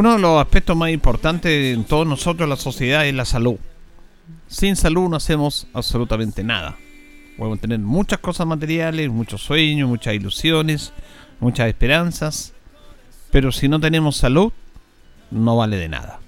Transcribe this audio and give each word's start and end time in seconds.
Uno 0.00 0.14
de 0.14 0.18
los 0.18 0.40
aspectos 0.40 0.74
más 0.78 0.88
importantes 0.88 1.76
en 1.76 1.84
todos 1.84 2.06
nosotros, 2.06 2.48
la 2.48 2.56
sociedad, 2.56 3.06
es 3.06 3.12
la 3.12 3.26
salud. 3.26 3.58
Sin 4.48 4.74
salud 4.74 5.10
no 5.10 5.16
hacemos 5.16 5.66
absolutamente 5.74 6.42
nada. 6.42 6.78
Podemos 7.36 7.60
tener 7.60 7.80
muchas 7.80 8.18
cosas 8.18 8.46
materiales, 8.46 9.10
muchos 9.10 9.42
sueños, 9.42 9.90
muchas 9.90 10.14
ilusiones, 10.14 10.94
muchas 11.38 11.68
esperanzas, 11.68 12.54
pero 13.30 13.52
si 13.52 13.68
no 13.68 13.78
tenemos 13.78 14.16
salud, 14.16 14.54
no 15.30 15.58
vale 15.58 15.76
de 15.76 15.90
nada. 15.90 16.20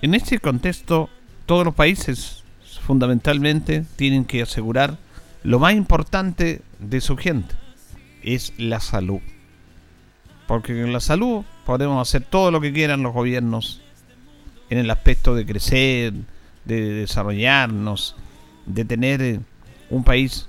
En 0.00 0.14
este 0.14 0.38
contexto, 0.38 1.10
todos 1.44 1.66
los 1.66 1.74
países 1.74 2.42
fundamentalmente 2.86 3.84
tienen 3.96 4.24
que 4.24 4.40
asegurar 4.40 4.96
lo 5.42 5.58
más 5.58 5.74
importante 5.74 6.62
de 6.78 7.02
su 7.02 7.18
gente, 7.18 7.54
es 8.22 8.54
la 8.56 8.80
salud. 8.80 9.20
Porque 10.46 10.80
con 10.80 10.94
la 10.94 11.00
salud 11.00 11.44
podemos 11.64 12.06
hacer 12.06 12.22
todo 12.22 12.50
lo 12.50 12.60
que 12.60 12.72
quieran 12.72 13.02
los 13.02 13.12
gobiernos 13.12 13.80
en 14.70 14.78
el 14.78 14.90
aspecto 14.90 15.34
de 15.34 15.46
crecer, 15.46 16.14
de 16.64 16.80
desarrollarnos, 16.94 18.16
de 18.66 18.84
tener 18.84 19.22
eh, 19.22 19.40
un 19.90 20.04
país 20.04 20.48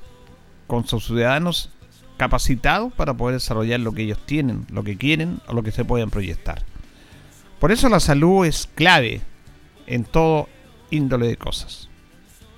con 0.67 0.87
sus 0.87 1.05
ciudadanos 1.05 1.69
capacitados 2.17 2.93
para 2.93 3.13
poder 3.13 3.35
desarrollar 3.35 3.79
lo 3.79 3.91
que 3.91 4.03
ellos 4.03 4.19
tienen, 4.25 4.65
lo 4.71 4.83
que 4.83 4.97
quieren 4.97 5.41
o 5.47 5.53
lo 5.53 5.63
que 5.63 5.71
se 5.71 5.83
puedan 5.83 6.09
proyectar. 6.09 6.63
Por 7.59 7.71
eso 7.71 7.89
la 7.89 7.99
salud 7.99 8.45
es 8.45 8.69
clave 8.75 9.21
en 9.87 10.03
todo 10.03 10.47
índole 10.89 11.27
de 11.27 11.37
cosas. 11.37 11.89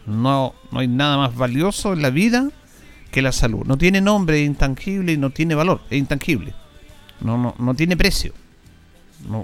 No, 0.06 0.53
no 0.72 0.80
hay 0.80 0.88
nada 0.88 1.17
más 1.17 1.36
valioso 1.36 1.94
en 1.94 2.02
la 2.02 2.09
vida 2.09 2.50
que 3.12 3.22
la 3.22 3.31
salud. 3.31 3.66
No 3.66 3.78
tiene 3.78 4.02
nombre, 4.02 4.42
es 4.42 4.47
intangible 4.47 5.14
y 5.14 5.17
no 5.17 5.31
tiene 5.31 5.56
valor, 5.56 5.81
es 5.90 5.97
intangible. 5.97 6.53
No, 7.22 7.38
no, 7.38 7.56
no 7.58 7.73
tiene 7.73 7.97
precio. 7.97 8.34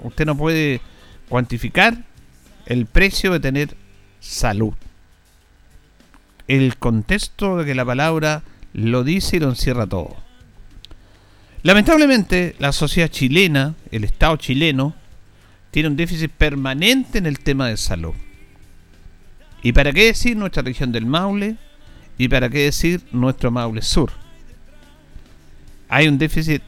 Usted 0.04 0.26
no 0.26 0.36
puede 0.36 0.80
cuantificar 1.28 1.96
el 2.66 2.86
precio 2.86 3.32
de 3.32 3.40
tener 3.40 3.76
salud. 4.20 4.74
El 6.48 6.76
contexto 6.76 7.58
de 7.58 7.64
que 7.64 7.74
la 7.74 7.84
palabra 7.84 8.42
lo 8.72 9.04
dice 9.04 9.36
y 9.36 9.40
lo 9.40 9.48
encierra 9.48 9.86
todo. 9.86 10.16
Lamentablemente, 11.62 12.56
la 12.58 12.72
sociedad 12.72 13.08
chilena, 13.08 13.74
el 13.90 14.04
Estado 14.04 14.36
chileno, 14.36 14.94
tiene 15.70 15.88
un 15.88 15.96
déficit 15.96 16.30
permanente 16.30 17.18
en 17.18 17.26
el 17.26 17.38
tema 17.38 17.68
de 17.68 17.76
salud. 17.76 18.14
¿Y 19.62 19.72
para 19.72 19.92
qué 19.92 20.06
decir 20.06 20.36
nuestra 20.36 20.62
región 20.62 20.90
del 20.90 21.06
Maule? 21.06 21.56
¿Y 22.18 22.28
para 22.28 22.48
qué 22.50 22.64
decir 22.64 23.00
nuestro 23.12 23.50
Maule 23.50 23.80
Sur? 23.80 24.12
Hay 25.88 26.08
un 26.08 26.18
déficit 26.18 26.62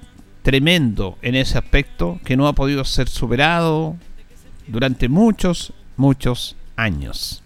tremendo 0.45 1.17
en 1.23 1.35
ese 1.37 1.57
aspecto 1.57 2.21
que 2.23 2.37
no 2.37 2.47
ha 2.47 2.53
podido 2.53 2.85
ser 2.85 3.09
superado 3.09 3.97
durante 4.67 5.09
muchos, 5.09 5.73
muchos 5.97 6.55
años. 6.77 7.43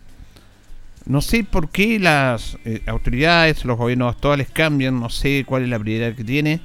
No 1.06 1.22
sé 1.22 1.44
por 1.44 1.70
qué 1.70 2.00
las 2.00 2.58
eh, 2.64 2.82
autoridades, 2.86 3.64
los 3.64 3.78
gobiernos 3.78 4.12
actuales 4.12 4.48
cambian, 4.52 4.98
no 4.98 5.10
sé 5.10 5.44
cuál 5.46 5.62
es 5.62 5.68
la 5.68 5.78
prioridad 5.78 6.16
que 6.16 6.24
tiene. 6.24 6.60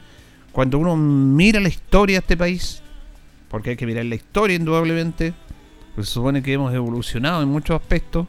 Cuando 0.51 0.79
uno 0.79 0.97
mira 0.97 1.59
la 1.59 1.69
historia 1.69 2.15
de 2.15 2.21
este 2.21 2.35
país, 2.35 2.81
porque 3.47 3.69
hay 3.69 3.75
que 3.75 3.85
mirar 3.85 4.05
la 4.05 4.15
historia 4.15 4.55
indudablemente, 4.55 5.35
pues 5.93 6.07
se 6.07 6.15
supone 6.15 6.41
que 6.41 6.53
hemos 6.53 6.73
evolucionado 6.73 7.43
en 7.43 7.49
muchos 7.49 7.79
aspectos, 7.79 8.27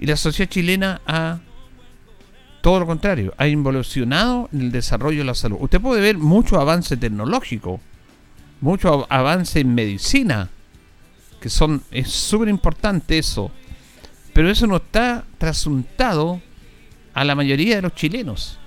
y 0.00 0.06
la 0.06 0.16
sociedad 0.16 0.50
chilena 0.50 1.00
ha 1.06 1.38
todo 2.66 2.80
lo 2.80 2.86
contrario, 2.86 3.32
ha 3.38 3.46
involucionado 3.46 4.48
en 4.52 4.62
el 4.62 4.72
desarrollo 4.72 5.20
de 5.20 5.24
la 5.26 5.36
salud. 5.36 5.58
Usted 5.60 5.80
puede 5.80 6.00
ver 6.00 6.18
mucho 6.18 6.60
avance 6.60 6.96
tecnológico, 6.96 7.78
mucho 8.60 9.06
avance 9.08 9.60
en 9.60 9.72
medicina, 9.72 10.50
que 11.38 11.48
son 11.48 11.84
es 11.92 12.10
súper 12.10 12.48
importante 12.48 13.18
eso 13.18 13.52
pero 14.32 14.50
eso 14.50 14.66
no 14.66 14.78
está 14.78 15.24
trasuntado 15.38 16.42
a 17.14 17.24
la 17.24 17.36
mayoría 17.36 17.76
de 17.76 17.82
los 17.82 17.94
chilenos. 17.94 18.58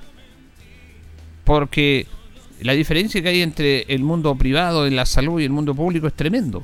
Porque 1.44 2.08
la 2.62 2.72
diferencia 2.72 3.22
que 3.22 3.28
hay 3.28 3.42
entre 3.42 3.82
el 3.94 4.02
mundo 4.02 4.34
privado 4.36 4.88
en 4.88 4.96
la 4.96 5.06
salud 5.06 5.42
y 5.42 5.44
el 5.44 5.50
mundo 5.50 5.76
público 5.76 6.08
es 6.08 6.14
tremendo. 6.14 6.64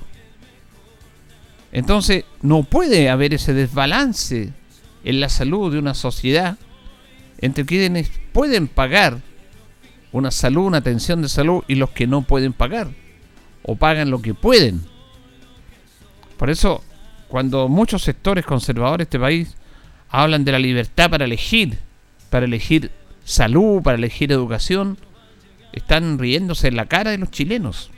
Entonces, 1.74 2.24
no 2.42 2.64
puede 2.64 3.10
haber 3.10 3.34
ese 3.34 3.54
desbalance 3.54 4.54
en 5.04 5.20
la 5.20 5.28
salud 5.28 5.74
de 5.74 5.80
una 5.80 5.96
sociedad 5.96 6.58
entre 7.40 7.66
quienes 7.66 8.12
pueden 8.32 8.68
pagar 8.68 9.20
una 10.12 10.32
salud, 10.32 10.66
una 10.66 10.78
atención 10.78 11.22
de 11.22 11.30
salud 11.30 11.64
y 11.68 11.76
los 11.76 11.90
que 11.90 12.08
no 12.08 12.22
pueden 12.22 12.54
pagar 12.54 12.90
o 13.64 13.76
pagan 13.76 14.12
lo 14.12 14.22
que 14.22 14.34
pueden. 14.34 14.82
Por 16.38 16.50
eso 16.50 16.84
cuando 17.28 17.68
muchos 17.68 18.04
sectores 18.04 18.46
conservadores 18.46 19.00
de 19.00 19.04
este 19.04 19.20
país 19.20 19.56
hablan 20.10 20.46
de 20.46 20.52
la 20.52 20.60
libertad 20.60 21.10
para 21.10 21.26
elegir, 21.26 21.80
para 22.30 22.46
elegir 22.46 22.92
salud, 23.24 23.82
para 23.82 23.98
elegir 23.98 24.32
educación, 24.32 24.98
están 25.74 26.18
riéndose 26.20 26.70
en 26.70 26.78
la 26.78 26.86
cara 26.86 27.12
de 27.12 27.18
los 27.18 27.32
chilenos. 27.32 27.92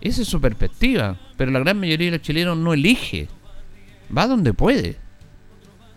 Esa 0.00 0.22
es 0.22 0.28
su 0.28 0.40
perspectiva, 0.40 1.18
pero 1.36 1.50
la 1.50 1.60
gran 1.60 1.78
mayoría 1.78 2.10
de 2.10 2.18
los 2.18 2.26
chilenos 2.26 2.58
no 2.58 2.72
elige, 2.72 3.28
va 4.16 4.26
donde 4.26 4.52
puede. 4.52 4.96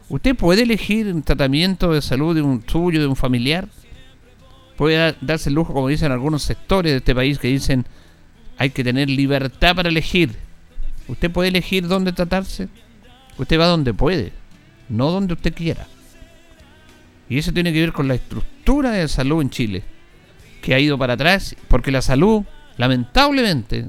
¿Usted 0.09 0.35
puede 0.35 0.63
elegir 0.63 1.07
un 1.07 1.23
tratamiento 1.23 1.91
de 1.93 2.01
salud 2.01 2.35
de 2.35 2.41
un 2.41 2.63
suyo, 2.67 2.99
de 2.99 3.07
un 3.07 3.15
familiar? 3.15 3.67
Puede 4.77 5.15
darse 5.21 5.49
el 5.49 5.55
lujo, 5.55 5.73
como 5.73 5.87
dicen 5.87 6.11
algunos 6.11 6.43
sectores 6.43 6.91
de 6.91 6.97
este 6.97 7.15
país, 7.15 7.39
que 7.39 7.47
dicen 7.47 7.85
hay 8.57 8.69
que 8.69 8.83
tener 8.83 9.09
libertad 9.09 9.75
para 9.75 9.89
elegir. 9.89 10.35
Usted 11.07 11.31
puede 11.31 11.49
elegir 11.49 11.87
dónde 11.87 12.11
tratarse. 12.11 12.67
Usted 13.37 13.59
va 13.59 13.67
donde 13.67 13.93
puede, 13.93 14.31
no 14.89 15.11
donde 15.11 15.33
usted 15.33 15.53
quiera. 15.53 15.87
Y 17.29 17.37
eso 17.37 17.51
tiene 17.51 17.73
que 17.73 17.79
ver 17.79 17.93
con 17.93 18.07
la 18.07 18.15
estructura 18.15 18.91
de 18.91 19.07
salud 19.07 19.41
en 19.41 19.49
Chile, 19.49 19.83
que 20.61 20.73
ha 20.73 20.79
ido 20.79 20.97
para 20.97 21.13
atrás, 21.13 21.55
porque 21.67 21.91
la 21.91 22.01
salud, 22.01 22.43
lamentablemente, 22.77 23.87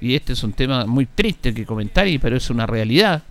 y 0.00 0.14
este 0.14 0.34
es 0.34 0.42
un 0.42 0.52
tema 0.52 0.86
muy 0.86 1.06
triste 1.06 1.54
que 1.54 1.64
comentar, 1.64 2.06
pero 2.20 2.36
es 2.36 2.50
una 2.50 2.66
realidad, 2.66 3.22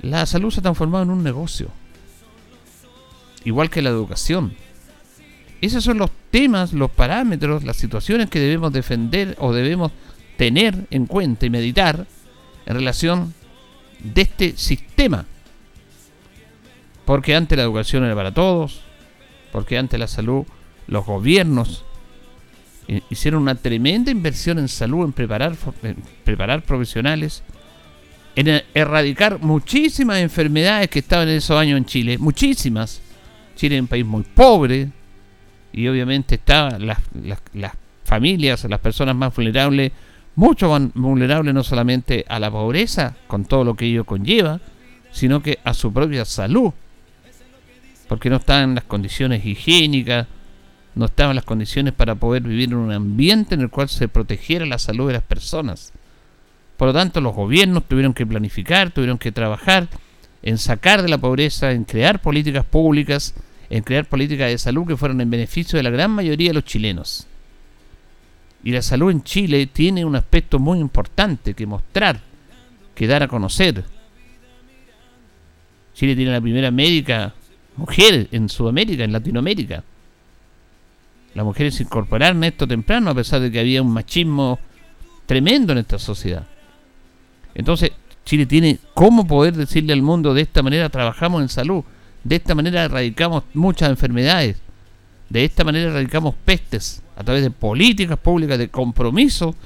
la 0.00 0.26
salud 0.26 0.50
se 0.50 0.60
ha 0.60 0.62
transformado 0.62 1.04
en 1.04 1.10
un 1.10 1.22
negocio. 1.22 1.68
Igual 3.44 3.70
que 3.70 3.82
la 3.82 3.90
educación. 3.90 4.54
Esos 5.60 5.82
son 5.82 5.98
los 5.98 6.10
temas, 6.30 6.72
los 6.72 6.90
parámetros, 6.90 7.64
las 7.64 7.76
situaciones 7.76 8.30
que 8.30 8.38
debemos 8.38 8.72
defender 8.72 9.36
o 9.38 9.52
debemos 9.52 9.92
tener 10.36 10.86
en 10.90 11.06
cuenta 11.06 11.46
y 11.46 11.50
meditar 11.50 12.06
en 12.66 12.74
relación 12.74 13.34
de 13.98 14.22
este 14.22 14.56
sistema. 14.56 15.26
Porque 17.04 17.34
antes 17.34 17.56
la 17.56 17.64
educación 17.64 18.04
era 18.04 18.14
para 18.14 18.32
todos, 18.32 18.82
porque 19.50 19.78
antes 19.78 19.98
la 19.98 20.06
salud, 20.06 20.44
los 20.86 21.04
gobiernos 21.04 21.84
hicieron 23.10 23.42
una 23.42 23.54
tremenda 23.54 24.10
inversión 24.10 24.58
en 24.58 24.68
salud, 24.68 25.04
en 25.04 25.12
preparar, 25.12 25.56
preparar 26.24 26.62
profesionales, 26.62 27.42
en 28.38 28.62
erradicar 28.72 29.40
muchísimas 29.40 30.18
enfermedades 30.18 30.88
que 30.88 31.00
estaban 31.00 31.28
en 31.28 31.38
esos 31.38 31.58
años 31.58 31.76
en 31.76 31.84
Chile, 31.84 32.18
muchísimas. 32.18 33.00
Chile 33.56 33.74
es 33.74 33.80
un 33.80 33.88
país 33.88 34.06
muy 34.06 34.22
pobre 34.22 34.90
y 35.72 35.88
obviamente 35.88 36.36
estaban 36.36 36.86
las, 36.86 36.98
las, 37.52 37.72
familias, 38.04 38.62
las 38.64 38.78
personas 38.78 39.16
más 39.16 39.34
vulnerables 39.34 39.90
mucho 40.36 40.70
más 40.70 40.94
vulnerable 40.94 41.52
no 41.52 41.64
solamente 41.64 42.24
a 42.28 42.38
la 42.38 42.48
pobreza, 42.48 43.16
con 43.26 43.44
todo 43.44 43.64
lo 43.64 43.74
que 43.74 43.86
ello 43.86 44.04
conlleva, 44.04 44.60
sino 45.10 45.42
que 45.42 45.58
a 45.64 45.74
su 45.74 45.92
propia 45.92 46.24
salud. 46.24 46.72
porque 48.06 48.30
no 48.30 48.36
estaban 48.36 48.76
las 48.76 48.84
condiciones 48.84 49.44
higiénicas, 49.44 50.28
no 50.94 51.06
estaban 51.06 51.34
las 51.34 51.44
condiciones 51.44 51.92
para 51.92 52.14
poder 52.14 52.42
vivir 52.44 52.68
en 52.68 52.76
un 52.76 52.92
ambiente 52.92 53.56
en 53.56 53.62
el 53.62 53.68
cual 53.68 53.88
se 53.88 54.06
protegiera 54.06 54.64
la 54.64 54.78
salud 54.78 55.08
de 55.08 55.14
las 55.14 55.24
personas. 55.24 55.92
Por 56.78 56.86
lo 56.86 56.94
tanto, 56.94 57.20
los 57.20 57.34
gobiernos 57.34 57.84
tuvieron 57.88 58.14
que 58.14 58.24
planificar, 58.24 58.92
tuvieron 58.92 59.18
que 59.18 59.32
trabajar 59.32 59.88
en 60.42 60.58
sacar 60.58 61.02
de 61.02 61.08
la 61.08 61.18
pobreza, 61.18 61.72
en 61.72 61.82
crear 61.82 62.22
políticas 62.22 62.64
públicas, 62.64 63.34
en 63.68 63.82
crear 63.82 64.06
políticas 64.06 64.48
de 64.48 64.58
salud 64.58 64.86
que 64.86 64.96
fueran 64.96 65.20
en 65.20 65.28
beneficio 65.28 65.76
de 65.76 65.82
la 65.82 65.90
gran 65.90 66.12
mayoría 66.12 66.50
de 66.50 66.54
los 66.54 66.64
chilenos. 66.64 67.26
Y 68.62 68.70
la 68.70 68.80
salud 68.80 69.10
en 69.10 69.24
Chile 69.24 69.66
tiene 69.66 70.04
un 70.04 70.14
aspecto 70.14 70.60
muy 70.60 70.78
importante 70.78 71.52
que 71.52 71.66
mostrar, 71.66 72.20
que 72.94 73.08
dar 73.08 73.24
a 73.24 73.28
conocer. 73.28 73.84
Chile 75.94 76.14
tiene 76.14 76.30
la 76.30 76.40
primera 76.40 76.70
médica 76.70 77.34
mujer 77.74 78.28
en 78.30 78.48
Sudamérica, 78.48 79.02
en 79.02 79.12
Latinoamérica. 79.12 79.82
Las 81.34 81.44
mujeres 81.44 81.74
se 81.74 81.82
incorporaron 81.82 82.44
a 82.44 82.46
esto 82.46 82.68
temprano 82.68 83.10
a 83.10 83.14
pesar 83.16 83.40
de 83.40 83.50
que 83.50 83.58
había 83.58 83.82
un 83.82 83.92
machismo 83.92 84.60
tremendo 85.26 85.72
en 85.72 85.78
esta 85.78 85.98
sociedad. 85.98 86.46
Entonces, 87.58 87.90
Chile 88.24 88.46
tiene 88.46 88.78
cómo 88.94 89.26
poder 89.26 89.54
decirle 89.54 89.92
al 89.92 90.00
mundo 90.00 90.32
de 90.32 90.42
esta 90.42 90.62
manera 90.62 90.88
trabajamos 90.88 91.42
en 91.42 91.48
salud, 91.48 91.82
de 92.22 92.36
esta 92.36 92.54
manera 92.54 92.84
erradicamos 92.84 93.42
muchas 93.52 93.90
enfermedades, 93.90 94.56
de 95.28 95.44
esta 95.44 95.64
manera 95.64 95.90
erradicamos 95.90 96.34
pestes 96.44 97.02
a 97.16 97.24
través 97.24 97.42
de 97.42 97.50
políticas 97.50 98.16
públicas 98.18 98.58
de 98.58 98.68
compromiso 98.68 99.56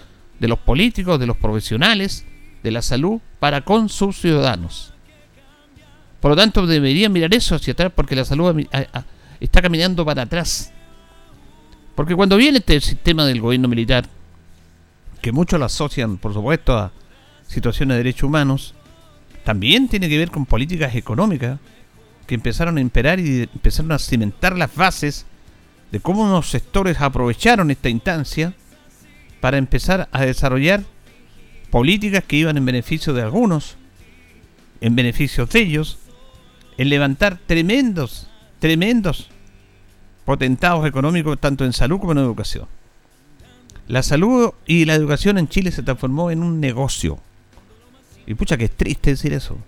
de 0.41 0.49
los 0.49 0.59
políticos, 0.59 1.21
de 1.21 1.27
los 1.27 1.37
profesionales 1.37 2.25
de 2.63 2.71
la 2.71 2.81
salud 2.81 3.21
para 3.39 3.61
con 3.61 3.91
sus 3.91 4.17
ciudadanos. 4.17 4.95
Por 6.21 6.31
lo 6.31 6.37
tanto, 6.37 6.67
deberían 6.67 7.13
mirar 7.13 7.35
eso 7.35 7.57
hacia 7.57 7.75
atrás 7.75 7.93
porque 7.95 8.17
la 8.17 8.25
salud 8.25 8.65
está 9.39 9.61
caminando 9.61 10.05
para 10.05 10.23
atrás. 10.23 10.73
Porque 11.95 12.15
cuando 12.15 12.37
viene 12.37 12.59
este 12.59 12.81
sistema 12.81 13.27
del 13.27 13.41
gobierno 13.41 13.69
militar, 13.69 14.07
que 15.21 15.33
muchos 15.33 15.59
lo 15.59 15.67
asocian, 15.67 16.17
por 16.17 16.33
supuesto, 16.33 16.79
a 16.79 16.93
situaciones 17.53 17.95
de 17.95 17.99
derechos 17.99 18.25
humanos, 18.25 18.75
también 19.45 19.89
tiene 19.89 20.09
que 20.09 20.19
ver 20.19 20.31
con 20.31 20.47
políticas 20.47 20.95
económicas 20.95 21.59
que 22.27 22.35
empezaron 22.35 22.79
a 22.79 22.81
imperar 22.81 23.21
y 23.21 23.43
empezaron 23.43 23.93
a 23.93 23.99
cimentar 23.99 24.57
las 24.57 24.75
bases 24.75 25.27
de 25.91 26.01
cómo 26.01 26.23
unos 26.23 26.51
sectores 26.51 27.01
aprovecharon 27.01 27.71
esta 27.71 27.89
instancia 27.89 28.55
para 29.41 29.59
empezar 29.59 30.09
a 30.13 30.23
desarrollar 30.23 30.85
políticas 31.71 32.25
que 32.25 32.37
iban 32.37 32.57
en 32.57 32.65
beneficio 32.65 33.13
de 33.13 33.23
algunos, 33.23 33.77
en 34.81 34.95
beneficio 34.95 35.47
de 35.47 35.61
ellos, 35.61 35.99
en 36.79 36.89
levantar 36.89 37.39
tremendos, 37.47 38.29
tremendos 38.59 39.29
potentados 40.25 40.87
económicos 40.87 41.39
tanto 41.41 41.65
en 41.65 41.73
salud 41.73 41.99
como 41.99 42.13
en 42.13 42.19
educación. 42.19 42.67
La 43.89 44.03
salud 44.03 44.53
y 44.67 44.85
la 44.85 44.95
educación 44.95 45.39
en 45.39 45.49
Chile 45.49 45.73
se 45.73 45.83
transformó 45.83 46.31
en 46.31 46.43
un 46.43 46.61
negocio. 46.61 47.19
Y 48.27 48.35
pucha 48.35 48.57
que 48.57 48.65
es 48.65 48.77
triste 48.77 49.11
decir 49.11 49.33
eso. 49.33 49.59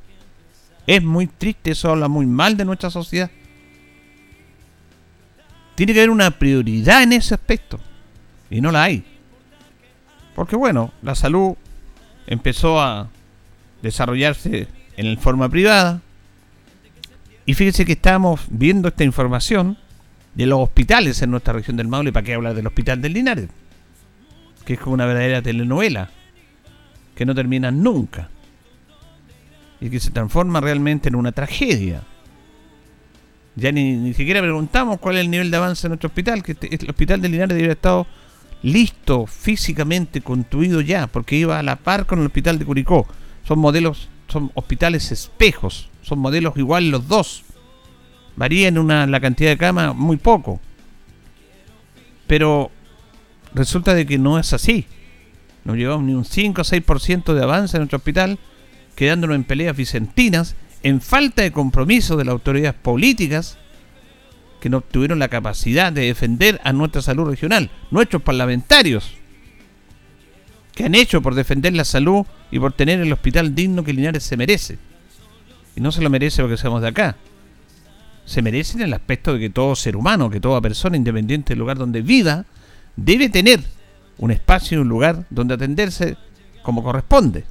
Es 0.87 1.03
muy 1.03 1.27
triste, 1.27 1.73
eso 1.73 1.91
habla 1.91 2.09
muy 2.09 2.27
mal 2.27 2.57
de 2.57 2.65
nuestra 2.65 2.91
sociedad. 2.91 3.31
Tiene 5.75 5.93
que 5.93 6.01
haber 6.01 6.11
una 6.11 6.31
prioridad 6.31 7.03
en 7.03 7.15
ese 7.15 7.35
aspecto. 7.35 7.81
Y 8.51 8.61
no 8.61 8.71
la 8.71 8.85
hay. 8.85 9.05
Porque 10.35 10.57
bueno, 10.57 10.93
la 11.03 11.15
salud 11.15 11.55
empezó 12.27 12.81
a 12.81 13.09
desarrollarse 13.83 14.69
en 14.97 15.19
forma 15.19 15.49
privada. 15.49 16.01
Y 17.47 17.55
fíjense 17.55 17.85
que 17.85 17.93
estamos 17.93 18.41
viendo 18.49 18.89
esta 18.89 19.05
información 19.05 19.77
de 20.35 20.47
los 20.47 20.61
hospitales 20.61 21.21
en 21.23 21.31
nuestra 21.31 21.53
región 21.53 21.77
del 21.77 21.89
Maule. 21.89 22.13
¿Para 22.13 22.25
qué 22.25 22.35
hablar 22.35 22.55
del 22.55 22.67
hospital 22.67 23.01
del 23.03 23.13
Linares? 23.13 23.49
Que 24.65 24.75
es 24.75 24.81
como 24.81 24.95
una 24.95 25.07
verdadera 25.07 25.43
telenovela. 25.43 26.11
Que 27.15 27.27
no 27.27 27.35
termina 27.35 27.71
nunca. 27.71 28.31
Y 29.81 29.91
que 29.91 30.01
se 30.01 30.11
transforma 30.11 30.61
realmente 30.61 31.09
en 31.09 31.17
una 31.17 31.33
tragedia. 31.33 32.03
Ya 33.57 33.71
ni, 33.71 34.13
siquiera 34.15 34.41
preguntamos 34.41 34.99
cuál 34.99 35.17
es 35.17 35.23
el 35.23 35.31
nivel 35.31 35.51
de 35.51 35.57
avance 35.57 35.83
de 35.83 35.91
nuestro 35.91 36.09
hospital, 36.09 36.43
que 36.43 36.53
este, 36.53 36.75
el 36.75 36.91
hospital 36.91 37.21
de 37.21 37.29
Linares 37.29 37.51
debería 37.51 37.67
haber 37.67 37.77
estado 37.77 38.07
listo, 38.63 39.27
físicamente 39.27 40.23
construido 40.23 40.81
ya, 40.81 41.07
porque 41.07 41.37
iba 41.37 41.59
a 41.59 41.63
la 41.63 41.77
par 41.77 42.07
con 42.07 42.19
el 42.21 42.27
hospital 42.27 42.59
de 42.59 42.65
Curicó. 42.65 43.07
Son 43.47 43.59
modelos, 43.59 44.09
son 44.27 44.51
hospitales 44.55 45.13
espejos, 45.13 45.89
son 46.03 46.19
modelos 46.19 46.57
igual 46.57 46.91
los 46.91 47.07
dos. 47.07 47.45
Varía 48.37 48.69
en 48.69 48.79
una, 48.79 49.07
la 49.07 49.21
cantidad 49.21 49.51
de 49.51 49.59
camas 49.59 49.95
muy 49.95 50.17
poco. 50.17 50.61
Pero 52.27 52.71
resulta 53.55 53.95
de 53.95 54.07
que 54.07 54.19
no 54.19 54.39
es 54.39 54.53
así. 54.53 54.87
No 55.65 55.77
llevamos 55.77 56.05
ni 56.05 56.15
un 56.15 56.25
5 56.25 56.61
o 56.61 56.65
6% 56.65 57.35
de 57.35 57.43
avance 57.43 57.77
en 57.77 57.83
nuestro 57.83 57.99
hospital, 57.99 58.39
quedándonos 58.95 59.37
en 59.37 59.45
peleas 59.45 59.77
vicentinas 59.77 60.57
en 60.83 61.01
falta 61.01 61.43
de 61.43 61.53
compromiso 61.53 62.17
de 62.17 62.25
las 62.25 62.33
autoridades 62.33 62.75
políticas 62.75 63.59
que 64.61 64.71
no 64.71 64.81
tuvieron 64.81 65.19
la 65.19 65.29
capacidad 65.29 65.93
de 65.93 66.07
defender 66.07 66.61
a 66.65 66.73
nuestra 66.73 67.03
salud 67.03 67.29
regional, 67.29 67.71
nuestros 67.91 68.23
parlamentarios, 68.23 69.15
que 70.75 70.85
han 70.85 70.95
hecho 70.95 71.23
por 71.23 71.35
defender 71.35 71.75
la 71.75 71.85
salud 71.85 72.27
y 72.51 72.59
por 72.59 72.73
tener 72.73 73.01
el 73.01 73.13
hospital 73.13 73.55
digno 73.55 73.85
que 73.85 73.93
Linares 73.93 74.25
se 74.25 74.37
merece. 74.37 74.79
Y 75.77 75.81
no 75.81 75.93
se 75.93 76.03
lo 76.03 76.11
merece 76.11 76.43
porque 76.43 76.57
seamos 76.57 76.83
de 76.83 76.89
acá. 76.89 77.17
Se 78.25 78.43
merece 78.43 78.79
en 78.79 78.85
el 78.85 78.95
aspecto 78.95 79.35
de 79.35 79.41
que 79.41 79.51
todo 79.51 79.77
ser 79.77 79.97
humano, 79.97 80.31
que 80.31 80.41
toda 80.41 80.61
persona, 80.61 80.97
independiente 80.97 81.51
del 81.51 81.59
lugar 81.59 81.77
donde 81.77 82.01
viva, 82.01 82.45
debe 82.97 83.29
tener 83.29 83.61
un 84.19 84.31
espacio 84.31 84.79
y 84.79 84.81
un 84.81 84.89
lugar 84.89 85.27
donde 85.31 85.55
atenderse 85.55 86.17
como 86.63 86.83
corresponde. 86.83 87.45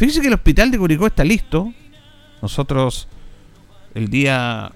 Fíjense 0.00 0.22
que 0.22 0.28
el 0.28 0.32
hospital 0.32 0.70
de 0.70 0.78
Curicó 0.78 1.08
está 1.08 1.22
listo. 1.22 1.74
Nosotros 2.40 3.06
el 3.92 4.08
día 4.08 4.72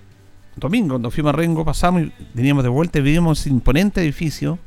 domingo, 0.54 0.90
cuando 0.90 1.10
fuimos 1.10 1.32
a 1.32 1.36
Rengo, 1.36 1.64
pasamos 1.64 2.02
y 2.02 2.12
veníamos 2.34 2.62
de 2.62 2.68
vuelta 2.68 2.98
y 2.98 3.02
vimos 3.02 3.40
ese 3.40 3.48
imponente 3.48 4.02
edificio, 4.02 4.58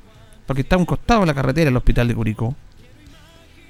porque 0.47 0.63
está 0.63 0.75
a 0.75 0.79
un 0.79 0.87
costado 0.87 1.19
de 1.19 1.27
la 1.27 1.35
carretera 1.35 1.69
el 1.69 1.77
hospital 1.77 2.07
de 2.07 2.15
Curicó. 2.15 2.55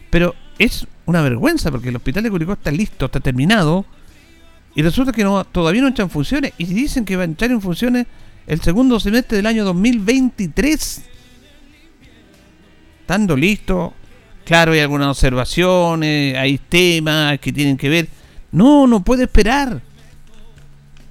Pero 0.10 0.34
es 0.58 0.88
una 1.06 1.22
vergüenza 1.22 1.72
porque 1.72 1.90
el 1.90 1.98
hospital 1.98 2.24
de 2.24 2.30
Curicó 2.30 2.54
está 2.54 2.72
listo, 2.72 3.08
está 3.08 3.20
terminado, 3.20 3.86
y 4.74 4.82
resulta 4.82 5.12
que 5.12 5.26
todavía 5.52 5.82
no 5.82 5.90
entran 5.90 6.10
funciones, 6.10 6.54
y 6.58 6.64
dicen 6.68 7.04
que 7.04 7.18
va 7.18 7.24
a 7.24 7.26
entrar 7.26 7.52
en 7.52 7.60
funciones 7.60 8.08
el 8.48 8.62
segundo 8.62 8.98
semestre 9.02 9.36
del 9.36 9.46
año 9.46 9.66
2023. 9.66 11.04
Estando 13.02 13.36
listo, 13.36 13.94
Claro, 14.48 14.72
hay 14.72 14.80
algunas 14.80 15.10
observaciones, 15.10 16.38
hay 16.38 16.58
temas 16.58 17.38
que 17.38 17.52
tienen 17.52 17.76
que 17.76 17.90
ver. 17.90 18.08
No, 18.50 18.88
no 18.88 19.02
puede 19.02 19.24
esperar. 19.24 19.82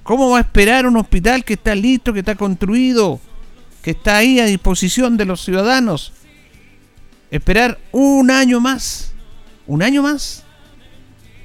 ¿Cómo 0.01 0.31
va 0.31 0.39
a 0.39 0.41
esperar 0.41 0.87
un 0.87 0.97
hospital 0.97 1.45
que 1.45 1.53
está 1.53 1.75
listo, 1.75 2.13
que 2.13 2.21
está 2.21 2.33
construido, 2.33 3.19
que 3.83 3.91
está 3.91 4.17
ahí 4.17 4.39
a 4.39 4.45
disposición 4.45 5.17
de 5.17 5.25
los 5.25 5.45
ciudadanos? 5.45 6.13
Esperar 7.29 7.77
un 7.91 8.31
año 8.31 8.59
más. 8.59 9.13
Un 9.67 9.83
año 9.83 10.01
más. 10.01 10.43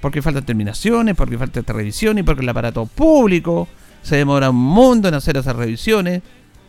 Porque 0.00 0.22
faltan 0.22 0.46
terminaciones, 0.46 1.14
porque 1.14 1.36
falta 1.36 1.60
esta 1.60 1.74
revisión 1.74 2.16
y 2.16 2.22
porque 2.22 2.40
el 2.40 2.48
aparato 2.48 2.86
público 2.86 3.68
se 4.00 4.16
demora 4.16 4.48
un 4.48 4.56
mundo 4.56 5.08
en 5.08 5.14
hacer 5.14 5.36
esas 5.36 5.54
revisiones. 5.54 6.22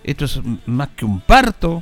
Esto 0.03 0.25
es 0.25 0.41
más 0.65 0.89
que 0.89 1.05
un 1.05 1.21
parto 1.21 1.81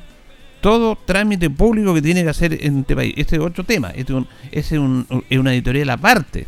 todo 0.62 0.96
trámite 0.96 1.50
público 1.50 1.94
que 1.94 2.02
tiene 2.02 2.24
que 2.24 2.30
hacer 2.30 2.66
en 2.66 2.80
este 2.80 2.96
país. 2.96 3.14
Este 3.18 3.36
es 3.36 3.42
otro 3.42 3.64
tema, 3.64 3.90
este 3.90 4.14
es, 4.52 4.72
una 4.72 5.54
editorial 5.54 5.90
aparte. 5.90 6.48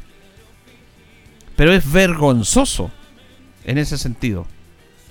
Pero 1.55 1.74
es 1.74 1.91
vergonzoso 1.91 2.91
en 3.65 3.77
ese 3.77 3.98
sentido. 3.98 4.48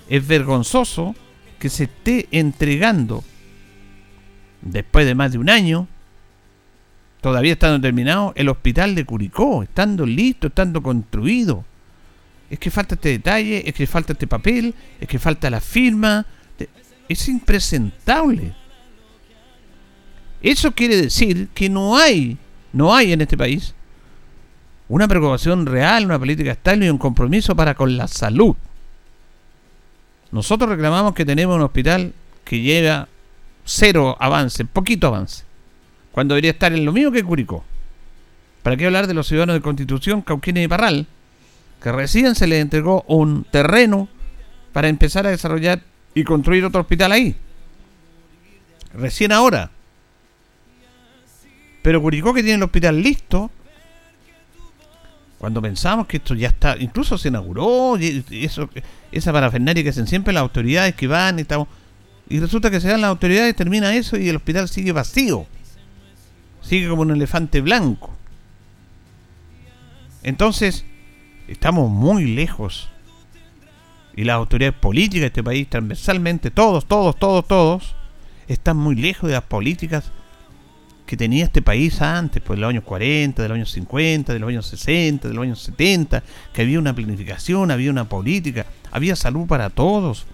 Es 0.09 0.25
vergonzoso 0.25 1.15
que 1.59 1.69
se 1.69 1.85
esté 1.85 2.27
entregando 2.31 3.23
después 4.61 5.05
de 5.05 5.15
más 5.15 5.31
de 5.31 5.37
un 5.37 5.49
año, 5.49 5.87
todavía 7.21 7.53
estando 7.53 7.79
terminado, 7.81 8.33
el 8.35 8.49
hospital 8.49 8.95
de 8.95 9.05
Curicó, 9.05 9.63
estando 9.63 10.05
listo, 10.05 10.47
estando 10.47 10.81
construido. 10.81 11.65
Es 12.49 12.59
que 12.59 12.71
falta 12.71 12.95
este 12.95 13.09
detalle, 13.09 13.67
es 13.67 13.73
que 13.73 13.87
falta 13.87 14.13
este 14.13 14.27
papel, 14.27 14.75
es 14.99 15.07
que 15.07 15.19
falta 15.19 15.49
la 15.49 15.61
firma. 15.61 16.25
Es 17.09 17.27
impresentable. 17.27 18.53
Eso 20.43 20.73
quiere 20.73 20.95
decir 20.97 21.47
que 21.55 21.69
no 21.69 21.97
hay, 21.97 22.37
no 22.71 22.93
hay 22.93 23.13
en 23.13 23.21
este 23.21 23.37
país 23.37 23.73
una 24.89 25.07
preocupación 25.07 25.65
real, 25.65 26.05
una 26.05 26.19
política 26.19 26.51
estable 26.51 26.85
y 26.85 26.89
un 26.89 26.99
compromiso 26.99 27.55
para 27.55 27.73
con 27.73 27.97
la 27.97 28.07
salud. 28.07 28.55
Nosotros 30.31 30.69
reclamamos 30.69 31.15
que 31.15 31.25
tenemos 31.25 31.55
un 31.55 31.63
hospital 31.63 32.13
que 32.43 32.59
lleva 32.59 33.07
cero 33.65 34.15
avance, 34.19 34.65
poquito 34.65 35.07
avance, 35.07 35.45
cuando 36.11 36.35
debería 36.35 36.51
estar 36.51 36.73
en 36.73 36.85
lo 36.85 36.91
mismo 36.91 37.11
que 37.11 37.23
Curicó. 37.23 37.63
¿Para 38.61 38.77
qué 38.77 38.85
hablar 38.85 39.07
de 39.07 39.15
los 39.15 39.27
ciudadanos 39.27 39.55
de 39.55 39.61
Constitución, 39.61 40.21
Cauquienes 40.21 40.65
y 40.65 40.67
Parral? 40.67 41.07
que 41.83 41.91
recién 41.91 42.33
se 42.33 42.47
le 42.47 42.61
entregó 42.61 43.03
un 43.07 43.43
terreno 43.43 44.07
para 44.71 44.87
empezar 44.87 45.27
a 45.27 45.31
desarrollar 45.31 45.81
y 46.15 46.23
construir 46.23 46.63
otro 46.63 46.79
hospital 46.79 47.11
ahí. 47.11 47.35
Recién 48.93 49.33
ahora. 49.33 49.69
Pero 51.83 52.01
Curicó 52.01 52.33
que 52.33 52.41
tiene 52.41 52.55
el 52.55 52.63
hospital 52.63 53.03
listo, 53.03 53.51
cuando 55.37 55.61
pensamos 55.61 56.07
que 56.07 56.17
esto 56.17 56.33
ya 56.33 56.47
está, 56.47 56.77
incluso 56.79 57.17
se 57.17 57.27
inauguró, 57.27 57.97
esa 57.97 59.33
parafernaria 59.33 59.83
que 59.83 59.89
hacen 59.89 60.07
siempre 60.07 60.33
las 60.33 60.41
autoridades 60.41 60.95
que 60.95 61.05
van 61.05 61.37
y 61.37 61.41
estamos, 61.41 61.67
y 62.29 62.39
resulta 62.39 62.71
que 62.71 62.79
se 62.79 62.87
dan 62.87 63.01
las 63.01 63.09
autoridades, 63.09 63.53
termina 63.53 63.93
eso 63.93 64.17
y 64.17 64.29
el 64.29 64.37
hospital 64.37 64.69
sigue 64.69 64.93
vacío. 64.93 65.45
Sigue 66.61 66.87
como 66.87 67.01
un 67.01 67.11
elefante 67.11 67.59
blanco. 67.59 68.15
Entonces, 70.23 70.85
estamos 71.49 71.91
muy 71.91 72.33
lejos. 72.33 72.89
Y 74.15 74.23
las 74.23 74.35
autoridades 74.35 74.79
políticas 74.79 75.21
de 75.21 75.27
este 75.27 75.43
país, 75.43 75.69
transversalmente, 75.69 76.49
todos, 76.49 76.85
todos, 76.87 77.17
todos, 77.19 77.45
todos, 77.45 77.95
están 78.47 78.77
muy 78.77 78.95
lejos 78.95 79.27
de 79.27 79.33
las 79.33 79.43
políticas 79.43 80.11
que 81.05 81.17
tenía 81.17 81.45
este 81.45 81.61
país 81.61 82.01
antes, 82.01 82.41
pues 82.41 82.57
de 82.57 82.61
los 82.61 82.69
años 82.69 82.83
40, 82.83 83.41
de 83.41 83.49
los 83.49 83.55
años 83.55 83.71
50, 83.71 84.33
de 84.33 84.39
los 84.39 84.49
años 84.49 84.65
60, 84.67 85.27
de 85.27 85.33
los 85.33 85.43
años 85.43 85.61
70, 85.61 86.23
que 86.53 86.61
había 86.61 86.79
una 86.79 86.95
planificación, 86.95 87.71
había 87.71 87.91
una 87.91 88.07
política, 88.07 88.65
había 88.91 89.15
salud 89.15 89.45
para 89.45 89.69
todos, 89.69 90.25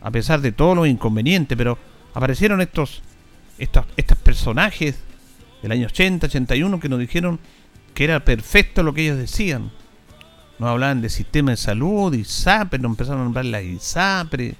a 0.00 0.10
pesar 0.10 0.40
de 0.40 0.52
todos 0.52 0.76
los 0.76 0.86
inconvenientes, 0.86 1.58
pero 1.58 1.78
aparecieron 2.14 2.60
estos, 2.60 3.02
estos, 3.58 3.86
estos 3.96 4.18
personajes 4.18 4.96
del 5.62 5.72
año 5.72 5.86
80, 5.86 6.26
81 6.26 6.80
que 6.80 6.88
nos 6.88 6.98
dijeron 6.98 7.40
que 7.94 8.04
era 8.04 8.24
perfecto 8.24 8.82
lo 8.82 8.94
que 8.94 9.02
ellos 9.02 9.18
decían. 9.18 9.70
Nos 10.58 10.70
hablaban 10.70 11.02
de 11.02 11.08
sistema 11.08 11.50
de 11.50 11.56
salud, 11.56 12.14
ISAPRE, 12.14 12.78
nos 12.78 12.90
empezaron 12.90 13.20
a 13.20 13.24
nombrar 13.24 13.44
la 13.44 13.62
ISAPRE, 13.62 14.54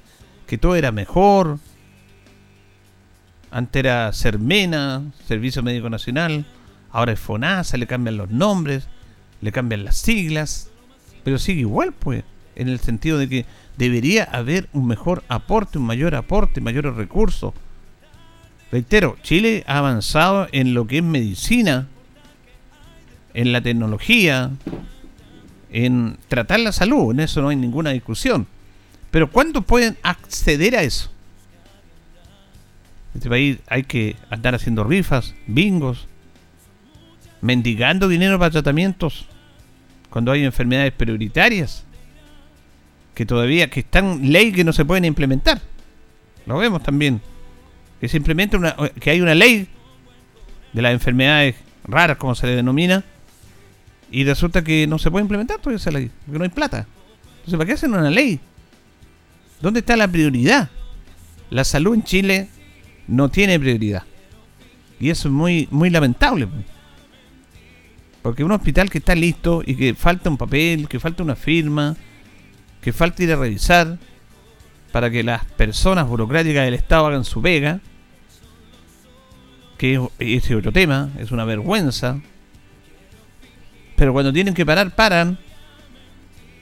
que 0.47 0.59
todo 0.59 0.75
era 0.75 0.91
mejor, 0.91 1.59
antes 3.53 3.81
era 3.81 4.13
Sermena, 4.13 5.03
Servicio 5.29 5.63
Médico 5.63 5.91
Nacional, 5.91 6.45
ahora 6.91 7.13
es 7.13 7.21
FONASA, 7.21 7.77
le 7.77 7.87
cambian 7.87 8.17
los 8.17 8.31
nombres, 8.31 8.89
le 9.41 9.53
cambian 9.53 9.85
las 9.85 9.97
siglas, 9.97 10.71
pero 11.23 11.39
sigue 11.39 11.61
igual, 11.61 11.93
pues, 11.93 12.25
en 12.57 12.69
el 12.69 12.81
sentido 12.81 13.19
de 13.19 13.29
que 13.29 13.47
debería 13.77 14.25
haber 14.25 14.69
un 14.73 14.87
mejor 14.87 15.23
aporte, 15.29 15.79
un 15.79 15.87
mayor 15.87 16.15
aporte, 16.15 16.61
mayores 16.61 16.95
recursos. 16.95 17.53
Reitero, 18.71 19.17
Chile 19.23 19.65
ha 19.67 19.79
avanzado 19.79 20.49
en 20.53 20.73
lo 20.73 20.87
que 20.87 20.99
es 20.99 21.05
medicina, 21.05 21.89
en 23.35 23.53
la 23.53 23.61
tecnología, 23.61 24.51
en 25.71 26.19
tratar 26.29 26.61
la 26.61 26.73
salud, 26.73 27.13
en 27.13 27.21
eso 27.21 27.43
no 27.43 27.49
hay 27.49 27.57
ninguna 27.57 27.91
discusión. 27.91 28.47
Pero 29.11 29.31
¿cuándo 29.31 29.63
pueden 29.63 29.97
acceder 30.03 30.77
a 30.77 30.83
eso? 30.83 31.11
Este 33.14 33.28
país 33.28 33.59
hay 33.66 33.83
que 33.85 34.16
andar 34.31 34.54
haciendo 34.54 34.85
rifas, 34.85 35.35
bingos, 35.47 36.07
mendigando 37.40 38.09
dinero 38.09 38.38
para 38.38 38.50
tratamientos 38.50 39.26
cuando 40.09 40.33
hay 40.33 40.45
enfermedades 40.45 40.92
prioritarias 40.92 41.85
que 43.14 43.26
todavía 43.26 43.69
que 43.69 43.81
están 43.81 44.33
ley 44.33 44.52
que 44.52 44.64
no 44.64 44.73
se 44.73 44.85
pueden 44.85 45.04
implementar. 45.04 45.61
Lo 46.47 46.59
vemos 46.59 46.83
también. 46.83 47.21
Que 48.00 48.09
simplemente 48.09 48.57
una, 48.57 48.75
que 48.99 49.11
hay 49.11 49.21
una 49.21 49.35
ley 49.35 49.69
de 50.73 50.83
las 50.83 50.92
enfermedades 50.92 51.57
raras, 51.85 52.16
como 52.16 52.35
se 52.35 52.47
le 52.47 52.57
denomina, 52.57 53.04
y 54.11 54.25
resulta 54.25 54.62
que 54.62 54.87
no 54.87 54.99
se 54.99 55.11
puede 55.11 55.23
implementar 55.23 55.61
toda 55.61 55.76
esa 55.76 55.90
ley, 55.90 56.11
porque 56.25 56.38
no 56.38 56.45
hay 56.45 56.50
plata. 56.50 56.87
Entonces, 57.37 57.54
¿para 57.54 57.66
qué 57.66 57.73
hacen 57.73 57.95
una 57.95 58.11
ley? 58.11 58.40
¿Dónde 59.61 59.81
está 59.81 59.97
la 59.97 60.09
prioridad? 60.09 60.71
La 61.50 61.64
salud 61.64 61.95
en 61.95 62.02
Chile 62.02 62.49
no 63.07 63.29
tiene 63.29 63.59
prioridad. 63.59 64.05
Y 65.01 65.11
eso 65.11 65.29
es 65.29 65.35
muy, 65.35 65.69
muy 65.71 65.91
lamentable. 65.91 66.49
Porque 68.23 68.45
un 68.45 68.53
hospital 68.53 68.89
que 68.89 68.99
está 68.99 69.15
listo 69.15 69.63
y 69.67 69.75
que 69.75 69.95
falta 69.95 70.31
un 70.31 70.37
papel, 70.37 70.89
que 70.89 71.01
falta 71.01 71.23
una 71.23 71.35
firma, 71.35 71.97
que 72.81 72.93
falta 72.93 73.23
ir 73.23 73.33
a 73.33 73.37
revisar 73.37 73.99
para 74.93 75.11
que 75.11 75.23
las 75.25 75.45
personas 75.45 76.07
burocráticas 76.07 76.65
del 76.65 76.75
Estado 76.75 77.07
hagan 77.07 77.25
su 77.25 77.43
pega, 77.43 77.81
que 79.77 80.01
es 80.21 80.51
otro 80.53 80.71
tema, 80.71 81.11
es 81.19 81.33
una 81.33 81.45
vergüenza. 81.45 82.21
Pero 83.97 84.13
cuando 84.13 84.33
tienen 84.33 84.55
que 84.55 84.65
parar, 84.65 84.95
paran. 84.95 85.39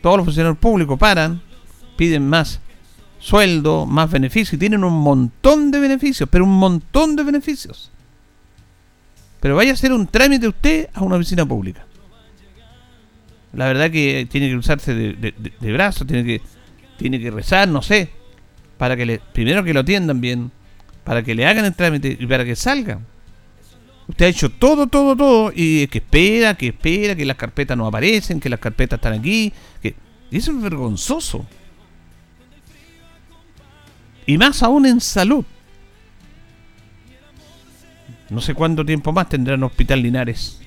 Todos 0.00 0.16
los 0.16 0.24
funcionarios 0.24 0.58
públicos 0.58 0.98
paran, 0.98 1.42
piden 1.98 2.26
más 2.26 2.60
sueldo, 3.20 3.86
más 3.86 4.10
beneficios, 4.10 4.54
y 4.54 4.58
tienen 4.58 4.82
un 4.82 4.94
montón 4.94 5.70
de 5.70 5.78
beneficios, 5.78 6.28
pero 6.28 6.44
un 6.44 6.58
montón 6.58 7.14
de 7.14 7.22
beneficios. 7.22 7.92
Pero 9.40 9.56
vaya 9.56 9.70
a 9.70 9.74
hacer 9.74 9.92
un 9.92 10.06
trámite 10.06 10.48
usted 10.48 10.88
a 10.92 11.02
una 11.02 11.16
oficina 11.16 11.46
pública. 11.46 11.84
La 13.52 13.66
verdad 13.66 13.90
que 13.90 14.26
tiene 14.30 14.48
que 14.48 14.56
usarse 14.56 14.94
de, 14.94 15.72
brazos, 15.72 16.06
tiene 16.06 16.24
que, 16.24 16.40
tiene 16.96 17.20
que 17.20 17.30
rezar, 17.30 17.68
no 17.68 17.82
sé, 17.82 18.10
para 18.78 18.96
que 18.96 19.06
le, 19.06 19.20
primero 19.32 19.62
que 19.62 19.74
lo 19.74 19.80
atiendan 19.80 20.20
bien, 20.20 20.50
para 21.04 21.22
que 21.22 21.34
le 21.34 21.46
hagan 21.46 21.64
el 21.64 21.74
trámite 21.74 22.16
y 22.18 22.26
para 22.26 22.44
que 22.44 22.56
salgan. 22.56 23.06
Usted 24.08 24.26
ha 24.26 24.28
hecho 24.28 24.50
todo, 24.50 24.86
todo, 24.86 25.14
todo, 25.16 25.52
y 25.54 25.86
que 25.88 25.98
espera, 25.98 26.54
que 26.54 26.68
espera, 26.68 27.14
que 27.14 27.24
las 27.24 27.36
carpetas 27.36 27.76
no 27.76 27.86
aparecen, 27.86 28.40
que 28.40 28.48
las 28.48 28.60
carpetas 28.60 28.98
están 28.98 29.12
aquí, 29.12 29.52
que... 29.82 29.94
Y 30.32 30.36
eso 30.36 30.52
es 30.52 30.62
vergonzoso. 30.62 31.46
Y 34.30 34.38
más 34.38 34.62
aún 34.62 34.86
en 34.86 35.00
salud. 35.00 35.44
No 38.28 38.40
sé 38.40 38.54
cuánto 38.54 38.86
tiempo 38.86 39.12
más 39.12 39.28
tendrán 39.28 39.64
Hospital 39.64 40.02
Linares. 40.02 40.60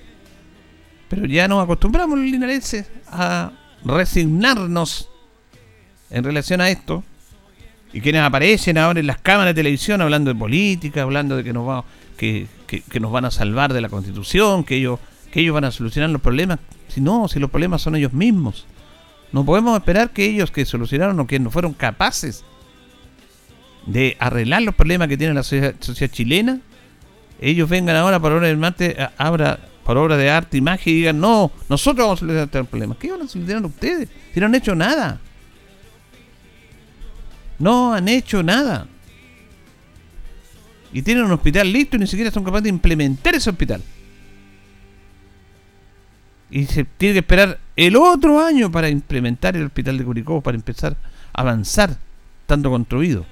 Pero 1.08 1.26
ya 1.28 1.48
nos 1.48 1.64
acostumbramos 1.64 2.20
los 2.20 2.28
linarenses 2.28 2.92
a 3.08 3.54
resignarnos 3.86 5.10
en 6.10 6.26
relación 6.26 6.60
a 6.60 6.70
esto. 6.70 7.06
Y 7.94 8.02
quienes 8.02 8.24
aparecen 8.24 8.78
ahora 8.78 9.00
en 9.00 9.08
las 9.08 9.20
cámaras 9.20 9.56
de 9.56 9.62
televisión 9.62 10.02
hablando 10.02 10.34
de 10.34 10.38
política, 10.38 11.04
hablando 11.04 11.38
de 11.38 11.46
que 11.46 11.54
nos, 11.54 11.66
va, 11.66 11.86
que, 12.18 12.48
que, 12.68 13.00
nos 13.00 13.14
van 13.14 13.24
a 13.24 13.32
salvar 13.32 13.72
de 13.72 13.80
la 13.80 13.88
constitución, 13.88 14.66
que 14.66 14.76
ellos, 14.76 15.00
que 15.32 15.40
ellos 15.40 15.54
van 15.54 15.64
a 15.64 15.72
solucionar 15.72 16.10
los 16.10 16.22
problemas. 16.22 16.60
Si 16.90 17.00
no, 17.00 17.30
si 17.30 17.40
los 17.40 17.50
problemas 17.50 17.82
son 17.82 17.96
ellos 17.96 18.12
mismos. 18.12 18.66
No 19.32 19.46
podemos 19.46 19.78
esperar 19.78 20.10
que 20.10 20.26
ellos 20.26 20.52
que 20.52 20.66
solucionaron 20.66 21.18
o 21.22 21.28
que 21.28 21.40
no 21.40 21.50
fueron 21.50 21.72
capaces 21.72 22.44
de 23.86 24.16
arreglar 24.20 24.62
los 24.62 24.76
problemas 24.76 25.08
que 25.08 25.18
tiene 25.18 25.34
la 25.34 25.44
sociedad, 25.44 25.76
chilena, 26.12 26.60
ellos 27.42 27.70
vengan 27.70 27.96
ahora 27.96 28.20
por 28.20 28.32
obra 28.32 28.56
mate, 28.56 28.96
abra 29.18 29.60
por 29.84 29.98
obra 29.98 30.16
de 30.16 30.30
arte 30.30 30.58
y 30.58 30.62
magia 30.62 30.92
y 30.92 30.96
digan, 30.96 31.20
no, 31.20 31.52
nosotros 31.68 32.06
vamos 32.06 32.18
a 32.18 32.22
solucionar 32.22 32.46
este 32.46 32.64
problema. 32.64 32.96
¿Qué 32.98 33.12
van 33.12 33.22
a 33.22 33.28
solucionar 33.28 33.66
ustedes? 33.66 34.10
Si 34.34 34.40
no 34.40 34.46
han 34.46 34.56
hecho 34.56 34.76
nada. 34.76 35.20
No 37.60 37.94
han 37.94 38.08
hecho 38.08 38.42
nada. 38.42 38.88
Y 40.94 41.02
tienen 41.02 41.26
un 41.26 41.32
hospital 41.32 41.72
listo 41.72 41.98
y 41.98 42.00
ni 42.00 42.08
siquiera 42.08 42.32
son 42.32 42.44
capaces 42.44 42.64
de 42.64 42.70
implementar 42.70 43.36
ese 43.36 43.50
hospital. 43.50 43.82
Y 46.50 46.66
se 46.66 46.84
tiene 46.84 47.14
que 47.14 47.20
esperar 47.20 47.60
el 47.76 47.96
otro 47.96 48.40
año 48.40 48.72
para 48.72 48.88
implementar 48.88 49.58
el 49.58 49.66
hospital 49.66 49.98
de 49.98 50.04
Curicó, 50.04 50.40
para 50.40 50.56
empezar 50.56 50.96
a 51.34 51.42
avanzar, 51.42 51.98
estando 52.42 52.70
construido. 52.70 53.26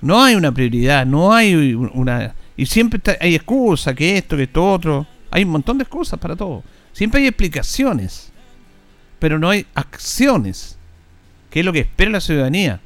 No 0.00 0.22
hay 0.22 0.34
una 0.34 0.52
prioridad, 0.52 1.06
no 1.06 1.32
hay 1.32 1.74
una... 1.74 2.34
Y 2.56 2.66
siempre 2.66 3.00
hay 3.20 3.34
excusas, 3.34 3.94
que 3.94 4.16
esto, 4.16 4.36
que 4.36 4.44
esto 4.44 4.72
otro. 4.72 5.06
Hay 5.30 5.44
un 5.44 5.50
montón 5.50 5.78
de 5.78 5.82
excusas 5.82 6.18
para 6.18 6.36
todo. 6.36 6.62
Siempre 6.92 7.20
hay 7.20 7.26
explicaciones, 7.26 8.32
pero 9.18 9.38
no 9.38 9.50
hay 9.50 9.66
acciones, 9.74 10.78
que 11.50 11.60
es 11.60 11.66
lo 11.66 11.72
que 11.72 11.80
espera 11.80 12.10
la 12.10 12.20
ciudadanía 12.20 12.80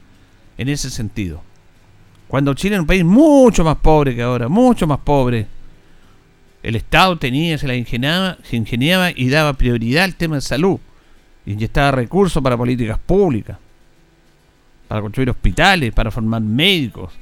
en 0.59 0.69
ese 0.69 0.91
sentido. 0.91 1.43
Cuando 2.27 2.55
Chile 2.55 2.77
es 2.77 2.81
un 2.81 2.87
país 2.87 3.05
mucho 3.05 3.65
más 3.65 3.77
pobre 3.77 4.15
que 4.15 4.23
ahora, 4.23 4.49
mucho 4.49 4.87
más 4.87 4.99
pobre, 4.99 5.47
el 6.63 6.77
Estado 6.77 7.17
tenía, 7.19 7.57
se 7.59 7.67
la 7.67 7.75
ingeniaba, 7.75 8.39
se 8.43 8.57
ingeniaba 8.57 9.11
y 9.11 9.29
daba 9.29 9.55
prioridad 9.55 10.05
al 10.05 10.17
tema 10.17 10.37
de 10.37 10.43
salud. 10.43 10.79
Inyectaba 11.47 11.93
recursos 11.93 12.43
para 12.43 12.57
políticas 12.57 12.99
públicas 12.99 13.59
para 14.91 15.03
construir 15.03 15.31
hospitales, 15.31 15.93
para 15.93 16.11
formar 16.11 16.43
médicos, 16.43 17.13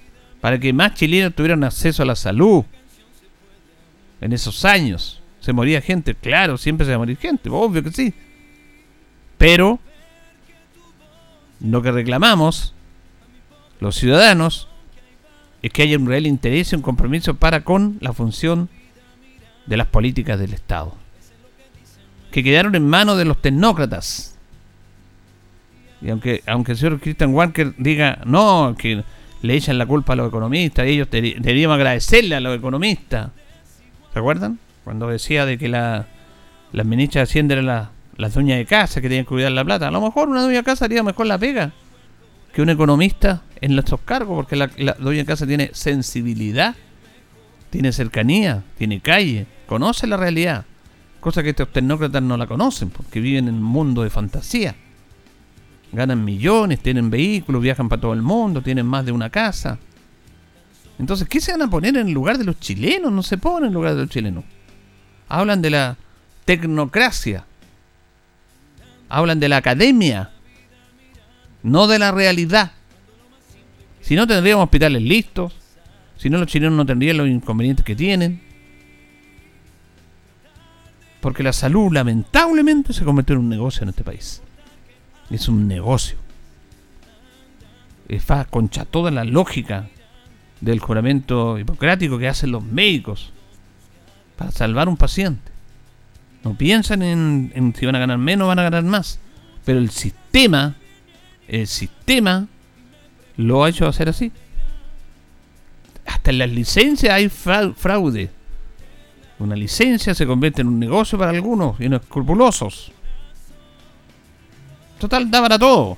para 0.40 0.58
que 0.58 0.72
más 0.72 0.94
chilenos 0.94 1.34
tuvieran 1.34 1.62
acceso 1.64 2.02
a 2.02 2.06
la 2.06 2.16
salud. 2.16 2.64
En 4.22 4.32
esos 4.32 4.64
años 4.64 5.20
se 5.40 5.52
moría 5.52 5.82
gente, 5.82 6.14
claro, 6.14 6.56
siempre 6.56 6.86
se 6.86 6.92
va 6.92 6.94
a 6.94 7.00
morir 7.00 7.18
gente, 7.18 7.50
obvio 7.50 7.82
que 7.82 7.92
sí. 7.92 8.14
Pero 9.36 9.80
lo 11.60 11.82
que 11.82 11.92
reclamamos 11.92 12.72
los 13.80 13.96
ciudadanos 13.96 14.68
es 15.60 15.70
que 15.70 15.82
haya 15.82 15.98
un 15.98 16.06
real 16.06 16.26
interés 16.26 16.72
y 16.72 16.76
un 16.76 16.80
compromiso 16.80 17.34
para 17.34 17.64
con 17.64 17.98
la 18.00 18.14
función 18.14 18.70
de 19.66 19.76
las 19.76 19.88
políticas 19.88 20.40
del 20.40 20.54
Estado. 20.54 20.94
que 22.30 22.42
quedaron 22.42 22.74
en 22.76 22.88
manos 22.88 23.18
de 23.18 23.26
los 23.26 23.42
tecnócratas. 23.42 24.37
Y 26.00 26.10
aunque, 26.10 26.42
aunque 26.46 26.72
el 26.72 26.78
señor 26.78 27.00
Christian 27.00 27.34
Walker 27.34 27.74
diga, 27.76 28.20
no, 28.24 28.74
que 28.78 29.02
le 29.42 29.54
echan 29.54 29.78
la 29.78 29.86
culpa 29.86 30.12
a 30.12 30.16
los 30.16 30.28
economistas, 30.28 30.86
ellos 30.86 31.08
deberíamos 31.10 31.74
agradecerle 31.74 32.36
a 32.36 32.40
los 32.40 32.56
economistas. 32.56 33.30
¿Se 34.12 34.18
acuerdan? 34.18 34.58
Cuando 34.84 35.08
decía 35.08 35.44
de 35.44 35.58
que 35.58 35.68
la, 35.68 36.06
las 36.72 36.86
ministras 36.86 37.28
de 37.28 37.30
Hacienda 37.30 37.54
eran 37.54 37.66
la, 37.66 37.90
las 38.16 38.34
dueñas 38.34 38.58
de 38.58 38.66
casa 38.66 39.00
que 39.00 39.08
tenían 39.08 39.24
que 39.24 39.30
cuidar 39.30 39.52
la 39.52 39.64
plata. 39.64 39.88
A 39.88 39.90
lo 39.90 40.00
mejor 40.00 40.28
una 40.28 40.42
dueña 40.42 40.58
de 40.58 40.64
casa 40.64 40.84
haría 40.84 41.02
mejor 41.02 41.26
la 41.26 41.38
pega 41.38 41.72
que 42.52 42.62
un 42.62 42.70
economista 42.70 43.42
en 43.60 43.74
nuestros 43.74 44.00
cargos, 44.00 44.36
porque 44.36 44.56
la, 44.56 44.70
la 44.78 44.94
dueña 44.94 45.22
de 45.22 45.26
casa 45.26 45.46
tiene 45.46 45.70
sensibilidad, 45.72 46.74
tiene 47.70 47.92
cercanía, 47.92 48.62
tiene 48.78 49.00
calle, 49.00 49.46
conoce 49.66 50.06
la 50.06 50.16
realidad. 50.16 50.64
Cosa 51.20 51.42
que 51.42 51.50
estos 51.50 51.72
tecnócratas 51.72 52.22
no 52.22 52.36
la 52.36 52.46
conocen, 52.46 52.90
porque 52.90 53.20
viven 53.20 53.48
en 53.48 53.56
un 53.56 53.62
mundo 53.62 54.02
de 54.02 54.10
fantasía. 54.10 54.74
Ganan 55.92 56.24
millones, 56.24 56.80
tienen 56.80 57.10
vehículos, 57.10 57.62
viajan 57.62 57.88
para 57.88 58.00
todo 58.00 58.12
el 58.12 58.22
mundo, 58.22 58.62
tienen 58.62 58.86
más 58.86 59.06
de 59.06 59.12
una 59.12 59.30
casa. 59.30 59.78
Entonces, 60.98 61.28
¿qué 61.28 61.40
se 61.40 61.52
van 61.52 61.62
a 61.62 61.70
poner 61.70 61.96
en 61.96 62.12
lugar 62.12 62.38
de 62.38 62.44
los 62.44 62.58
chilenos? 62.58 63.12
No 63.12 63.22
se 63.22 63.38
ponen 63.38 63.68
en 63.68 63.74
lugar 63.74 63.94
de 63.94 64.02
los 64.02 64.10
chilenos. 64.10 64.44
Hablan 65.28 65.62
de 65.62 65.70
la 65.70 65.96
tecnocracia. 66.44 67.44
Hablan 69.08 69.40
de 69.40 69.48
la 69.48 69.58
academia. 69.58 70.30
No 71.62 71.86
de 71.86 71.98
la 71.98 72.10
realidad. 72.10 72.72
Si 74.00 74.16
no, 74.16 74.26
tendríamos 74.26 74.64
hospitales 74.64 75.02
listos. 75.02 75.54
Si 76.16 76.28
no, 76.28 76.38
los 76.38 76.48
chilenos 76.48 76.76
no 76.76 76.84
tendrían 76.84 77.16
los 77.16 77.28
inconvenientes 77.28 77.84
que 77.84 77.94
tienen. 77.94 78.42
Porque 81.20 81.42
la 81.42 81.52
salud, 81.52 81.92
lamentablemente, 81.92 82.92
se 82.92 83.04
convirtió 83.04 83.34
en 83.34 83.42
un 83.42 83.48
negocio 83.48 83.82
en 83.84 83.90
este 83.90 84.04
país. 84.04 84.42
Es 85.30 85.48
un 85.48 85.68
negocio. 85.68 86.16
Es 88.08 88.24
concha 88.50 88.84
toda 88.84 89.10
la 89.10 89.24
lógica 89.24 89.88
del 90.60 90.80
juramento 90.80 91.58
hipocrático 91.58 92.18
que 92.18 92.28
hacen 92.28 92.52
los 92.52 92.64
médicos 92.64 93.32
para 94.36 94.50
salvar 94.50 94.88
un 94.88 94.96
paciente. 94.96 95.50
No 96.44 96.54
piensan 96.54 97.02
en, 97.02 97.74
si 97.76 97.86
van 97.86 97.96
a 97.96 97.98
ganar 97.98 98.18
menos 98.18 98.46
o 98.46 98.48
van 98.48 98.60
a 98.60 98.62
ganar 98.62 98.84
más. 98.84 99.18
Pero 99.64 99.78
el 99.78 99.90
sistema, 99.90 100.76
el 101.46 101.66
sistema 101.66 102.46
lo 103.36 103.64
ha 103.64 103.68
hecho 103.68 103.86
hacer 103.86 104.08
así. 104.08 104.32
Hasta 106.06 106.30
en 106.30 106.38
las 106.38 106.50
licencias 106.50 107.12
hay 107.12 107.28
fraude. 107.28 108.30
Una 109.38 109.54
licencia 109.54 110.14
se 110.14 110.26
convierte 110.26 110.62
en 110.62 110.68
un 110.68 110.78
negocio 110.78 111.18
para 111.18 111.30
algunos 111.32 111.78
y 111.80 111.92
escrupulosos. 111.92 112.92
Total, 114.98 115.30
da 115.30 115.40
para 115.40 115.58
todo. 115.58 115.96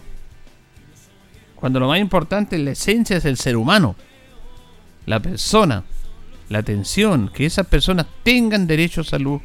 Cuando 1.54 1.80
lo 1.80 1.88
más 1.88 2.00
importante 2.00 2.58
la 2.58 2.72
esencia 2.72 3.16
es 3.16 3.24
el 3.24 3.36
ser 3.36 3.56
humano, 3.56 3.96
la 5.06 5.20
persona, 5.20 5.84
la 6.48 6.58
atención, 6.58 7.30
que 7.32 7.46
esas 7.46 7.66
personas 7.66 8.06
tengan 8.22 8.66
derecho 8.66 9.02
a 9.02 9.04
salud, 9.04 9.40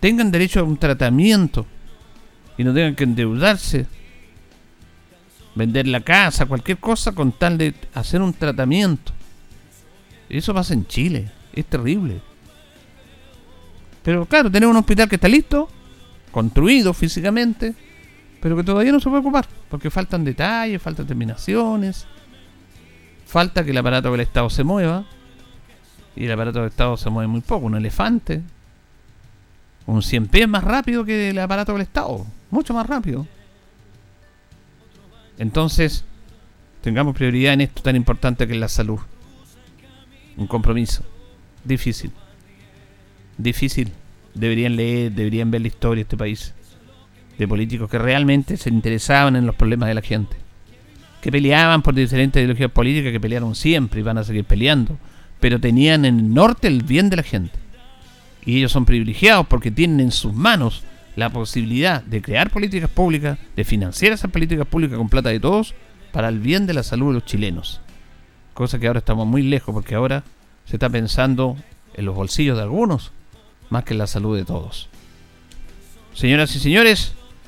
tengan 0.00 0.30
derecho 0.30 0.60
a 0.60 0.64
un 0.64 0.76
tratamiento 0.76 1.66
y 2.58 2.64
no 2.64 2.74
tengan 2.74 2.94
que 2.94 3.04
endeudarse, 3.04 3.86
vender 5.54 5.86
la 5.86 6.00
casa, 6.00 6.46
cualquier 6.46 6.78
cosa 6.78 7.12
con 7.12 7.32
tal 7.32 7.58
de 7.58 7.74
hacer 7.94 8.20
un 8.20 8.32
tratamiento. 8.32 9.12
Eso 10.28 10.54
pasa 10.54 10.74
en 10.74 10.86
Chile, 10.86 11.30
es 11.52 11.64
terrible. 11.66 12.20
Pero 14.02 14.26
claro, 14.26 14.50
tenemos 14.50 14.74
un 14.74 14.80
hospital 14.80 15.08
que 15.08 15.14
está 15.14 15.28
listo, 15.28 15.68
construido 16.30 16.92
físicamente, 16.92 17.74
pero 18.44 18.56
que 18.56 18.62
todavía 18.62 18.92
no 18.92 19.00
se 19.00 19.08
puede 19.08 19.22
ocupar, 19.22 19.46
porque 19.70 19.88
faltan 19.88 20.22
detalles, 20.22 20.82
faltan 20.82 21.06
terminaciones, 21.06 22.06
falta 23.24 23.64
que 23.64 23.70
el 23.70 23.78
aparato 23.78 24.12
del 24.12 24.20
Estado 24.20 24.50
se 24.50 24.62
mueva, 24.62 25.06
y 26.14 26.26
el 26.26 26.32
aparato 26.32 26.58
del 26.58 26.68
Estado 26.68 26.94
se 26.98 27.08
mueve 27.08 27.26
muy 27.26 27.40
poco, 27.40 27.64
un 27.64 27.74
elefante, 27.74 28.42
un 29.86 30.02
100 30.02 30.26
pies 30.26 30.46
más 30.46 30.62
rápido 30.62 31.06
que 31.06 31.30
el 31.30 31.38
aparato 31.38 31.72
del 31.72 31.80
Estado, 31.80 32.26
mucho 32.50 32.74
más 32.74 32.86
rápido. 32.86 33.26
Entonces, 35.38 36.04
tengamos 36.82 37.16
prioridad 37.16 37.54
en 37.54 37.62
esto 37.62 37.80
tan 37.80 37.96
importante 37.96 38.46
que 38.46 38.52
es 38.52 38.60
la 38.60 38.68
salud. 38.68 39.00
Un 40.36 40.46
compromiso. 40.46 41.02
Difícil. 41.64 42.12
Difícil. 43.38 43.90
Deberían 44.34 44.76
leer, 44.76 45.12
deberían 45.12 45.50
ver 45.50 45.62
la 45.62 45.68
historia 45.68 46.00
de 46.00 46.02
este 46.02 46.18
país 46.18 46.52
de 47.38 47.48
políticos 47.48 47.90
que 47.90 47.98
realmente 47.98 48.56
se 48.56 48.70
interesaban 48.70 49.36
en 49.36 49.46
los 49.46 49.54
problemas 49.54 49.88
de 49.88 49.94
la 49.94 50.02
gente, 50.02 50.36
que 51.20 51.32
peleaban 51.32 51.82
por 51.82 51.94
diferentes 51.94 52.40
ideologías 52.40 52.70
políticas, 52.70 53.12
que 53.12 53.20
pelearon 53.20 53.54
siempre 53.54 54.00
y 54.00 54.02
van 54.02 54.18
a 54.18 54.24
seguir 54.24 54.44
peleando, 54.44 54.98
pero 55.40 55.60
tenían 55.60 56.04
en 56.04 56.18
el 56.18 56.34
norte 56.34 56.68
el 56.68 56.82
bien 56.82 57.10
de 57.10 57.16
la 57.16 57.22
gente. 57.22 57.58
Y 58.46 58.58
ellos 58.58 58.72
son 58.72 58.84
privilegiados 58.84 59.46
porque 59.46 59.70
tienen 59.70 60.00
en 60.00 60.12
sus 60.12 60.34
manos 60.34 60.82
la 61.16 61.30
posibilidad 61.30 62.02
de 62.02 62.22
crear 62.22 62.50
políticas 62.50 62.90
públicas, 62.90 63.38
de 63.56 63.64
financiar 63.64 64.12
esas 64.12 64.30
políticas 64.30 64.66
públicas 64.66 64.98
con 64.98 65.08
plata 65.08 65.30
de 65.30 65.40
todos, 65.40 65.74
para 66.12 66.28
el 66.28 66.38
bien 66.38 66.66
de 66.66 66.74
la 66.74 66.82
salud 66.82 67.08
de 67.08 67.14
los 67.14 67.24
chilenos. 67.24 67.80
Cosa 68.52 68.78
que 68.78 68.86
ahora 68.86 69.00
estamos 69.00 69.26
muy 69.26 69.42
lejos 69.42 69.74
porque 69.74 69.94
ahora 69.94 70.22
se 70.64 70.76
está 70.76 70.88
pensando 70.88 71.56
en 71.94 72.04
los 72.04 72.14
bolsillos 72.14 72.56
de 72.56 72.62
algunos 72.62 73.12
más 73.70 73.84
que 73.84 73.94
en 73.94 73.98
la 73.98 74.06
salud 74.06 74.36
de 74.36 74.44
todos. 74.44 74.88
Señoras 76.14 76.54
y 76.54 76.60
señores, 76.60 77.14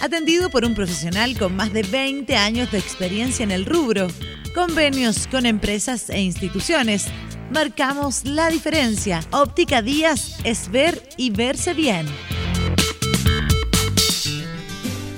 Atendido 0.00 0.50
por 0.50 0.64
un 0.64 0.74
profesional 0.74 1.38
con 1.38 1.56
más 1.56 1.72
de 1.72 1.82
20 1.82 2.36
años 2.36 2.70
de 2.70 2.78
experiencia 2.78 3.42
en 3.42 3.50
el 3.50 3.64
rubro, 3.64 4.08
convenios 4.54 5.26
con 5.26 5.46
empresas 5.46 6.10
e 6.10 6.20
instituciones 6.20 7.06
marcamos 7.50 8.24
la 8.24 8.48
diferencia. 8.48 9.20
Óptica 9.30 9.82
Díaz 9.82 10.38
es 10.44 10.70
ver 10.70 11.02
y 11.16 11.30
verse 11.30 11.74
bien. 11.74 12.06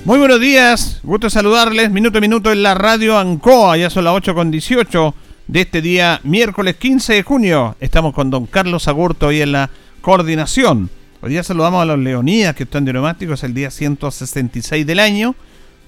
Muy 0.04 0.18
buenos 0.18 0.40
días, 0.40 1.00
gusto 1.02 1.28
saludarles. 1.28 1.90
Minuto 1.90 2.18
a 2.18 2.20
minuto 2.20 2.52
en 2.52 2.62
la 2.62 2.74
radio 2.74 3.18
Ancoa, 3.18 3.76
ya 3.76 3.90
son 3.90 4.04
las 4.04 4.14
8 4.14 4.34
con 4.34 4.50
18 4.50 5.14
de 5.48 5.60
este 5.60 5.82
día, 5.82 6.20
miércoles 6.22 6.76
15 6.76 7.14
de 7.14 7.22
junio. 7.22 7.76
Estamos 7.80 8.14
con 8.14 8.30
don 8.30 8.46
Carlos 8.46 8.88
Agurto 8.88 9.28
ahí 9.28 9.42
en 9.42 9.52
la 9.52 9.70
coordinación. 10.00 10.90
Hoy 11.20 11.30
día 11.30 11.42
saludamos 11.42 11.82
a 11.82 11.84
los 11.84 11.98
Leonidas 11.98 12.54
que 12.54 12.62
están 12.62 12.84
de 12.84 12.92
neumáticos, 12.92 13.42
el 13.42 13.52
día 13.52 13.72
166 13.72 14.86
del 14.86 15.00
año. 15.00 15.34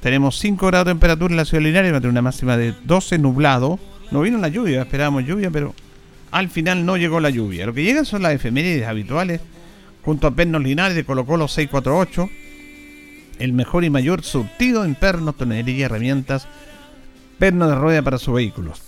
Tenemos 0.00 0.36
5 0.40 0.66
grados 0.66 0.86
de 0.86 0.90
temperatura 0.90 1.30
en 1.30 1.36
la 1.36 1.44
ciudad 1.44 1.62
y 1.62 1.90
va 1.92 1.98
a 1.98 2.00
tener 2.00 2.10
una 2.10 2.20
máxima 2.20 2.56
de 2.56 2.74
12 2.82 3.18
nublado. 3.18 3.78
No 4.10 4.22
vino 4.22 4.38
la 4.38 4.48
lluvia, 4.48 4.82
esperábamos 4.82 5.24
lluvia, 5.24 5.48
pero 5.52 5.72
al 6.32 6.48
final 6.48 6.84
no 6.84 6.96
llegó 6.96 7.20
la 7.20 7.30
lluvia. 7.30 7.64
Lo 7.64 7.72
que 7.72 7.84
llegan 7.84 8.06
son 8.06 8.22
las 8.22 8.32
efemérides 8.32 8.88
habituales, 8.88 9.40
junto 10.04 10.26
a 10.26 10.32
pernos 10.32 10.64
linares 10.64 10.96
de 10.96 11.04
Colo 11.04 11.24
Colo 11.24 11.46
648, 11.46 12.28
el 13.38 13.52
mejor 13.52 13.84
y 13.84 13.90
mayor 13.90 14.24
surtido 14.24 14.84
en 14.84 14.96
pernos, 14.96 15.36
tonería 15.36 15.76
y 15.76 15.82
herramientas, 15.82 16.48
pernos 17.38 17.68
de 17.68 17.76
rueda 17.76 18.02
para 18.02 18.18
sus 18.18 18.34
vehículos. 18.34 18.82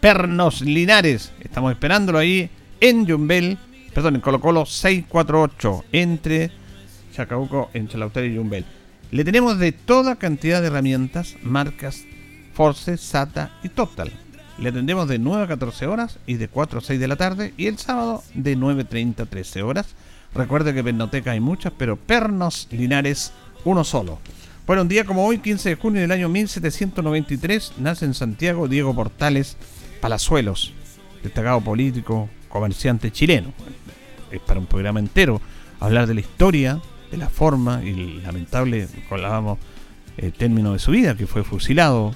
Pernos 0.00 0.60
Linares, 0.60 1.32
estamos 1.40 1.72
esperándolo 1.72 2.18
ahí 2.18 2.48
en 2.80 3.06
Yumbel, 3.06 3.58
perdón, 3.94 4.16
en 4.16 4.20
Colo 4.20 4.40
Colo 4.40 4.66
648, 4.66 5.84
entre 5.92 6.50
Chacabuco, 7.12 7.70
entre 7.74 7.98
Lautaro 7.98 8.26
y 8.26 8.34
Yumbel. 8.34 8.64
Le 9.10 9.24
tenemos 9.24 9.58
de 9.58 9.72
toda 9.72 10.16
cantidad 10.16 10.60
de 10.60 10.68
herramientas, 10.68 11.36
marcas 11.42 12.04
Force, 12.54 12.96
SATA 12.96 13.50
y 13.62 13.68
Total 13.68 14.12
le 14.58 14.68
atendemos 14.68 15.08
de 15.08 15.18
9 15.18 15.44
a 15.44 15.48
14 15.48 15.86
horas 15.86 16.18
y 16.26 16.34
de 16.34 16.48
4 16.48 16.78
a 16.78 16.82
6 16.82 17.00
de 17.00 17.08
la 17.08 17.16
tarde 17.16 17.54
y 17.56 17.66
el 17.66 17.78
sábado 17.78 18.22
de 18.34 18.56
9.30 18.56 19.20
a 19.20 19.26
13 19.26 19.62
horas. 19.62 19.94
Recuerde 20.34 20.72
que 20.72 20.84
Pernoteca 20.84 21.32
hay 21.32 21.40
muchas, 21.40 21.72
pero 21.76 21.96
Pernos 21.96 22.68
Linares 22.70 23.32
uno 23.64 23.84
solo. 23.84 24.18
Bueno, 24.66 24.82
un 24.82 24.88
día 24.88 25.04
como 25.04 25.26
hoy, 25.26 25.38
15 25.38 25.70
de 25.70 25.74
junio 25.74 26.00
del 26.00 26.12
año 26.12 26.28
1793, 26.28 27.72
nace 27.78 28.04
en 28.04 28.14
Santiago 28.14 28.68
Diego 28.68 28.94
Portales 28.94 29.56
Palazuelos, 30.00 30.72
destacado 31.22 31.60
político, 31.60 32.28
comerciante 32.48 33.10
chileno. 33.10 33.52
Es 34.32 34.40
para 34.40 34.58
un 34.58 34.66
programa 34.66 34.98
entero 34.98 35.40
hablar 35.80 36.06
de 36.06 36.14
la 36.14 36.20
historia, 36.20 36.80
de 37.10 37.16
la 37.16 37.28
forma 37.28 37.82
y 37.84 37.90
el 37.90 38.22
lamentable, 38.22 38.88
hablábamos, 39.10 39.58
el 40.16 40.26
eh, 40.26 40.32
término 40.32 40.72
de 40.72 40.78
su 40.78 40.90
vida, 40.90 41.16
que 41.16 41.26
fue 41.26 41.44
fusilado 41.44 42.14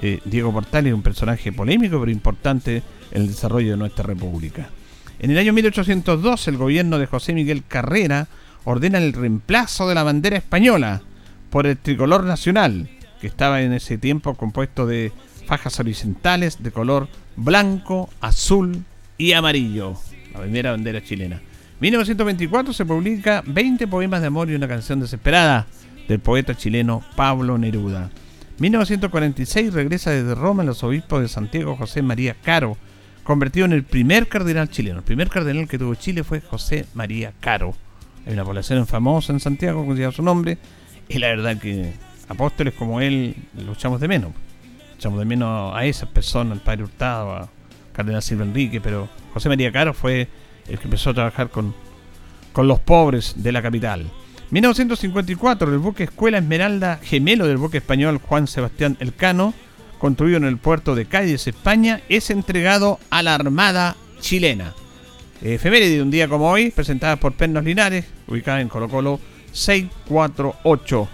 eh, 0.00 0.20
Diego 0.24 0.52
Portales 0.52 0.90
es 0.90 0.94
un 0.94 1.02
personaje 1.02 1.52
polémico 1.52 1.98
pero 1.98 2.10
importante 2.12 2.82
en 3.10 3.22
el 3.22 3.28
desarrollo 3.28 3.72
de 3.72 3.76
nuestra 3.76 4.04
república. 4.04 4.70
En 5.18 5.30
el 5.30 5.38
año 5.38 5.52
1802, 5.52 6.48
el 6.48 6.56
gobierno 6.56 6.98
de 6.98 7.06
José 7.06 7.34
Miguel 7.34 7.64
Carrera 7.66 8.28
ordena 8.64 8.98
el 8.98 9.12
reemplazo 9.12 9.88
de 9.88 9.94
la 9.94 10.04
bandera 10.04 10.36
española 10.36 11.02
por 11.50 11.66
el 11.66 11.76
tricolor 11.76 12.24
nacional, 12.24 12.88
que 13.20 13.26
estaba 13.26 13.62
en 13.62 13.72
ese 13.72 13.98
tiempo 13.98 14.34
compuesto 14.34 14.86
de 14.86 15.12
fajas 15.46 15.80
horizontales 15.80 16.62
de 16.62 16.70
color 16.70 17.08
blanco, 17.34 18.08
azul 18.20 18.84
y 19.16 19.32
amarillo. 19.32 19.94
La 20.32 20.40
primera 20.40 20.70
bandera 20.70 21.02
chilena. 21.02 21.40
1924 21.80 22.72
se 22.72 22.84
publica 22.84 23.42
20 23.46 23.86
poemas 23.86 24.20
de 24.20 24.26
amor 24.26 24.50
y 24.50 24.54
una 24.56 24.66
canción 24.66 24.98
desesperada 24.98 25.66
del 26.08 26.18
poeta 26.18 26.56
chileno 26.56 27.04
Pablo 27.14 27.56
Neruda. 27.56 28.10
1946 28.58 29.72
regresa 29.72 30.10
desde 30.10 30.34
Roma 30.34 30.64
el 30.64 30.70
arzobispo 30.70 31.20
de 31.20 31.28
Santiago 31.28 31.76
José 31.76 32.02
María 32.02 32.34
Caro, 32.42 32.76
convertido 33.22 33.66
en 33.66 33.72
el 33.72 33.84
primer 33.84 34.26
cardenal 34.26 34.68
chileno. 34.68 34.98
El 34.98 35.04
primer 35.04 35.28
cardenal 35.28 35.68
que 35.68 35.78
tuvo 35.78 35.94
Chile 35.94 36.24
fue 36.24 36.40
José 36.40 36.86
María 36.94 37.32
Caro. 37.38 37.74
Hay 38.26 38.32
una 38.32 38.44
población 38.44 38.84
famosa 38.88 39.32
en 39.32 39.38
Santiago 39.38 39.86
que 39.86 39.94
lleva 39.94 40.10
su 40.10 40.24
nombre 40.24 40.58
y 41.08 41.18
la 41.18 41.28
verdad 41.28 41.58
que 41.58 41.92
apóstoles 42.28 42.74
como 42.74 43.00
él 43.00 43.36
luchamos 43.64 44.00
de 44.00 44.08
menos. 44.08 44.32
Luchamos 44.96 45.20
de 45.20 45.24
menos 45.26 45.76
a 45.76 45.84
esas 45.84 46.08
personas, 46.08 46.58
al 46.58 46.64
padre 46.64 46.82
Hurtado, 46.82 47.34
a 47.34 47.48
Cardenal 47.92 48.22
Silva 48.22 48.44
Enrique, 48.44 48.80
pero 48.80 49.08
José 49.32 49.48
María 49.48 49.70
Caro 49.70 49.94
fue 49.94 50.26
el 50.68 50.78
que 50.78 50.84
empezó 50.84 51.10
a 51.10 51.14
trabajar 51.14 51.50
con, 51.50 51.74
con 52.52 52.68
los 52.68 52.80
pobres 52.80 53.34
de 53.36 53.52
la 53.52 53.62
capital. 53.62 54.10
1954, 54.50 55.72
el 55.72 55.78
buque 55.78 56.04
Escuela 56.04 56.38
Esmeralda, 56.38 56.98
gemelo 57.02 57.46
del 57.46 57.58
buque 57.58 57.78
español 57.78 58.18
Juan 58.18 58.46
Sebastián 58.46 58.96
Elcano, 59.00 59.52
construido 59.98 60.38
en 60.38 60.44
el 60.44 60.56
puerto 60.56 60.94
de 60.94 61.04
Cádiz, 61.04 61.46
España, 61.46 62.00
es 62.08 62.30
entregado 62.30 62.98
a 63.10 63.22
la 63.22 63.34
Armada 63.34 63.96
chilena. 64.20 64.74
Efeméride 65.42 65.96
de 65.96 66.02
un 66.02 66.10
día 66.10 66.28
como 66.28 66.50
hoy, 66.50 66.70
presentada 66.70 67.16
por 67.16 67.34
Pernos 67.34 67.64
Linares, 67.64 68.06
ubicada 68.26 68.60
en 68.60 68.68
Colo 68.68 68.88
Colo 68.88 69.20
648. 69.52 71.08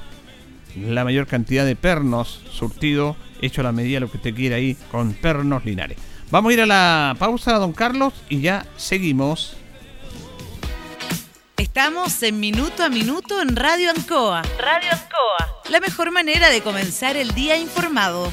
La 0.88 1.04
mayor 1.04 1.26
cantidad 1.26 1.66
de 1.66 1.76
pernos 1.76 2.40
surtido, 2.50 3.16
hecho 3.40 3.60
a 3.60 3.64
la 3.64 3.72
medida 3.72 4.00
lo 4.00 4.10
que 4.10 4.16
usted 4.16 4.34
quiera 4.34 4.56
ahí 4.56 4.76
con 4.90 5.12
Pernos 5.12 5.64
Linares. 5.64 5.98
Vamos 6.34 6.50
a 6.50 6.52
ir 6.54 6.60
a 6.62 6.66
la 6.66 7.14
pausa, 7.16 7.52
don 7.60 7.72
Carlos, 7.72 8.12
y 8.28 8.40
ya 8.40 8.66
seguimos 8.76 9.56
Estamos 11.56 12.20
en 12.24 12.40
Minuto 12.40 12.82
a 12.82 12.88
Minuto 12.88 13.40
en 13.40 13.54
Radio 13.54 13.90
Ancoa. 13.90 14.42
Radio 14.58 14.90
Ancoa. 14.90 15.62
La 15.70 15.78
mejor 15.78 16.10
manera 16.10 16.50
de 16.50 16.60
comenzar 16.60 17.16
el 17.16 17.32
día 17.36 17.56
informado. 17.56 18.32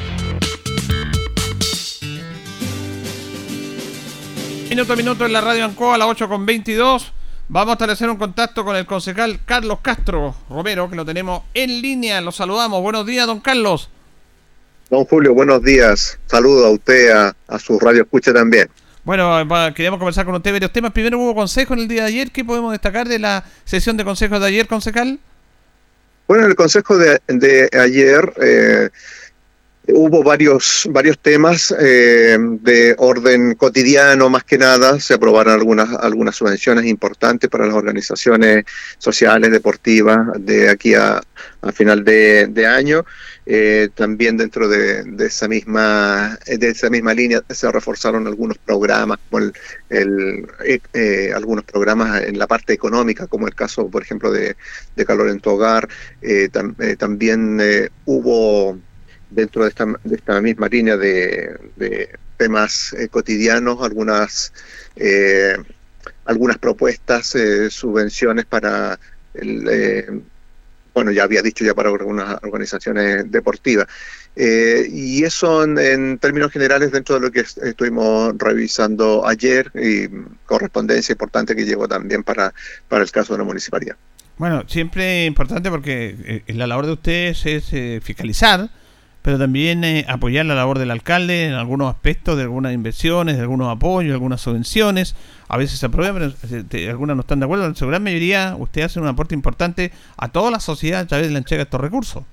Minuto 4.71 4.93
a 4.93 4.95
minuto 4.95 5.25
en 5.25 5.33
la 5.33 5.41
radio 5.41 5.65
Ancoa 5.65 5.95
a 5.95 5.97
las 5.97 6.07
8 6.07 6.29
con 6.29 6.45
22. 6.45 7.11
Vamos 7.49 7.71
a 7.71 7.73
establecer 7.73 8.09
un 8.09 8.15
contacto 8.15 8.63
con 8.63 8.77
el 8.77 8.85
concejal 8.85 9.41
Carlos 9.43 9.79
Castro 9.81 10.33
Romero, 10.49 10.89
que 10.89 10.95
lo 10.95 11.03
tenemos 11.03 11.43
en 11.53 11.81
línea. 11.81 12.21
Lo 12.21 12.31
saludamos. 12.31 12.81
Buenos 12.81 13.05
días, 13.05 13.27
don 13.27 13.41
Carlos. 13.41 13.89
Don 14.89 15.03
Julio, 15.03 15.33
buenos 15.33 15.61
días. 15.61 16.17
Saludo 16.25 16.67
a 16.67 16.69
usted, 16.69 17.11
a, 17.11 17.59
su 17.59 17.81
radio 17.81 18.03
escucha 18.03 18.31
también. 18.31 18.69
Bueno, 19.03 19.45
queríamos 19.75 19.97
conversar 19.99 20.23
con 20.25 20.35
usted 20.35 20.53
varios 20.53 20.71
temas. 20.71 20.93
Primero 20.93 21.19
hubo 21.19 21.35
consejo 21.35 21.73
en 21.73 21.81
el 21.81 21.89
día 21.89 22.03
de 22.03 22.07
ayer. 22.07 22.31
¿Qué 22.31 22.45
podemos 22.45 22.71
destacar 22.71 23.09
de 23.09 23.19
la 23.19 23.43
sesión 23.65 23.97
de 23.97 24.05
consejos 24.05 24.39
de 24.39 24.47
ayer, 24.47 24.67
concejal? 24.67 25.19
Bueno, 26.29 26.45
en 26.45 26.49
el 26.51 26.55
consejo 26.55 26.97
de, 26.97 27.19
ayer 27.77 28.33
eh, 28.41 28.89
hubo 29.93 30.23
varios, 30.23 30.87
varios 30.91 31.19
temas 31.19 31.73
eh, 31.79 32.37
de 32.39 32.95
orden 32.97 33.55
cotidiano, 33.55 34.29
más 34.29 34.43
que 34.43 34.57
nada. 34.57 34.99
Se 34.99 35.13
aprobaron 35.13 35.53
algunas, 35.53 35.89
algunas 35.93 36.35
subvenciones 36.35 36.85
importantes 36.85 37.49
para 37.49 37.65
las 37.65 37.75
organizaciones 37.75 38.65
sociales, 38.97 39.51
deportivas, 39.51 40.19
de 40.39 40.69
aquí 40.69 40.93
a, 40.93 41.21
a 41.61 41.71
final 41.71 42.03
de, 42.03 42.47
de 42.47 42.65
año. 42.65 43.05
Eh, 43.45 43.89
también 43.95 44.37
dentro 44.37 44.69
de, 44.69 45.03
esa 45.25 45.47
misma 45.47 46.37
de 46.45 46.69
esa 46.69 46.91
misma 46.91 47.11
línea 47.13 47.41
se 47.49 47.71
reforzaron 47.71 48.27
algunos 48.27 48.59
programas 48.59 49.17
como 49.29 49.43
el, 49.43 49.53
eh, 50.63 50.79
eh, 50.93 51.31
algunos 51.35 51.65
programas 51.65 52.21
en 52.21 52.37
la 52.37 52.45
parte 52.45 52.73
económica 52.73 53.25
como 53.25 53.47
el 53.47 53.55
caso 53.55 53.89
por 53.89 54.03
ejemplo 54.03 54.31
de, 54.31 54.55
calor 55.07 55.29
en 55.29 55.39
tu 55.39 55.49
hogar 55.49 55.89
también 56.99 57.89
hubo 58.05 58.77
dentro 59.31 59.63
de 59.63 59.69
esta, 59.69 59.85
de 60.03 60.15
esta 60.15 60.39
misma 60.41 60.67
línea 60.67 60.97
de, 60.97 62.09
temas 62.37 62.95
cotidianos 63.11 63.83
algunas 63.83 64.51
algunas 66.25 66.57
propuestas 66.57 67.35
subvenciones 67.69 68.45
para 68.45 68.99
el, 69.35 70.23
bueno, 70.93 71.11
ya 71.11 71.23
había 71.23 71.41
dicho 71.41 71.63
ya 71.63 71.73
para 71.73 71.89
algunas 71.89 72.37
organizaciones 72.43 73.31
deportivas. 73.31 73.87
Eh, 74.35 74.87
y 74.89 75.23
eso 75.23 75.63
en, 75.63 76.17
términos 76.17 76.51
generales 76.51 76.91
dentro 76.91 77.15
de 77.15 77.21
lo 77.21 77.31
que 77.31 77.41
estuvimos 77.41 78.33
revisando 78.37 79.27
ayer 79.27 79.71
y 79.75 80.07
correspondencia 80.45 81.13
importante 81.13 81.55
que 81.55 81.65
llegó 81.65 81.87
también 81.87 82.23
para, 82.23 82.53
para 82.87 83.03
el 83.03 83.11
caso 83.11 83.33
de 83.33 83.39
la 83.39 83.45
municipalidad. 83.45 83.95
Bueno, 84.37 84.63
siempre 84.67 85.25
importante 85.25 85.69
porque 85.69 86.43
eh, 86.47 86.53
la 86.53 86.65
labor 86.67 86.85
de 86.85 86.93
ustedes 86.93 87.45
es 87.45 87.73
eh, 87.73 87.99
fiscalizar, 88.01 88.69
pero 89.21 89.37
también 89.37 89.83
apoyar 90.07 90.45
la 90.45 90.55
labor 90.55 90.79
del 90.79 90.91
alcalde 90.91 91.45
en 91.45 91.53
algunos 91.53 91.93
aspectos 91.93 92.37
de 92.37 92.43
algunas 92.43 92.73
inversiones, 92.73 93.35
de 93.35 93.41
algunos 93.41 93.69
apoyos, 93.69 94.13
algunas 94.13 94.41
subvenciones 94.41 95.15
a 95.47 95.57
veces 95.57 95.79
se 95.79 95.85
aprueban, 95.85 96.33
pero 96.49 96.89
algunas 96.89 97.15
no 97.17 97.21
están 97.21 97.39
de 97.41 97.45
acuerdo. 97.45 97.65
En 97.65 97.75
su 97.75 97.85
gran 97.85 98.01
mayoría, 98.01 98.55
usted 98.57 98.83
hace 98.83 99.01
un 99.01 99.07
aporte 99.07 99.35
importante 99.35 99.91
a 100.15 100.29
toda 100.29 100.49
la 100.49 100.61
sociedad 100.61 101.01
a 101.01 101.07
través 101.07 101.27
de 101.27 101.33
la 101.33 101.39
entrega 101.39 101.59
de 101.59 101.63
estos 101.65 101.81
recursos. 101.81 102.23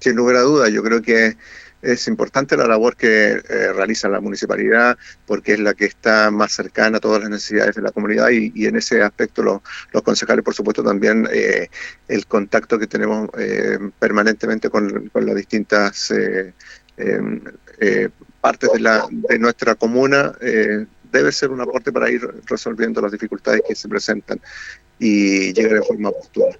Sin 0.00 0.16
lugar 0.16 0.36
a 0.36 0.40
dudas, 0.40 0.72
yo 0.72 0.82
creo 0.82 1.02
que 1.02 1.36
es 1.84 2.08
importante 2.08 2.56
la 2.56 2.66
labor 2.66 2.96
que 2.96 3.32
eh, 3.32 3.72
realiza 3.72 4.08
la 4.08 4.20
municipalidad 4.20 4.96
porque 5.26 5.52
es 5.52 5.60
la 5.60 5.74
que 5.74 5.84
está 5.84 6.30
más 6.30 6.52
cercana 6.52 6.96
a 6.96 7.00
todas 7.00 7.20
las 7.20 7.30
necesidades 7.30 7.76
de 7.76 7.82
la 7.82 7.92
comunidad 7.92 8.30
y, 8.30 8.66
en 8.66 8.76
ese 8.76 9.02
aspecto 9.02 9.42
los 9.42 10.02
concejales, 10.02 10.44
por 10.44 10.54
supuesto, 10.54 10.82
también 10.82 11.28
eh, 11.32 11.68
el 12.08 12.26
contacto 12.26 12.78
que 12.78 12.86
tenemos 12.86 13.28
eh, 13.38 13.78
permanentemente 13.98 14.70
con, 14.70 15.10
las 15.14 15.36
distintas 15.36 16.12
em, 16.96 17.40
partes 18.40 18.72
de, 18.72 18.80
la, 18.80 19.06
de 19.10 19.38
nuestra 19.38 19.74
comuna 19.74 20.32
debe 20.40 21.32
ser 21.32 21.50
un 21.50 21.60
aporte 21.60 21.92
para 21.92 22.10
ir 22.10 22.22
resolviendo 22.46 23.00
las 23.00 23.12
dificultades 23.12 23.62
que 23.66 23.74
se 23.74 23.88
presentan 23.88 24.40
y 24.98 25.52
llegar 25.52 25.74
de 25.74 25.82
forma 25.82 26.08
oportuna. 26.08 26.56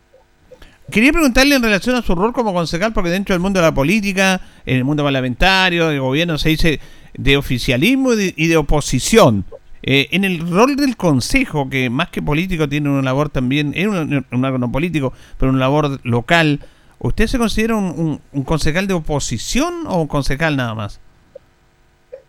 Quería 0.91 1.13
preguntarle 1.13 1.55
en 1.55 1.63
relación 1.63 1.97
a 1.97 2.03
su 2.03 2.15
rol 2.15 2.33
como 2.33 2.53
concejal, 2.53 2.93
porque 2.93 3.11
dentro 3.11 3.35
del 3.35 3.41
mundo 3.41 3.59
de 3.61 3.67
la 3.67 3.75
política, 3.75 4.41
en 4.67 4.77
el 4.77 4.85
mundo 4.85 5.03
parlamentario, 5.03 5.89
del 5.89 6.01
gobierno, 6.01 6.37
se 6.37 6.51
dice 6.51 6.81
de 7.15 7.37
oficialismo 7.37 8.13
y 8.13 8.49
de, 8.49 8.57
oposición. 8.57 9.45
Eh, 9.83 10.09
en 10.13 10.25
el 10.25 10.41
rol 10.49 10.77
del 10.77 10.97
consejo, 10.97 11.69
que 11.71 11.89
más 11.91 12.11
que 12.11 12.23
político 12.23 12.69
tiene 12.69 12.91
una 12.91 13.03
labor 13.03 13.31
también, 13.31 13.73
es 13.75 13.87
un, 13.87 14.25
órgano 14.31 14.71
político, 14.71 15.13
pero 15.39 15.51
una 15.51 15.61
labor 15.61 16.01
local, 16.05 16.61
¿usted 16.99 17.27
se 17.29 17.39
considera 17.39 17.77
un, 17.77 18.21
concejal 18.45 18.87
de 18.87 18.95
oposición 18.95 19.87
o 19.87 20.03
un 20.03 20.09
concejal 20.09 20.57
nada 20.57 20.75
más? 20.75 21.01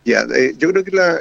Ya, 0.05 0.21
eh, 0.37 0.53
yo 0.57 0.71
creo 0.71 0.83
que 0.83 0.91
la, 0.91 1.17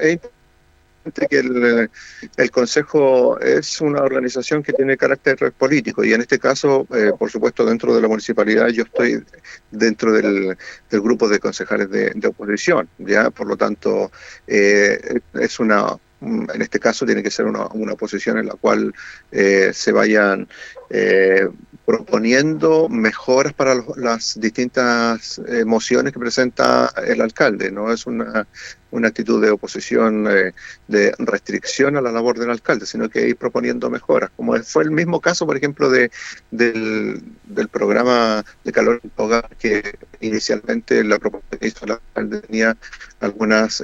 que 1.13 1.39
el, 1.39 1.91
el, 2.37 2.51
Consejo 2.51 3.39
es 3.41 3.81
una 3.81 4.03
organización 4.03 4.63
que 4.63 4.73
tiene 4.73 4.97
carácter 4.97 5.53
político 5.53 6.05
y 6.05 6.13
en 6.13 6.23
este 6.23 6.39
caso, 6.39 6.87
eh, 6.95 7.13
por 7.19 7.31
supuesto, 7.31 7.65
dentro 7.65 7.95
de 7.95 8.01
la 8.01 8.09
municipalidad 8.09 8.69
yo 8.69 8.85
estoy 8.85 9.23
dentro 9.71 10.13
del, 10.13 10.57
del 10.91 11.01
grupo 11.01 11.29
de 11.29 11.39
concejales 11.39 11.91
de, 11.91 12.11
de, 12.15 12.29
oposición, 12.29 12.89
¿ya? 12.99 13.31
Por 13.31 13.47
lo 13.47 13.57
tanto, 13.57 14.11
eh, 14.47 15.21
es 15.35 15.61
una 15.61 15.97
en 16.25 16.63
este 16.63 16.81
caso 16.81 17.07
tiene 17.07 17.23
que 17.23 17.31
ser 17.31 17.47
una, 17.47 17.67
una 17.73 17.95
posición 17.95 18.39
en 18.39 18.47
la 18.47 18.55
cual 18.55 18.93
eh, 19.31 19.71
se 19.73 19.93
vayan 19.93 20.49
eh, 20.91 21.49
proponiendo 21.87 22.89
mejoras 22.89 23.53
para 23.53 23.75
las 23.97 24.41
distintas 24.41 25.41
mociones 25.67 26.13
que 26.13 26.19
presenta 26.19 26.91
el 27.07 27.21
alcalde. 27.21 27.71
No 27.71 27.93
es 27.93 28.07
una, 28.07 28.47
una 28.91 29.09
actitud 29.09 29.43
de 29.43 29.51
oposición, 29.51 30.27
eh, 30.31 30.55
de 30.89 31.13
restricción 31.19 31.97
a 31.97 32.01
la 32.01 32.11
labor 32.11 32.39
del 32.39 32.51
alcalde, 32.51 32.87
sino 32.87 33.11
que 33.11 33.29
ir 33.29 33.37
proponiendo 33.37 33.91
mejoras, 33.91 34.31
como 34.37 34.55
fue 34.63 34.85
el 34.85 34.93
mismo 34.93 35.21
caso, 35.21 35.47
por 35.47 35.57
ejemplo, 35.57 35.91
de, 35.91 36.11
del, 36.51 37.23
del 37.45 37.69
programa 37.69 38.45
de 38.65 38.73
calor 38.73 39.03
hogar, 39.17 39.51
que 39.59 39.99
inicialmente 40.21 41.05
la 41.05 41.19
propuesta 41.19 41.59
que 41.59 41.73
alcalde 41.93 42.41
tenía 42.41 42.77
algunas... 43.21 43.83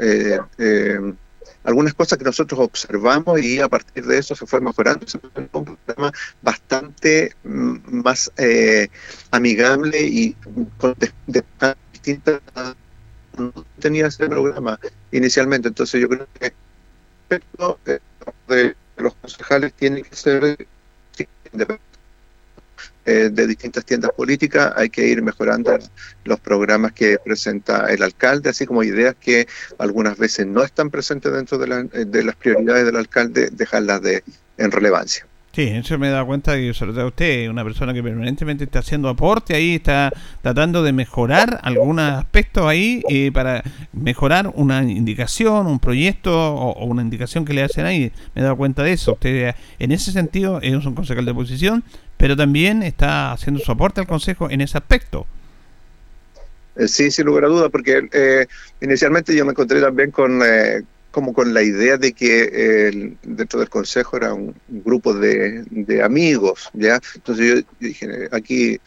Eh, 1.61 1.67
eh, 1.67 1.69
algunas 1.69 1.95
cosas 1.95 2.19
que 2.19 2.25
nosotros 2.25 2.61
observamos 2.61 3.41
y 3.41 3.61
a 3.61 3.69
partir 3.69 4.05
de 4.07 4.19
eso 4.19 4.35
se 4.35 4.47
fue 4.47 4.61
mejorando. 4.61 5.07
Se 5.07 5.19
fue 5.19 5.31
un 5.53 5.65
programa 5.65 6.13
bastante 6.43 7.35
mm, 7.45 8.03
más 8.03 8.31
eh, 8.37 8.89
amigable 9.31 10.01
y 10.03 10.35
con 10.79 10.95
de, 11.27 11.45
distintas 11.93 12.41
no 13.39 13.53
tenía 13.79 14.07
ese 14.09 14.29
programa 14.29 14.79
inicialmente. 15.13 15.69
Entonces 15.69 16.01
yo 16.01 16.09
creo 16.09 16.27
que 16.39 16.53
respecto 17.29 17.79
de 18.49 18.77
los 18.97 19.15
concejales 19.15 19.73
tiene 19.75 20.03
que 20.03 20.17
ser 20.17 20.67
eh, 23.11 23.31
de 23.31 23.47
distintas 23.47 23.85
tiendas 23.85 24.13
políticas, 24.13 24.73
hay 24.77 24.89
que 24.89 25.07
ir 25.09 25.21
mejorando 25.21 25.77
los 26.25 26.39
programas 26.39 26.93
que 26.93 27.19
presenta 27.19 27.93
el 27.93 28.03
alcalde, 28.03 28.51
así 28.51 28.67
como 28.67 28.85
ideas 28.85 29.17
que 29.21 29.49
algunas 29.79 30.17
veces 30.17 30.47
no 30.47 30.63
están 30.63 30.91
presentes 30.91 31.33
dentro 31.33 31.59
de, 31.59 31.67
la, 31.67 31.83
de 31.83 32.25
las 32.25 32.37
prioridades 32.37 32.87
del 32.87 32.97
alcalde, 32.97 33.51
dejarlas 33.51 34.01
de, 34.03 34.23
en 34.59 34.71
relevancia. 34.71 35.27
Sí, 35.53 35.63
eso 35.63 35.99
me 35.99 36.07
he 36.07 36.11
dado 36.13 36.27
cuenta 36.27 36.55
que 36.55 36.73
sobre 36.73 37.05
usted, 37.05 37.51
una 37.51 37.65
persona 37.65 37.93
que 37.93 38.05
permanentemente 38.05 38.63
está 38.63 38.79
haciendo 38.79 39.09
aporte 39.09 39.57
ahí, 39.57 39.75
está 39.75 40.13
tratando 40.43 40.85
de 40.85 40.93
mejorar 40.93 41.59
algunos 41.65 42.05
aspectos 42.13 42.65
ahí 42.67 43.03
eh, 43.09 43.33
para 43.33 43.65
mejorar 43.93 44.53
una 44.55 44.85
indicación, 44.85 45.67
un 45.67 45.81
proyecto 45.81 46.55
o, 46.55 46.71
o, 46.71 46.85
una 46.85 47.03
indicación 47.03 47.45
que 47.45 47.53
le 47.53 47.65
hacen 47.65 47.85
ahí. 47.85 48.13
Me 48.37 48.43
he 48.43 48.45
dado 48.45 48.57
cuenta 48.57 48.85
de 48.85 48.93
eso. 48.93 49.15
Usted 49.15 49.57
en 49.81 49.91
ese 49.91 50.13
sentido 50.13 50.61
es 50.63 50.87
un 50.87 50.95
concejal 50.95 51.25
de 51.25 51.33
oposición, 51.33 51.83
pero 52.21 52.37
también 52.37 52.83
está 52.83 53.33
haciendo 53.33 53.61
su 53.61 53.73
aporte 53.73 54.03
al 54.03 54.07
Consejo 54.07 54.51
en 54.51 54.61
ese 54.61 54.77
aspecto. 54.77 55.27
Sí, 56.87 57.11
sin 57.11 57.25
lugar 57.25 57.47
a 57.47 57.49
duda, 57.49 57.69
porque 57.71 58.09
eh, 58.13 58.47
inicialmente 58.83 59.35
yo 59.35 59.45
me 59.45 59.53
encontré 59.53 59.81
también 59.81 60.11
con... 60.11 60.43
Eh, 60.45 60.83
como 61.11 61.33
con 61.33 61.53
la 61.53 61.61
idea 61.61 61.97
de 61.97 62.13
que 62.13 62.49
eh, 62.53 63.17
dentro 63.25 63.59
del 63.59 63.69
consejo 63.69 64.17
era 64.17 64.33
un, 64.33 64.55
grupo 64.69 65.13
de, 65.13 65.65
amigos, 66.05 66.71
¿ya? 66.73 67.01
Entonces 67.17 67.47
yo, 67.65 67.69
dije, 67.81 68.29
aquí, 68.31 68.79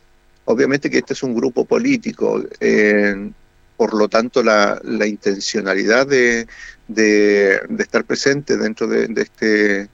obviamente 0.46 0.90
que 0.90 1.00
este 1.00 1.12
es 1.12 1.22
un 1.22 1.36
grupo 1.36 1.66
político, 1.66 2.42
eh, 2.62 3.30
por 3.76 3.94
lo 3.94 4.08
tanto 4.08 4.42
la, 4.42 4.80
intencionalidad 5.06 6.08
de, 6.08 6.48
estar 7.78 8.06
presente 8.06 8.56
dentro 8.56 8.88
de, 8.88 9.08
de 9.08 9.22
este 9.22 9.90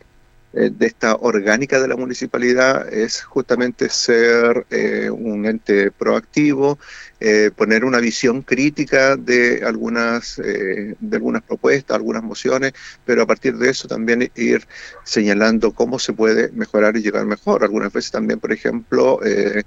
eh, 0.53 0.71
de 0.71 0.87
esta 0.87 1.15
orgánica 1.15 1.79
de 1.79 1.87
la 1.87 1.95
municipalidad 1.95 2.91
es 2.91 3.21
justamente 3.23 3.89
ser 3.89 4.65
eh, 4.69 5.09
un 5.09 5.45
ente 5.45 5.91
proactivo, 5.91 6.79
eh, 7.21 7.51
poner 7.53 7.83
una 7.83 7.99
visión 7.99 8.43
crítica 8.43 9.17
de 9.17 9.61
algunas, 9.65 10.39
eh, 10.39 10.95
de 10.99 11.17
algunas 11.17 11.41
propuestas, 11.43 11.97
algunas 11.97 12.23
mociones, 12.23 12.71
pero 13.05 13.23
a 13.23 13.27
partir 13.27 13.57
de 13.57 13.69
eso 13.69 13.89
también 13.89 14.31
ir 14.35 14.65
señalando 15.03 15.73
cómo 15.73 15.99
se 15.99 16.13
puede 16.13 16.49
mejorar 16.53 16.95
y 16.95 17.01
llegar 17.01 17.25
mejor. 17.25 17.63
Algunas 17.63 17.91
veces 17.91 18.11
también, 18.11 18.39
por 18.39 18.53
ejemplo, 18.53 19.19
eh, 19.25 19.63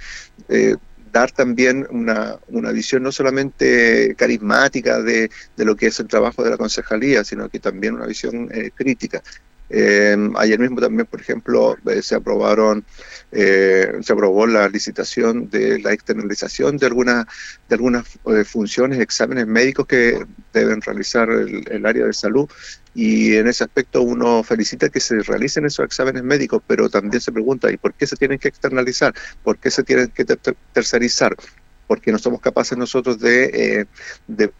dar 1.12 1.30
también 1.30 1.86
una, 1.90 2.38
una, 2.48 2.72
visión 2.72 3.02
no 3.02 3.12
solamente 3.12 4.14
carismática 4.16 5.02
de, 5.02 5.30
de, 5.54 5.64
lo 5.66 5.76
que 5.76 5.88
es 5.88 6.00
el 6.00 6.08
trabajo 6.08 6.42
de 6.42 6.50
la 6.50 6.56
concejalía, 6.56 7.22
sino 7.22 7.50
que 7.50 7.60
también 7.60 7.94
una 7.96 8.06
visión 8.06 8.48
crítica. 8.74 9.22
Eh, 9.74 10.16
ayer 10.36 10.58
mismo 10.58 10.80
también, 10.80 11.06
por 11.06 11.20
ejemplo, 11.20 11.76
eh, 11.86 12.02
se 12.02 12.14
aprobaron, 12.14 12.84
eh, 13.32 13.90
se 14.02 14.12
aprobó 14.12 14.46
la 14.46 14.68
licitación 14.68 15.48
de 15.48 15.78
la 15.80 15.94
externalización 15.94 16.76
de 16.76 16.86
algunas 16.86 17.24
de 17.68 17.74
algunas 17.74 18.06
eh, 18.26 18.44
funciones, 18.44 19.00
exámenes 19.00 19.46
médicos 19.46 19.86
que 19.86 20.26
deben 20.52 20.82
realizar 20.82 21.30
el, 21.30 21.64
el, 21.70 21.86
área 21.86 22.04
de 22.04 22.12
salud 22.12 22.46
y 22.94 23.36
en 23.36 23.46
ese 23.46 23.64
aspecto 23.64 24.02
uno 24.02 24.42
felicita 24.42 24.90
que 24.90 25.00
se 25.00 25.20
realicen 25.20 25.64
esos 25.64 25.86
exámenes 25.86 26.22
médicos, 26.22 26.62
pero 26.66 26.90
también 26.90 27.22
se 27.22 27.32
pregunta, 27.32 27.72
¿y 27.72 27.78
por 27.78 27.94
qué 27.94 28.06
se 28.06 28.16
tienen 28.16 28.38
que 28.38 28.48
externalizar? 28.48 29.14
¿Por 29.42 29.58
qué 29.58 29.70
se 29.70 29.82
tienen 29.82 30.08
que 30.08 30.26
ter 30.26 30.38
tercerizar? 30.72 31.34
Porque 31.86 32.12
no 32.12 32.18
somos 32.18 32.40
capaces 32.40 32.76
nosotros 32.76 33.18
de, 33.18 33.44
eh, 33.44 33.84
de 34.26 34.52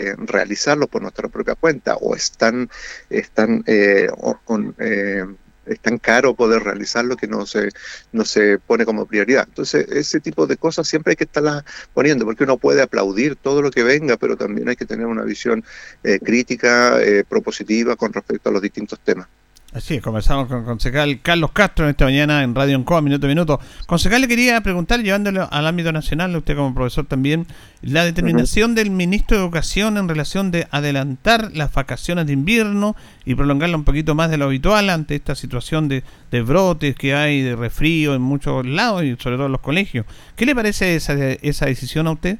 eh, 0.00 0.14
realizarlo 0.18 0.86
por 0.86 1.02
nuestra 1.02 1.28
propia 1.28 1.54
cuenta 1.54 1.96
o 1.96 2.14
están, 2.14 2.68
están 3.10 3.62
eh, 3.66 4.08
con, 4.44 4.74
eh, 4.78 5.24
es 5.66 5.80
tan 5.80 5.98
caro 5.98 6.34
poder 6.34 6.62
realizarlo 6.62 7.16
que 7.16 7.26
no 7.26 7.46
se, 7.46 7.70
no 8.12 8.24
se 8.24 8.58
pone 8.58 8.84
como 8.84 9.06
prioridad. 9.06 9.46
Entonces, 9.48 9.86
ese 9.90 10.20
tipo 10.20 10.46
de 10.46 10.56
cosas 10.56 10.88
siempre 10.88 11.12
hay 11.12 11.16
que 11.16 11.24
estarlas 11.24 11.64
poniendo, 11.94 12.24
porque 12.24 12.44
uno 12.44 12.58
puede 12.58 12.82
aplaudir 12.82 13.36
todo 13.36 13.62
lo 13.62 13.70
que 13.70 13.82
venga, 13.82 14.16
pero 14.16 14.36
también 14.36 14.68
hay 14.68 14.76
que 14.76 14.86
tener 14.86 15.06
una 15.06 15.22
visión 15.22 15.64
eh, 16.02 16.18
crítica, 16.18 17.00
eh, 17.02 17.24
propositiva 17.28 17.96
con 17.96 18.12
respecto 18.12 18.48
a 18.48 18.52
los 18.52 18.62
distintos 18.62 19.00
temas. 19.00 19.28
Así 19.72 19.94
es, 19.94 20.02
conversamos 20.02 20.48
con 20.48 20.58
el 20.58 20.64
concejal 20.64 21.20
Carlos 21.22 21.52
Castro 21.52 21.88
esta 21.88 22.04
mañana 22.04 22.42
en 22.42 22.56
Radio 22.56 22.74
Encoa, 22.74 23.00
minuto 23.02 23.26
a 23.26 23.28
minuto. 23.28 23.60
Concejal, 23.86 24.20
le 24.20 24.26
quería 24.26 24.60
preguntar, 24.62 25.00
llevándolo 25.00 25.48
al 25.48 25.64
ámbito 25.64 25.92
nacional, 25.92 26.34
usted 26.34 26.56
como 26.56 26.74
profesor 26.74 27.06
también, 27.06 27.46
la 27.80 28.04
determinación 28.04 28.74
del 28.74 28.90
ministro 28.90 29.36
de 29.36 29.44
Educación 29.44 29.96
en 29.96 30.08
relación 30.08 30.50
de 30.50 30.66
adelantar 30.72 31.52
las 31.54 31.72
vacaciones 31.72 32.26
de 32.26 32.32
invierno 32.32 32.96
y 33.24 33.36
prolongarla 33.36 33.76
un 33.76 33.84
poquito 33.84 34.16
más 34.16 34.28
de 34.28 34.38
lo 34.38 34.46
habitual 34.46 34.90
ante 34.90 35.14
esta 35.14 35.36
situación 35.36 35.86
de, 35.86 36.02
de 36.32 36.42
brotes 36.42 36.96
que 36.96 37.14
hay, 37.14 37.40
de 37.40 37.54
resfrío 37.54 38.16
en 38.16 38.22
muchos 38.22 38.66
lados 38.66 39.04
y 39.04 39.14
sobre 39.20 39.36
todo 39.36 39.46
en 39.46 39.52
los 39.52 39.60
colegios. 39.60 40.04
¿Qué 40.34 40.46
le 40.46 40.54
parece 40.56 40.96
esa, 40.96 41.14
esa 41.14 41.66
decisión 41.66 42.08
a 42.08 42.10
usted? 42.10 42.38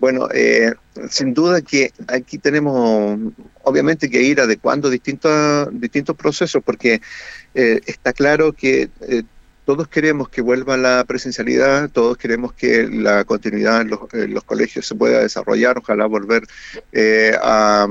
Bueno, 0.00 0.28
eh, 0.32 0.72
sin 1.10 1.34
duda 1.34 1.60
que 1.60 1.92
aquí 2.08 2.38
tenemos 2.38 3.18
obviamente 3.62 4.08
que 4.08 4.22
ir 4.22 4.40
adecuando 4.40 4.88
distintos, 4.88 5.68
distintos 5.72 6.16
procesos 6.16 6.62
porque 6.64 7.02
eh, 7.54 7.80
está 7.84 8.14
claro 8.14 8.54
que 8.54 8.88
eh, 9.02 9.22
todos 9.70 9.88
queremos 9.88 10.28
que 10.28 10.40
vuelva 10.40 10.76
la 10.76 11.04
presencialidad, 11.04 11.90
todos 11.90 12.16
queremos 12.16 12.52
que 12.54 12.88
la 12.88 13.24
continuidad 13.24 13.82
en 13.82 13.90
los, 13.90 14.00
los 14.12 14.42
colegios 14.42 14.86
se 14.86 14.94
pueda 14.94 15.20
desarrollar, 15.20 15.78
ojalá 15.78 16.06
volver 16.06 16.44
eh, 16.92 17.36
a, 17.40 17.86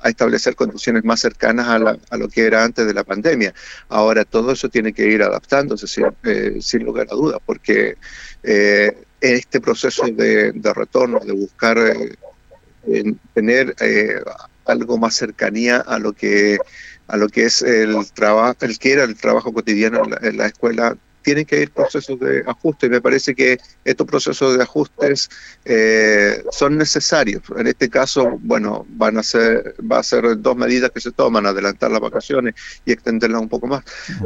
a, 0.00 0.08
establecer 0.08 0.54
condiciones 0.54 1.04
más 1.04 1.20
cercanas 1.20 1.68
a, 1.68 1.78
la, 1.78 1.98
a, 2.08 2.16
lo 2.16 2.28
que 2.28 2.46
era 2.46 2.64
antes 2.64 2.86
de 2.86 2.94
la 2.94 3.04
pandemia. 3.04 3.52
Ahora 3.88 4.24
todo 4.24 4.52
eso 4.52 4.68
tiene 4.68 4.92
que 4.92 5.06
ir 5.06 5.22
adaptándose 5.22 5.86
sin, 5.86 6.06
eh, 6.22 6.58
sin 6.60 6.84
lugar 6.84 7.08
a 7.10 7.14
dudas, 7.14 7.40
porque 7.44 7.96
eh, 8.42 8.96
en 9.22 9.36
este 9.36 9.60
proceso 9.60 10.04
de, 10.06 10.52
de, 10.52 10.74
retorno, 10.74 11.20
de 11.20 11.32
buscar 11.32 11.78
eh, 11.78 13.14
tener 13.32 13.74
eh, 13.80 14.20
algo 14.66 14.98
más 14.98 15.14
cercanía 15.14 15.78
a 15.78 15.98
lo 15.98 16.12
que 16.12 16.58
a 17.06 17.16
lo 17.16 17.28
que 17.28 17.44
es 17.44 17.62
el 17.62 18.10
trabajo, 18.12 18.56
el 18.60 18.78
que 18.78 18.92
era 18.92 19.04
el 19.04 19.16
trabajo 19.16 19.52
cotidiano 19.52 20.04
en 20.04 20.10
la, 20.10 20.18
en 20.22 20.36
la 20.38 20.46
escuela 20.46 20.96
tienen 21.22 21.44
que 21.44 21.60
ir 21.60 21.70
procesos 21.70 22.18
de 22.20 22.44
ajuste 22.46 22.86
y 22.86 22.90
me 22.90 23.00
parece 23.00 23.34
que 23.34 23.58
estos 23.84 24.06
procesos 24.06 24.56
de 24.56 24.62
ajustes 24.62 25.30
eh, 25.64 26.42
son 26.50 26.76
necesarios. 26.76 27.42
En 27.56 27.66
este 27.66 27.88
caso, 27.88 28.38
bueno, 28.40 28.86
van 28.90 29.18
a 29.18 29.22
ser, 29.22 29.74
va 29.80 29.98
a 29.98 30.02
ser 30.02 30.40
dos 30.40 30.56
medidas 30.56 30.90
que 30.90 31.00
se 31.00 31.12
toman, 31.12 31.46
adelantar 31.46 31.90
las 31.90 32.00
vacaciones 32.00 32.54
y 32.84 32.92
extenderlas 32.92 33.40
un 33.40 33.48
poco 33.48 33.66
más, 33.66 33.84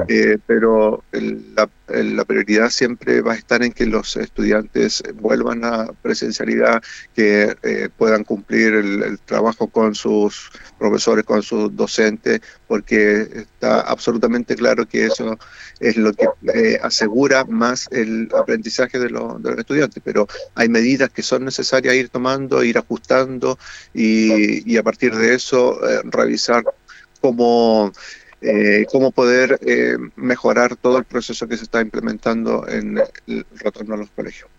eh, 0.09 0.39
pero 0.47 1.05
el, 1.13 1.55
la, 1.55 1.69
la, 1.89 2.25
prioridad 2.25 2.71
siempre 2.71 3.21
va 3.21 3.35
a 3.35 3.37
estar 3.37 3.63
en 3.63 3.73
que 3.73 3.87
los 3.87 4.17
estudiantes 4.17 5.03
vuelvan 5.15 5.65
a 5.65 5.87
presencialidad, 6.03 6.83
que 7.15 7.57
eh, 7.63 7.89
puedan 7.97 8.25
cumplir 8.25 8.75
el, 8.75 9.03
el 9.03 9.19
trabajo 9.21 9.69
con 9.69 9.95
sus 9.95 10.51
profesores, 10.79 11.25
con 11.25 11.43
sus 11.43 11.75
docentes, 11.75 12.41
porque 12.67 13.29
está 13.35 13.81
absolutamente 13.81 14.57
claro 14.57 14.87
que 14.87 15.07
eso 15.07 15.39
es 15.81 15.97
lo 15.97 16.13
que 16.13 16.29
eh, 16.55 16.79
asegura 16.83 17.45
más 17.45 17.87
el 17.91 18.29
aprendizaje 18.37 18.99
de, 18.99 19.11
los 19.11 19.41
estudiantes, 19.59 20.03
pero 20.05 20.27
hay 20.55 20.69
medidas 20.69 21.11
que 21.11 21.23
son 21.23 21.45
necesarias 21.45 21.95
ir 21.95 22.09
tomando, 22.09 22.63
ir 22.65 22.79
ajustando 22.79 23.59
y, 23.95 24.77
a 24.77 24.83
partir 24.83 25.15
de 25.15 25.35
eso 25.35 25.79
eh, 25.89 26.01
revisar 26.05 26.65
cómo, 27.21 27.93
eh, 28.41 28.85
cómo 28.91 29.11
poder 29.11 29.59
mejorar 30.17 30.77
todo 30.77 30.99
el 30.99 31.05
proceso 31.05 31.47
que 31.49 31.57
se 31.57 31.65
está 31.65 31.81
implementando 31.81 32.67
en 32.69 32.99
el 33.27 33.47
retorno 33.57 33.95
a 33.95 33.99
los 33.99 34.11
colegios. 34.11 34.51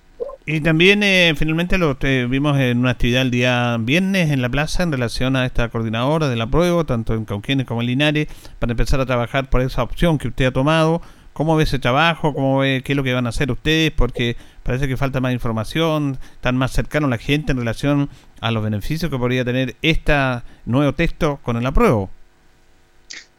Y 0.49 0.61
también 0.61 1.03
eh, 1.03 1.33
finalmente 1.35 1.77
lo 1.77 1.97
vimos 2.29 2.57
en 2.57 2.77
una 2.77 2.91
actividad 2.91 3.23
el 3.23 3.31
día 3.31 3.75
viernes 3.81 4.31
en 4.31 4.41
la 4.41 4.47
plaza 4.47 4.81
en 4.81 4.93
relación 4.93 5.35
a 5.35 5.45
esta 5.45 5.67
coordinadora 5.67 6.29
de 6.29 6.37
la 6.37 6.47
prueba, 6.47 6.85
tanto 6.85 7.15
en 7.15 7.25
Cauquienes 7.25 7.67
como 7.67 7.81
en 7.81 7.87
Linares, 7.87 8.29
para 8.57 8.71
empezar 8.71 9.01
a 9.01 9.05
trabajar 9.05 9.49
por 9.49 9.59
esa 9.59 9.83
opción 9.83 10.17
que 10.17 10.29
usted 10.29 10.45
ha 10.45 10.51
tomado. 10.51 11.01
¿Cómo 11.33 11.57
ve 11.57 11.63
ese 11.63 11.79
trabajo? 11.79 12.33
¿Cómo 12.33 12.59
ve 12.59 12.81
qué 12.85 12.93
es 12.93 12.95
lo 12.95 13.03
que 13.03 13.13
van 13.13 13.25
a 13.25 13.29
hacer 13.29 13.51
ustedes? 13.51 13.91
Porque 13.91 14.37
parece 14.63 14.87
que 14.87 14.95
falta 14.95 15.19
más 15.19 15.33
información, 15.33 16.17
están 16.35 16.55
más 16.55 16.71
cercanos 16.71 17.09
la 17.09 17.17
gente 17.17 17.51
en 17.51 17.57
relación 17.57 18.09
a 18.39 18.49
los 18.51 18.63
beneficios 18.63 19.11
que 19.11 19.17
podría 19.17 19.43
tener 19.43 19.75
este 19.81 20.13
nuevo 20.63 20.93
texto 20.93 21.41
con 21.43 21.57
el 21.57 21.65
apruebo. 21.65 22.09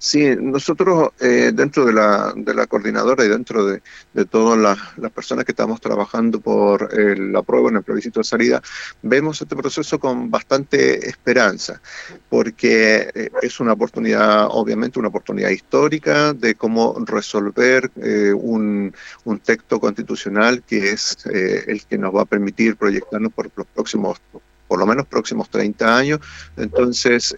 Sí, 0.00 0.36
nosotros 0.40 1.10
eh, 1.18 1.50
dentro 1.52 1.84
de 1.84 1.92
la, 1.92 2.32
de 2.36 2.54
la 2.54 2.68
coordinadora 2.68 3.24
y 3.24 3.28
dentro 3.28 3.66
de, 3.66 3.82
todas 4.30 4.56
las, 4.56 5.10
personas 5.10 5.44
que 5.44 5.50
estamos 5.50 5.80
trabajando 5.80 6.40
por 6.40 6.96
la 6.96 7.42
prueba 7.42 7.70
en 7.70 7.76
el 7.76 7.82
plebiscito 7.82 8.20
de 8.20 8.24
salida, 8.24 8.62
vemos 9.02 9.42
este 9.42 9.56
proceso 9.56 9.98
con 9.98 10.30
bastante 10.30 11.08
esperanza, 11.08 11.80
porque 12.28 13.10
eh, 13.12 13.30
es 13.42 13.58
una 13.58 13.72
oportunidad, 13.72 14.46
obviamente 14.50 15.00
una 15.00 15.08
oportunidad 15.08 15.50
histórica 15.50 16.32
de 16.32 16.54
cómo 16.54 16.94
resolver 17.04 17.90
eh, 17.96 18.32
un, 18.32 18.94
un, 19.24 19.38
texto 19.40 19.80
constitucional 19.80 20.62
que 20.62 20.90
es 20.90 21.16
el 21.26 21.84
que 21.86 21.98
nos 21.98 22.14
va 22.14 22.22
a 22.22 22.26
permitir 22.26 22.76
proyectarnos 22.76 23.32
por 23.32 23.50
los 23.56 23.66
próximos, 23.66 24.20
por 24.68 24.78
lo 24.78 24.86
menos 24.86 25.06
próximos 25.06 25.48
30 25.50 25.96
años. 25.96 26.20
Entonces, 26.56 27.34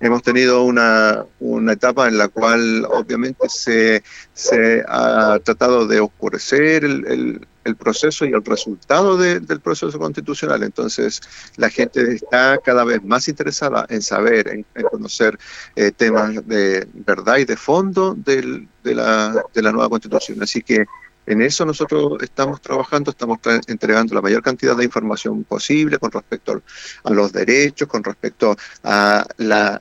hemos 0.00 0.22
tenido 0.22 0.64
una, 0.64 1.24
una, 1.38 1.74
etapa 1.74 2.08
en 2.08 2.18
la 2.18 2.28
cual 2.28 2.86
obviamente 2.86 3.48
se, 3.48 4.02
se 4.32 4.82
ha 4.88 5.38
tratado 5.44 5.86
de 5.86 6.00
oscurecer 6.00 6.84
el, 6.84 7.46
el, 7.64 7.76
proceso 7.76 8.24
y 8.24 8.32
el 8.32 8.44
resultado 8.44 9.16
del 9.16 9.60
proceso 9.60 9.96
constitucional. 9.98 10.62
Entonces, 10.64 11.20
la 11.56 11.70
gente 11.70 12.14
está 12.14 12.58
cada 12.58 12.82
vez 12.82 13.04
más 13.04 13.28
interesada 13.28 13.86
en 13.88 14.02
saber, 14.02 14.48
en, 14.48 14.66
conocer 14.90 15.38
eh, 15.76 15.92
temas 15.92 16.44
de 16.48 16.88
verdad 16.94 17.36
y 17.36 17.44
de 17.44 17.56
fondo 17.56 18.14
del, 18.16 18.66
de, 18.82 18.94
la, 18.94 19.44
de 19.54 19.62
la 19.62 19.70
nueva 19.70 19.88
constitución. 19.88 20.42
Así 20.42 20.62
que 20.62 20.84
en 21.26 21.42
eso 21.42 21.64
nosotros 21.64 22.22
estamos 22.22 22.60
trabajando, 22.60 23.10
estamos 23.10 23.38
entregando 23.66 24.14
la 24.14 24.22
mayor 24.22 24.42
cantidad 24.42 24.76
de 24.76 24.84
información 24.84 25.44
posible 25.44 25.98
con 25.98 26.10
respecto 26.10 26.62
a 27.04 27.10
los 27.10 27.32
derechos, 27.32 27.88
con 27.88 28.02
respecto 28.02 28.56
a 28.82 29.26
la, 29.36 29.80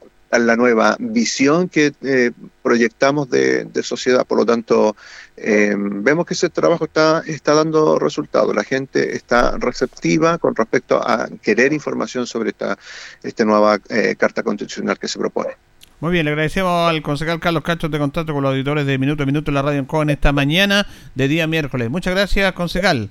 nueva 0.58 0.96
visión 1.00 1.70
que 1.70 1.94
eh, 2.04 2.32
proyectamos 2.62 3.30
de, 3.30 3.68
sociedad. 3.82 4.28
Por 4.28 4.38
lo 4.38 4.46
tanto, 4.46 4.96
eh, 5.38 5.74
vemos 5.76 6.26
que 6.26 6.36
ese 6.36 6.50
trabajo 6.50 6.86
está, 6.86 7.24
dando 7.44 7.98
resultados. 7.98 8.56
La 8.56 8.64
gente 8.64 9.16
está 9.16 9.58
receptiva 9.58 10.38
con 10.38 10.56
respecto 10.56 10.98
a 10.98 11.30
querer 11.42 11.74
información 11.74 12.28
sobre 12.28 12.50
esta, 12.50 12.78
esta 13.24 13.46
nueva 13.46 13.80
eh, 13.90 14.16
Carta 14.18 14.44
Constitucional 14.44 15.00
que 15.00 15.08
se 15.08 15.18
propone. 15.18 15.69
Muy 16.02 16.14
bien, 16.14 16.24
le 16.24 16.32
agradecemos 16.32 16.90
al 16.90 17.02
concejal 17.02 17.42
Carlos 17.42 17.62
Cachos 17.62 17.92
de 17.92 18.00
contacto 18.00 18.34
con 18.34 18.42
los 18.42 18.52
auditores 18.52 18.86
de 18.86 18.98
Minuto 18.98 19.24
a 19.24 19.26
Minuto 19.26 19.52
en 19.52 19.56
la 19.56 19.62
Radio 19.62 19.86
en 20.02 20.10
esta 20.10 20.32
mañana 20.32 20.88
de 21.14 21.28
día 21.28 21.46
miércoles. 21.46 21.90
Muchas 21.90 22.16
gracias, 22.16 22.54
concejal. 22.54 23.10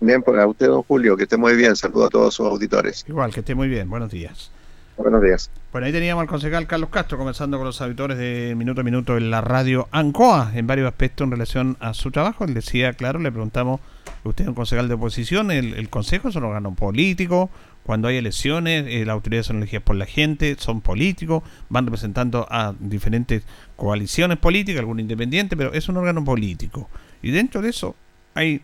Bien, 0.00 0.22
pues 0.22 0.38
a 0.40 0.46
usted, 0.46 0.66
don 0.68 0.82
Julio, 0.82 1.14
que 1.14 1.24
esté 1.24 1.36
muy 1.36 1.54
bien. 1.56 1.76
Saludo 1.76 2.06
a 2.06 2.08
todos 2.08 2.32
sus 2.32 2.46
auditores. 2.46 3.04
Igual, 3.06 3.34
que 3.34 3.40
esté 3.40 3.54
muy 3.54 3.68
bien. 3.68 3.90
Buenos 3.90 4.10
días. 4.10 4.50
Buenos 4.96 5.22
días. 5.22 5.50
Bueno, 5.72 5.86
ahí 5.86 5.92
teníamos 5.92 6.22
al 6.22 6.28
concejal 6.28 6.66
Carlos 6.66 6.88
Castro 6.88 7.18
conversando 7.18 7.58
con 7.58 7.66
los 7.66 7.82
auditores 7.82 8.16
de 8.16 8.54
Minuto 8.56 8.80
a 8.80 8.84
Minuto 8.84 9.18
en 9.18 9.30
la 9.30 9.42
radio 9.42 9.86
ANCOA 9.90 10.52
en 10.54 10.66
varios 10.66 10.88
aspectos 10.88 11.26
en 11.26 11.32
relación 11.32 11.76
a 11.80 11.92
su 11.92 12.10
trabajo. 12.10 12.44
Él 12.44 12.54
decía, 12.54 12.94
claro, 12.94 13.18
le 13.18 13.30
preguntamos, 13.30 13.80
usted 14.24 14.44
es 14.44 14.48
un 14.48 14.54
concejal 14.54 14.88
de 14.88 14.94
oposición, 14.94 15.50
el, 15.50 15.88
consejo 15.90 16.30
es 16.30 16.36
un 16.36 16.44
órgano 16.44 16.74
político, 16.74 17.50
cuando 17.86 18.08
hay 18.08 18.16
elecciones, 18.16 18.84
eh, 18.88 19.04
las 19.06 19.14
autoridades 19.14 19.46
son 19.46 19.58
elegidas 19.58 19.84
por 19.84 19.94
la 19.94 20.06
gente, 20.06 20.56
son 20.58 20.80
políticos, 20.80 21.44
van 21.68 21.86
representando 21.86 22.44
a 22.50 22.74
diferentes 22.80 23.44
coaliciones 23.76 24.38
políticas, 24.38 24.80
algunos 24.80 25.02
independientes, 25.02 25.56
pero 25.56 25.72
es 25.72 25.88
un 25.88 25.96
órgano 25.96 26.24
político. 26.24 26.90
Y 27.22 27.30
dentro 27.30 27.62
de 27.62 27.68
eso 27.68 27.94
hay 28.34 28.60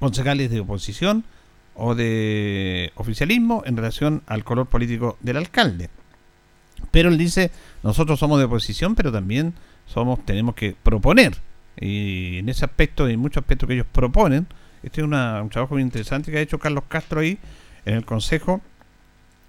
concejales 0.00 0.50
de 0.50 0.58
oposición 0.58 1.22
o 1.74 1.94
de 1.94 2.90
oficialismo 2.96 3.62
en 3.64 3.76
relación 3.76 4.24
al 4.26 4.42
color 4.42 4.66
político 4.66 5.16
del 5.20 5.36
alcalde. 5.36 5.88
Pero 6.90 7.10
él 7.10 7.16
dice, 7.16 7.52
nosotros 7.84 8.18
somos 8.18 8.40
de 8.40 8.46
oposición, 8.46 8.96
pero 8.96 9.12
también 9.12 9.54
somos 9.86 10.26
tenemos 10.26 10.56
que 10.56 10.74
proponer. 10.82 11.36
Y 11.78 12.38
en 12.38 12.48
ese 12.48 12.64
aspecto 12.64 13.06
en 13.06 13.20
muchos 13.20 13.42
aspectos 13.42 13.68
que 13.68 13.74
ellos 13.74 13.86
proponen, 13.92 14.48
este 14.82 15.00
es 15.00 15.04
un 15.04 15.12
trabajo 15.12 15.74
muy 15.74 15.82
interesante 15.82 16.32
que 16.32 16.38
ha 16.38 16.40
hecho 16.40 16.58
Carlos 16.58 16.82
Castro 16.88 17.20
ahí 17.20 17.38
en 17.84 17.94
el 17.94 18.04
Consejo 18.04 18.60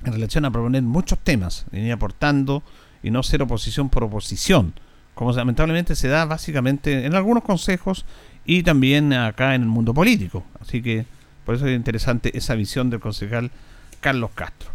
en 0.04 0.13
relación 0.13 0.46
a 0.46 0.52
proponer 0.52 0.82
muchos 0.82 1.20
temas, 1.20 1.65
venir 1.72 1.91
aportando 1.91 2.63
y 3.04 3.12
no 3.12 3.24
ser 3.24 3.41
oposición 3.41 3.89
por 3.89 4.04
oposición, 4.04 4.74
como 5.13 5.32
lamentablemente 5.32 5.96
se 5.96 6.08
da 6.08 6.26
básicamente 6.26 7.06
en 7.06 7.15
algunos 7.15 7.44
consejos 7.44 8.06
y 8.46 8.63
también 8.63 9.13
acá 9.13 9.56
en 9.56 9.63
el 9.63 9.67
mundo 9.67 9.94
político. 9.94 10.44
Así 10.60 10.82
que 10.82 11.06
por 11.46 11.56
eso 11.56 11.67
es 11.67 11.76
interesante 11.76 12.36
esa 12.38 12.56
visión 12.56 12.89
del 12.89 13.00
concejal 13.00 13.52
Carlos 14.00 14.32
Castro. 14.34 14.72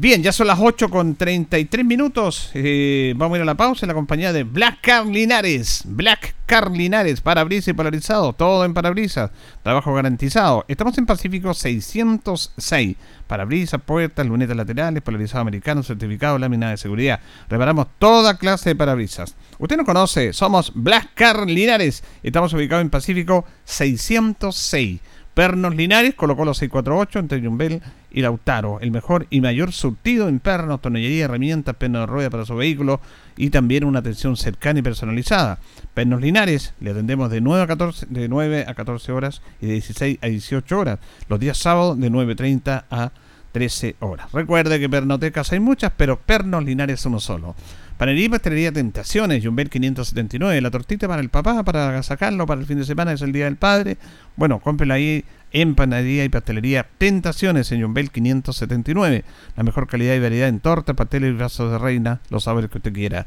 Bien, 0.00 0.22
ya 0.22 0.30
son 0.30 0.46
las 0.46 0.60
8 0.62 0.90
con 0.90 1.16
33 1.16 1.84
minutos. 1.84 2.52
Eh, 2.54 3.14
vamos 3.16 3.34
a 3.34 3.38
ir 3.38 3.42
a 3.42 3.44
la 3.44 3.56
pausa 3.56 3.84
en 3.84 3.88
la 3.88 3.94
compañía 3.94 4.32
de 4.32 4.44
Black 4.44 4.78
Car 4.80 5.04
Linares. 5.04 5.82
Black 5.86 6.36
Car 6.46 6.70
Linares, 6.70 7.20
parabrisas 7.20 7.66
y 7.66 7.72
polarizado, 7.72 8.32
todo 8.32 8.64
en 8.64 8.74
parabrisas. 8.74 9.32
Trabajo 9.64 9.92
garantizado. 9.92 10.64
Estamos 10.68 10.96
en 10.98 11.06
Pacífico 11.06 11.52
606. 11.52 12.96
Parabrisas, 13.26 13.80
puertas, 13.82 14.24
lunetas 14.24 14.56
laterales, 14.56 15.02
polarizado 15.02 15.40
americano, 15.40 15.82
certificado, 15.82 16.38
lámina 16.38 16.70
de 16.70 16.76
seguridad. 16.76 17.18
Reparamos 17.48 17.88
toda 17.98 18.38
clase 18.38 18.68
de 18.70 18.76
parabrisas. 18.76 19.34
Usted 19.58 19.78
nos 19.78 19.84
conoce, 19.84 20.32
somos 20.32 20.70
Black 20.76 21.14
Car 21.14 21.44
Linares. 21.50 22.04
Estamos 22.22 22.52
ubicados 22.52 22.82
en 22.82 22.90
Pacífico 22.90 23.44
606. 23.64 25.00
Pernos 25.38 25.76
Linares, 25.76 26.16
colocó 26.16 26.44
los 26.44 26.58
648 26.58 27.20
entre 27.20 27.40
Yumbel 27.40 27.80
y 28.10 28.22
Lautaro. 28.22 28.80
El 28.80 28.90
mejor 28.90 29.28
y 29.30 29.40
mayor 29.40 29.70
surtido 29.70 30.26
en 30.26 30.40
pernos, 30.40 30.80
tonellería, 30.80 31.26
herramientas, 31.26 31.76
pernos 31.76 32.00
de 32.00 32.06
rueda 32.06 32.28
para 32.28 32.44
su 32.44 32.56
vehículo 32.56 33.00
y 33.36 33.50
también 33.50 33.84
una 33.84 34.00
atención 34.00 34.36
cercana 34.36 34.80
y 34.80 34.82
personalizada. 34.82 35.60
Pernos 35.94 36.20
Linares, 36.20 36.74
le 36.80 36.90
atendemos 36.90 37.30
de 37.30 37.40
9 37.40 37.62
a 37.62 37.66
14, 37.68 38.06
de 38.10 38.28
9 38.28 38.64
a 38.66 38.74
14 38.74 39.12
horas 39.12 39.40
y 39.60 39.66
de 39.66 39.72
16 39.74 40.18
a 40.22 40.26
18 40.26 40.76
horas. 40.76 40.98
Los 41.28 41.38
días 41.38 41.56
sábados 41.56 42.00
de 42.00 42.10
9.30 42.10 42.86
a 42.90 43.12
13 43.52 43.94
horas. 44.00 44.32
Recuerde 44.32 44.80
que 44.80 44.88
pernotecas 44.88 45.52
hay 45.52 45.60
muchas, 45.60 45.92
pero 45.96 46.18
Pernos 46.18 46.64
Linares 46.64 47.06
uno 47.06 47.20
solo. 47.20 47.54
Panadería 47.98 48.26
y 48.26 48.28
pastelería 48.28 48.70
Tentaciones, 48.70 49.44
Jumbel 49.44 49.68
579, 49.70 50.60
la 50.60 50.70
tortita 50.70 51.08
para 51.08 51.20
el 51.20 51.30
papá, 51.30 51.64
para 51.64 52.00
sacarlo 52.04 52.46
para 52.46 52.60
el 52.60 52.66
fin 52.66 52.78
de 52.78 52.84
semana, 52.84 53.12
es 53.12 53.22
el 53.22 53.32
Día 53.32 53.46
del 53.46 53.56
Padre. 53.56 53.98
Bueno, 54.36 54.60
cómprela 54.60 54.94
ahí 54.94 55.24
en 55.50 55.74
Panadería 55.74 56.24
y 56.24 56.28
Pastelería 56.28 56.86
Tentaciones 56.96 57.72
en 57.72 57.82
Jumbel 57.82 58.12
579. 58.12 59.24
La 59.56 59.64
mejor 59.64 59.88
calidad 59.88 60.14
y 60.14 60.20
variedad 60.20 60.48
en 60.48 60.60
torta, 60.60 60.94
pasteles 60.94 61.30
y 61.30 61.36
brazos 61.36 61.72
de 61.72 61.78
reina, 61.78 62.20
los 62.30 62.44
sabores 62.44 62.70
que 62.70 62.78
usted 62.78 62.92
quiera. 62.92 63.26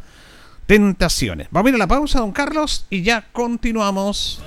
Tentaciones. 0.67 1.49
Vamos 1.51 1.67
a 1.67 1.69
ir 1.71 1.75
a 1.75 1.79
la 1.79 1.87
pausa, 1.87 2.19
don 2.19 2.31
Carlos, 2.31 2.85
y 2.89 3.01
ya 3.01 3.25
continuamos. 3.33 4.41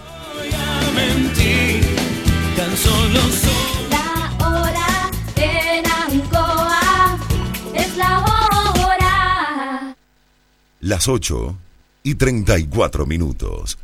Las 10.85 11.09
8 11.09 11.57
y 12.03 12.17
34 12.17 13.07
minutos. 13.07 13.79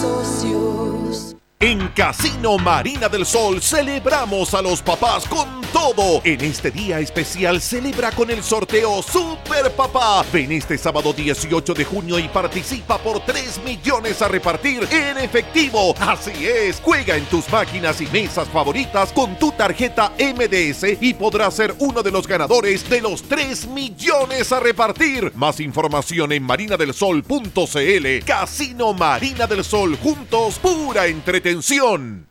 En 1.61 1.89
Casino 1.89 2.57
Marina 2.57 3.07
del 3.07 3.23
Sol 3.23 3.61
celebramos 3.61 4.55
a 4.55 4.63
los 4.63 4.81
papás 4.81 5.27
con 5.27 5.61
todo. 5.71 6.19
En 6.23 6.41
este 6.41 6.71
día 6.71 6.99
especial 6.99 7.61
celebra 7.61 8.09
con 8.09 8.31
el 8.31 8.41
sorteo 8.41 9.03
Super 9.03 9.71
Papá. 9.73 10.25
Ven 10.33 10.51
este 10.53 10.75
sábado 10.75 11.13
18 11.13 11.75
de 11.75 11.85
junio 11.85 12.17
y 12.17 12.27
participa 12.29 12.97
por 12.97 13.19
3 13.23 13.61
millones 13.63 14.23
a 14.23 14.27
repartir 14.27 14.87
en 14.91 15.19
efectivo. 15.19 15.93
Así 15.99 16.31
es, 16.47 16.81
juega 16.83 17.15
en 17.15 17.25
tus 17.25 17.47
máquinas 17.51 18.01
y 18.01 18.07
mesas 18.07 18.47
favoritas 18.47 19.13
con 19.13 19.37
tu 19.37 19.51
tarjeta 19.51 20.13
MDS 20.17 20.99
y 20.99 21.13
podrás 21.13 21.53
ser 21.53 21.75
uno 21.77 22.01
de 22.01 22.09
los 22.09 22.27
ganadores 22.27 22.89
de 22.89 23.01
los 23.01 23.21
3 23.21 23.67
millones 23.67 24.51
a 24.51 24.59
repartir. 24.59 25.31
Más 25.35 25.59
información 25.59 26.31
en 26.31 26.41
marinadelsol.cl. 26.41 28.25
Casino 28.25 28.93
Marina 28.93 29.45
del 29.45 29.63
Sol 29.63 29.95
juntos, 30.01 30.57
pura 30.57 31.07
entretención 31.51 32.30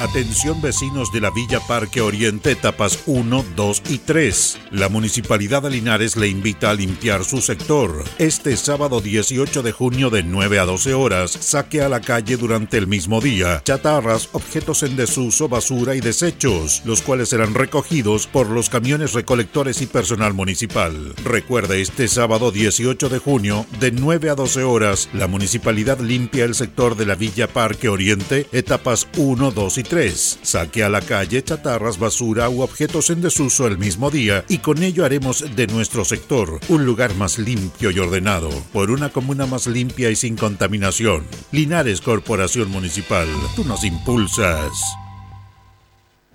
Atención 0.00 0.62
vecinos 0.62 1.12
de 1.12 1.20
la 1.20 1.30
Villa 1.30 1.60
Parque 1.60 2.00
Oriente, 2.00 2.52
etapas 2.52 3.00
1, 3.04 3.44
2 3.54 3.82
y 3.90 3.98
3. 3.98 4.58
La 4.70 4.88
Municipalidad 4.88 5.62
de 5.62 5.68
Linares 5.68 6.16
le 6.16 6.26
invita 6.26 6.70
a 6.70 6.74
limpiar 6.74 7.22
su 7.22 7.42
sector. 7.42 8.02
Este 8.16 8.56
sábado 8.56 9.02
18 9.02 9.62
de 9.62 9.72
junio 9.72 10.08
de 10.08 10.22
9 10.22 10.58
a 10.58 10.64
12 10.64 10.94
horas, 10.94 11.30
saque 11.32 11.82
a 11.82 11.90
la 11.90 12.00
calle 12.00 12.38
durante 12.38 12.78
el 12.78 12.86
mismo 12.86 13.20
día 13.20 13.60
chatarras, 13.62 14.30
objetos 14.32 14.84
en 14.84 14.96
desuso, 14.96 15.50
basura 15.50 15.94
y 15.94 16.00
desechos, 16.00 16.80
los 16.86 17.02
cuales 17.02 17.28
serán 17.28 17.52
recogidos 17.52 18.26
por 18.26 18.48
los 18.48 18.70
camiones 18.70 19.12
recolectores 19.12 19.82
y 19.82 19.86
personal 19.86 20.32
municipal. 20.32 21.14
Recuerde, 21.24 21.82
este 21.82 22.08
sábado 22.08 22.50
18 22.50 23.10
de 23.10 23.18
junio, 23.18 23.66
de 23.80 23.92
9 23.92 24.30
a 24.30 24.34
12 24.34 24.62
horas, 24.62 25.10
la 25.12 25.26
Municipalidad 25.26 26.00
limpia 26.00 26.46
el 26.46 26.54
sector 26.54 26.96
de 26.96 27.04
la 27.04 27.16
Villa 27.16 27.48
Parque 27.48 27.90
Oriente, 27.90 28.46
etapas 28.50 29.06
1, 29.18 29.50
2 29.50 29.76
y 29.76 29.82
3 29.82 29.89
3. 29.90 30.38
Saque 30.42 30.84
a 30.84 30.88
la 30.88 31.00
calle 31.00 31.42
chatarras, 31.42 31.98
basura 31.98 32.48
u 32.48 32.62
objetos 32.62 33.10
en 33.10 33.20
desuso 33.20 33.66
el 33.66 33.76
mismo 33.76 34.10
día 34.10 34.44
y 34.48 34.58
con 34.58 34.82
ello 34.82 35.04
haremos 35.04 35.44
de 35.56 35.66
nuestro 35.66 36.04
sector 36.04 36.60
un 36.68 36.86
lugar 36.86 37.14
más 37.16 37.38
limpio 37.38 37.90
y 37.90 37.98
ordenado, 37.98 38.50
por 38.72 38.92
una 38.92 39.10
comuna 39.10 39.46
más 39.46 39.66
limpia 39.66 40.08
y 40.10 40.16
sin 40.16 40.36
contaminación. 40.36 41.26
Linares 41.50 42.00
Corporación 42.00 42.70
Municipal, 42.70 43.26
tú 43.56 43.64
nos 43.64 43.82
impulsas. 43.84 44.70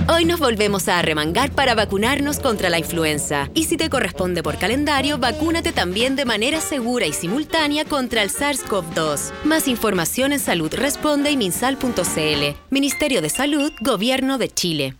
Hoy 0.07 0.23
nos 0.23 0.39
volvemos 0.39 0.87
a 0.87 0.99
arremangar 0.99 1.51
para 1.51 1.73
vacunarnos 1.73 2.39
contra 2.39 2.69
la 2.69 2.77
influenza. 2.77 3.49
Y 3.55 3.63
si 3.63 3.75
te 3.75 3.89
corresponde 3.89 4.43
por 4.43 4.59
calendario, 4.59 5.17
vacúnate 5.17 5.71
también 5.71 6.15
de 6.15 6.25
manera 6.25 6.61
segura 6.61 7.07
y 7.07 7.13
simultánea 7.13 7.85
contra 7.85 8.21
el 8.21 8.29
SARS-CoV-2. 8.29 9.31
Más 9.45 9.67
información 9.67 10.31
en 10.31 10.39
Salud 10.39 10.71
Responde 10.71 11.31
y 11.31 11.37
minsal.cl. 11.37 12.55
Ministerio 12.69 13.21
de 13.23 13.29
Salud, 13.29 13.71
Gobierno 13.81 14.37
de 14.37 14.49
Chile. 14.49 14.95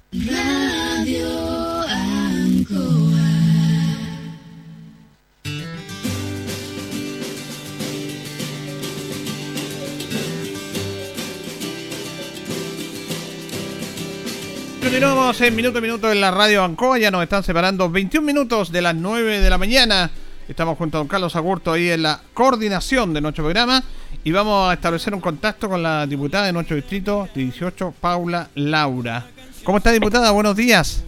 Continuamos 14.86 15.42
en 15.42 15.56
minuto 15.56 15.80
a 15.80 15.82
minuto 15.82 16.12
en 16.12 16.22
la 16.22 16.30
radio 16.30 16.64
Ancoa. 16.64 17.00
Ya 17.00 17.10
nos 17.10 17.24
están 17.24 17.42
separando 17.42 17.90
21 17.90 18.24
minutos 18.24 18.72
de 18.72 18.84
las 18.84 18.94
9 18.94 19.40
de 19.40 19.50
la 19.50 19.58
mañana. 19.58 20.12
Estamos 20.48 20.78
junto 20.78 20.98
a 20.98 21.00
don 21.00 21.08
Carlos 21.08 21.36
Agurto 21.36 21.72
ahí 21.72 21.90
en 21.90 22.04
la 22.04 22.22
coordinación 22.36 23.12
de 23.12 23.20
nuestro 23.20 23.44
programa 23.46 23.82
y 24.24 24.32
vamos 24.32 24.70
a 24.70 24.74
establecer 24.74 25.16
un 25.16 25.22
contacto 25.22 25.70
con 25.70 25.82
la 25.82 26.06
diputada 26.06 26.46
de 26.46 26.54
nuestro 26.54 26.76
distrito 26.76 27.28
18, 27.34 27.96
Paula 28.00 28.50
Laura. 28.54 29.26
¿Cómo 29.64 29.80
está, 29.80 29.92
diputada? 29.92 30.30
Buenos 30.30 30.56
días. 30.56 31.04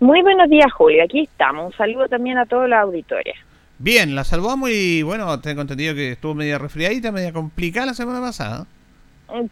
Muy 0.00 0.20
buenos 0.22 0.50
días, 0.50 0.72
Julio. 0.72 1.04
Aquí 1.04 1.20
estamos. 1.20 1.66
Un 1.66 1.78
saludo 1.78 2.08
también 2.08 2.38
a 2.38 2.46
toda 2.46 2.66
la 2.66 2.80
auditoria. 2.80 3.36
Bien, 3.78 4.16
la 4.16 4.24
saludamos 4.24 4.68
y 4.68 5.02
bueno, 5.04 5.38
tengo 5.38 5.60
entendido 5.60 5.94
que 5.94 6.10
estuvo 6.12 6.34
media 6.34 6.58
resfriadita, 6.58 7.12
media 7.12 7.32
complicada 7.32 7.86
la 7.86 7.94
semana 7.94 8.20
pasada. 8.20 8.66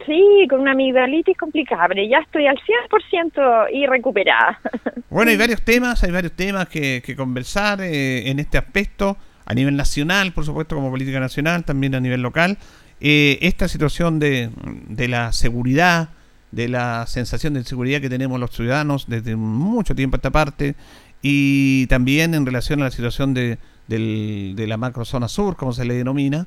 Sí, 0.07 0.47
con 0.49 0.61
una 0.61 0.73
amigdalitis 0.73 1.37
complicada, 1.37 1.89
pero 1.89 2.03
ya 2.03 2.19
estoy 2.19 2.47
al 2.47 2.57
100% 2.57 3.69
y 3.73 3.87
recuperada. 3.87 4.61
Bueno, 5.11 5.31
hay 5.31 5.39
varios 5.39 5.63
temas, 5.63 6.05
hay 6.05 6.11
varios 6.11 6.33
temas 6.33 6.69
que, 6.69 7.03
conversar 7.17 7.81
eh, 7.81 8.29
en 8.29 8.39
este 8.39 8.59
aspecto, 8.59 9.17
a 9.47 9.55
nivel 9.55 9.75
nacional, 9.75 10.33
por 10.33 10.45
supuesto, 10.45 10.77
como 10.77 10.91
política 10.91 11.19
nacional, 11.19 11.65
también 11.65 11.95
a 11.95 12.01
nivel 12.01 12.21
local. 12.21 12.59
Eh, 13.01 13.39
esta 13.41 13.69
situación 13.69 14.19
de, 14.19 14.51
de 14.89 15.09
la 15.09 15.33
seguridad, 15.33 16.11
de 16.53 16.69
la 16.69 17.07
sensación 17.07 17.55
de 17.55 17.61
inseguridad 17.61 18.03
que 18.03 18.11
tenemos 18.11 18.39
los 18.39 18.51
ciudadanos 18.51 19.07
desde 19.09 19.35
mucho 19.35 19.95
tiempo 19.95 20.17
a 20.17 20.19
esta 20.19 20.31
parte, 20.31 20.75
y 21.23 21.87
también 21.87 22.35
en 22.35 22.45
relación 22.45 22.83
a 22.83 22.85
la 22.85 22.91
situación 22.91 23.33
de, 23.33 23.59
de 23.89 24.67
la 24.67 24.77
macrozona 24.77 25.29
sur, 25.29 25.57
como 25.57 25.73
se 25.73 25.85
le 25.85 25.95
denomina, 25.95 26.47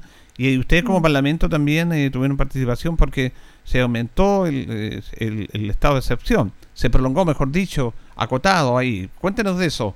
y 0.50 0.58
ustedes 0.58 0.84
como 0.84 1.00
mm. 1.00 1.04
Parlamento 1.04 1.50
también 1.50 1.92
eh, 1.92 2.10
tuvieron 2.10 2.36
participación 2.36 2.98
porque 2.98 3.32
se 3.64 3.80
aumentó 3.80 4.48
eh, 4.48 5.02
el, 5.20 5.48
el, 5.54 5.70
estado 5.70 5.96
de 5.96 6.00
excepción, 6.00 6.52
se 6.74 6.90
prolongó, 6.90 7.26
mejor 7.26 7.52
dicho, 7.52 7.94
acotado 8.16 8.78
ahí. 8.78 9.08
Cuéntenos 9.20 9.60
de 9.60 9.68
eso. 9.68 9.96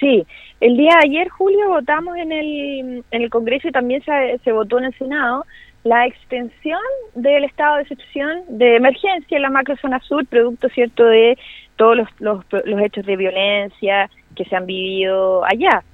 Sí, 0.00 0.26
el 0.60 0.76
día 0.76 0.92
de 1.02 1.08
ayer, 1.08 1.28
Julio, 1.28 1.68
votamos 1.68 2.16
en 2.16 2.32
el, 2.32 3.04
en 3.10 3.22
el 3.22 3.30
Congreso 3.30 3.68
y 3.68 3.72
también 3.72 4.02
se, 4.02 4.40
se 4.42 4.52
votó 4.52 4.78
en 4.78 4.84
el 4.84 4.94
Senado 4.98 5.44
la 5.84 6.06
extensión 6.06 6.80
del 7.14 7.44
estado 7.44 7.76
de 7.76 7.82
excepción 7.82 8.42
de 8.48 8.76
emergencia 8.76 9.36
en 9.36 9.42
la 9.42 9.50
macrozona 9.50 10.00
sur, 10.00 10.26
producto 10.26 10.70
cierto 10.70 11.04
de 11.04 11.36
todos 11.76 11.98
los, 11.98 12.08
los, 12.18 12.44
los 12.64 12.80
hechos 12.80 13.04
de 13.04 13.16
violencia 13.16 14.08
que 14.34 14.46
se 14.46 14.56
han 14.56 14.64
vivido 14.64 15.44
allá 15.44 15.84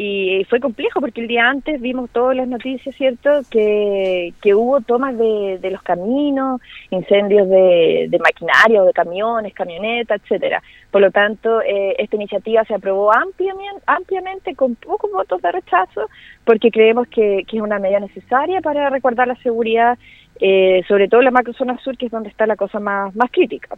y 0.00 0.44
fue 0.44 0.60
complejo 0.60 1.00
porque 1.00 1.22
el 1.22 1.26
día 1.26 1.50
antes 1.50 1.80
vimos 1.80 2.08
todas 2.10 2.36
las 2.36 2.46
noticias, 2.46 2.94
¿cierto? 2.94 3.30
Que, 3.50 4.32
que 4.40 4.54
hubo 4.54 4.80
tomas 4.80 5.18
de, 5.18 5.58
de 5.60 5.70
los 5.72 5.82
caminos, 5.82 6.60
incendios 6.90 7.48
de, 7.48 8.06
de 8.08 8.18
maquinaria 8.20 8.80
o 8.80 8.86
de 8.86 8.92
camiones, 8.92 9.52
camionetas, 9.54 10.20
etcétera. 10.22 10.62
Por 10.92 11.00
lo 11.00 11.10
tanto, 11.10 11.60
eh, 11.62 11.96
esta 11.98 12.14
iniciativa 12.14 12.64
se 12.64 12.74
aprobó 12.74 13.12
ampliamente, 13.12 13.82
ampliamente 13.86 14.54
con 14.54 14.76
pocos 14.76 15.10
votos 15.10 15.42
de 15.42 15.50
rechazo 15.50 16.08
porque 16.44 16.70
creemos 16.70 17.08
que, 17.08 17.42
que 17.48 17.56
es 17.56 17.62
una 17.62 17.80
medida 17.80 17.98
necesaria 17.98 18.60
para 18.60 18.90
recordar 18.90 19.26
la 19.26 19.34
seguridad, 19.42 19.98
eh, 20.40 20.84
sobre 20.86 21.08
todo 21.08 21.22
en 21.22 21.24
la 21.24 21.32
macrozona 21.32 21.76
sur, 21.78 21.98
que 21.98 22.06
es 22.06 22.12
donde 22.12 22.28
está 22.28 22.46
la 22.46 22.54
cosa 22.54 22.78
más, 22.78 23.16
más 23.16 23.32
crítica. 23.32 23.76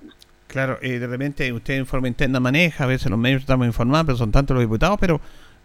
Claro, 0.49 0.77
eh, 0.83 0.99
de 0.99 1.07
repente 1.07 1.51
usted 1.51 1.79
en 1.79 1.87
forma 1.87 2.09
interna 2.09 2.41
maneja, 2.41 2.85
a 2.85 2.89
veces 2.89 3.09
los 3.09 3.19
medios 3.19 3.41
estamos 3.41 3.67
informados, 3.67 4.05
pero 4.05 4.19
son 4.19 4.33
tantos 4.33 4.55
los 4.55 4.65
diputados, 4.65 4.99
pero 5.01 5.19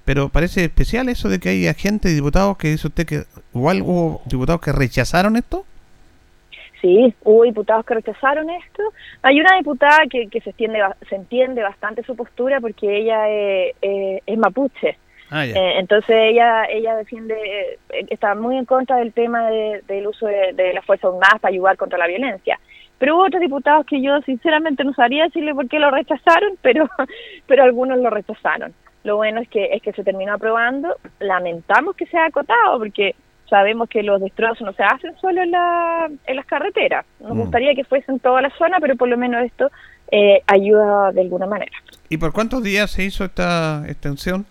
pero 0.06 0.30
parece 0.30 0.64
especial 0.64 1.10
eso 1.10 1.30
de 1.30 1.40
que 1.40 1.50
hay 1.50 1.68
agentes 1.68 2.16
diputados 2.16 2.58
que 2.58 2.70
dice 2.70 2.88
usted 2.88 3.06
que 3.06 3.24
igual 3.54 3.82
hubo 3.82 4.22
diputados 4.26 4.62
que 4.62 4.72
rechazaron 4.72 5.36
esto. 5.36 5.66
Sí, 6.82 7.14
hubo 7.24 7.44
diputados 7.44 7.86
que 7.86 7.96
rechazaron 7.96 8.50
esto. 8.50 8.84
Hay 9.24 9.40
una 9.40 9.58
diputada 9.58 10.04
que, 10.10 10.28
que 10.28 10.42
se, 10.42 10.52
entiende, 10.52 10.80
se 11.10 11.16
entiende 11.16 11.64
bastante 11.64 12.04
su 12.04 12.16
postura 12.16 12.62
porque 12.62 12.98
ella 12.98 13.28
es 13.28 14.38
mapuche. 14.38 14.98
Ah, 15.32 15.46
eh, 15.46 15.80
entonces 15.80 16.16
ella 16.16 16.66
ella 16.66 16.96
defiende, 16.98 17.34
eh, 17.90 18.06
está 18.10 18.36
muy 18.36 18.58
en 18.58 18.66
contra 18.66 18.98
del 18.98 19.12
tema 19.12 19.50
del 19.50 20.06
uso 20.06 20.28
de, 20.28 20.54
de 20.54 20.72
la 20.74 20.84
fuerza 20.84 21.08
armada 21.08 21.40
para 21.42 21.52
ayudar 21.52 21.78
contra 21.78 21.98
la 21.98 22.06
violencia. 22.06 22.60
Pero 23.00 23.16
hubo 23.16 23.26
otros 23.26 23.42
diputados 23.42 23.86
que 23.86 24.02
yo 24.02 24.22
sinceramente 24.22 24.84
no 24.84 24.94
sabría 24.94 25.26
decirle 25.26 25.54
por 25.54 25.68
qué 25.68 25.80
lo 25.80 25.92
rechazaron, 25.92 26.54
pero, 26.62 26.90
pero 27.48 27.64
algunos 27.64 27.98
lo 27.98 28.10
rechazaron. 28.10 28.74
Lo 29.06 29.18
bueno 29.18 29.40
es 29.40 29.48
que 29.48 29.66
es 29.72 29.84
que 29.84 29.94
se 29.94 30.04
terminó 30.04 30.34
aprobando. 30.34 30.98
Lamentamos 31.20 31.96
que 31.96 32.08
sea 32.08 32.26
acotado 32.26 32.80
porque 32.80 33.16
sabemos 33.48 33.88
que 33.88 34.02
los 34.02 34.20
destrozos 34.20 34.62
no 34.62 34.74
se 34.74 34.82
hacen 34.82 35.16
solo 35.22 35.44
en, 35.44 35.52
la, 35.52 36.10
en 36.26 36.36
las 36.36 36.46
carreteras. 36.48 37.06
Nos 37.20 37.36
mm. 37.36 37.40
gustaría 37.40 37.76
que 37.76 37.84
fuese 37.84 38.12
en 38.12 38.20
toda 38.20 38.42
la 38.42 38.50
zona, 38.58 38.80
pero 38.82 38.96
por 38.96 39.08
lo 39.08 39.16
menos 39.16 39.46
esto 39.46 39.70
eh, 40.12 40.42
ayuda 40.48 41.12
de 41.12 41.22
alguna 41.22 41.46
manera. 41.46 41.72
¿Y 42.10 42.18
por 42.18 42.34
cuántos 42.34 42.64
días 42.64 42.90
se 42.90 43.04
hizo 43.04 43.24
esta 43.24 43.84
extensión? 43.88 44.44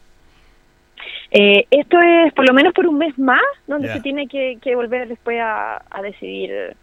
Eh, 1.32 1.66
esto 1.72 1.98
es 1.98 2.32
por 2.32 2.46
lo 2.46 2.54
menos 2.54 2.72
por 2.74 2.86
un 2.86 2.96
mes 2.96 3.18
más, 3.18 3.42
donde 3.66 3.92
se 3.92 4.00
tiene 4.02 4.28
que, 4.28 4.76
volver 4.76 5.08
después 5.08 5.36
a, 5.42 5.82
decidir 6.00 6.76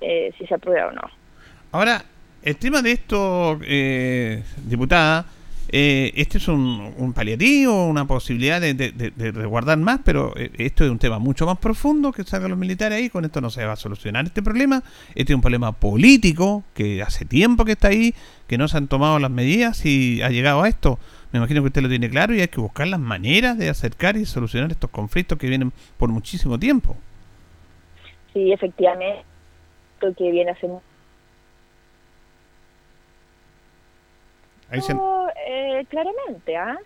eh, 0.00 0.32
si 0.36 0.44
se 0.44 0.54
aprueba 0.54 0.88
o 0.88 0.92
no. 0.92 1.02
Ahora, 1.70 2.02
el 2.42 2.56
tema 2.56 2.82
de 2.82 2.90
esto, 2.90 3.60
diputada, 4.64 5.24
eh, 5.68 6.12
este 6.14 6.38
es 6.38 6.48
un, 6.48 7.12
paliativo, 7.14 7.86
una 7.86 8.06
posibilidad 8.06 8.60
de, 8.60 8.74
de, 8.74 9.32
resguardar 9.32 9.78
más, 9.78 10.00
pero 10.04 10.32
eh, 10.36 10.50
esto 10.58 10.84
es 10.84 10.90
un 10.90 10.98
tema 10.98 11.18
mucho 11.18 11.46
más 11.46 11.58
profundo 11.58 12.12
que 12.12 12.24
salgan 12.24 12.50
los 12.50 12.58
militares 12.58 12.98
ahí. 12.98 13.10
Con 13.10 13.24
esto 13.24 13.40
no 13.40 13.50
se 13.50 13.64
va 13.64 13.72
a 13.72 13.76
solucionar 13.76 14.26
este 14.26 14.42
problema. 14.42 14.82
Este 15.14 15.32
es 15.32 15.34
un 15.34 15.40
problema 15.40 15.72
político 15.72 16.64
que 16.74 17.02
hace 17.02 17.24
tiempo 17.24 17.64
que 17.64 17.72
está 17.72 17.88
ahí, 17.88 18.14
que 18.46 18.58
no 18.58 18.68
se 18.68 18.76
han 18.76 18.88
tomado 18.88 19.18
las 19.18 19.30
medidas 19.30 19.84
y 19.84 20.22
ha 20.22 20.30
llegado 20.30 20.62
a 20.62 20.68
esto. 20.68 20.98
Me 21.32 21.38
imagino 21.38 21.60
que 21.62 21.68
usted 21.68 21.82
lo 21.82 21.88
tiene 21.88 22.08
claro 22.08 22.34
y 22.34 22.40
hay 22.40 22.48
que 22.48 22.60
buscar 22.60 22.86
las 22.86 23.00
maneras 23.00 23.58
de 23.58 23.68
acercar 23.68 24.16
y 24.16 24.24
solucionar 24.24 24.70
estos 24.70 24.90
conflictos 24.90 25.38
que 25.38 25.48
vienen 25.48 25.72
por 25.98 26.10
muchísimo 26.10 26.58
tiempo. 26.58 26.96
Sí, 28.32 28.52
efectivamente, 28.52 29.24
que 30.16 30.30
viene 30.30 30.52
hace 30.52 30.68
eh, 35.46 35.84
claramente, 35.88 36.56
¿ah? 36.56 36.78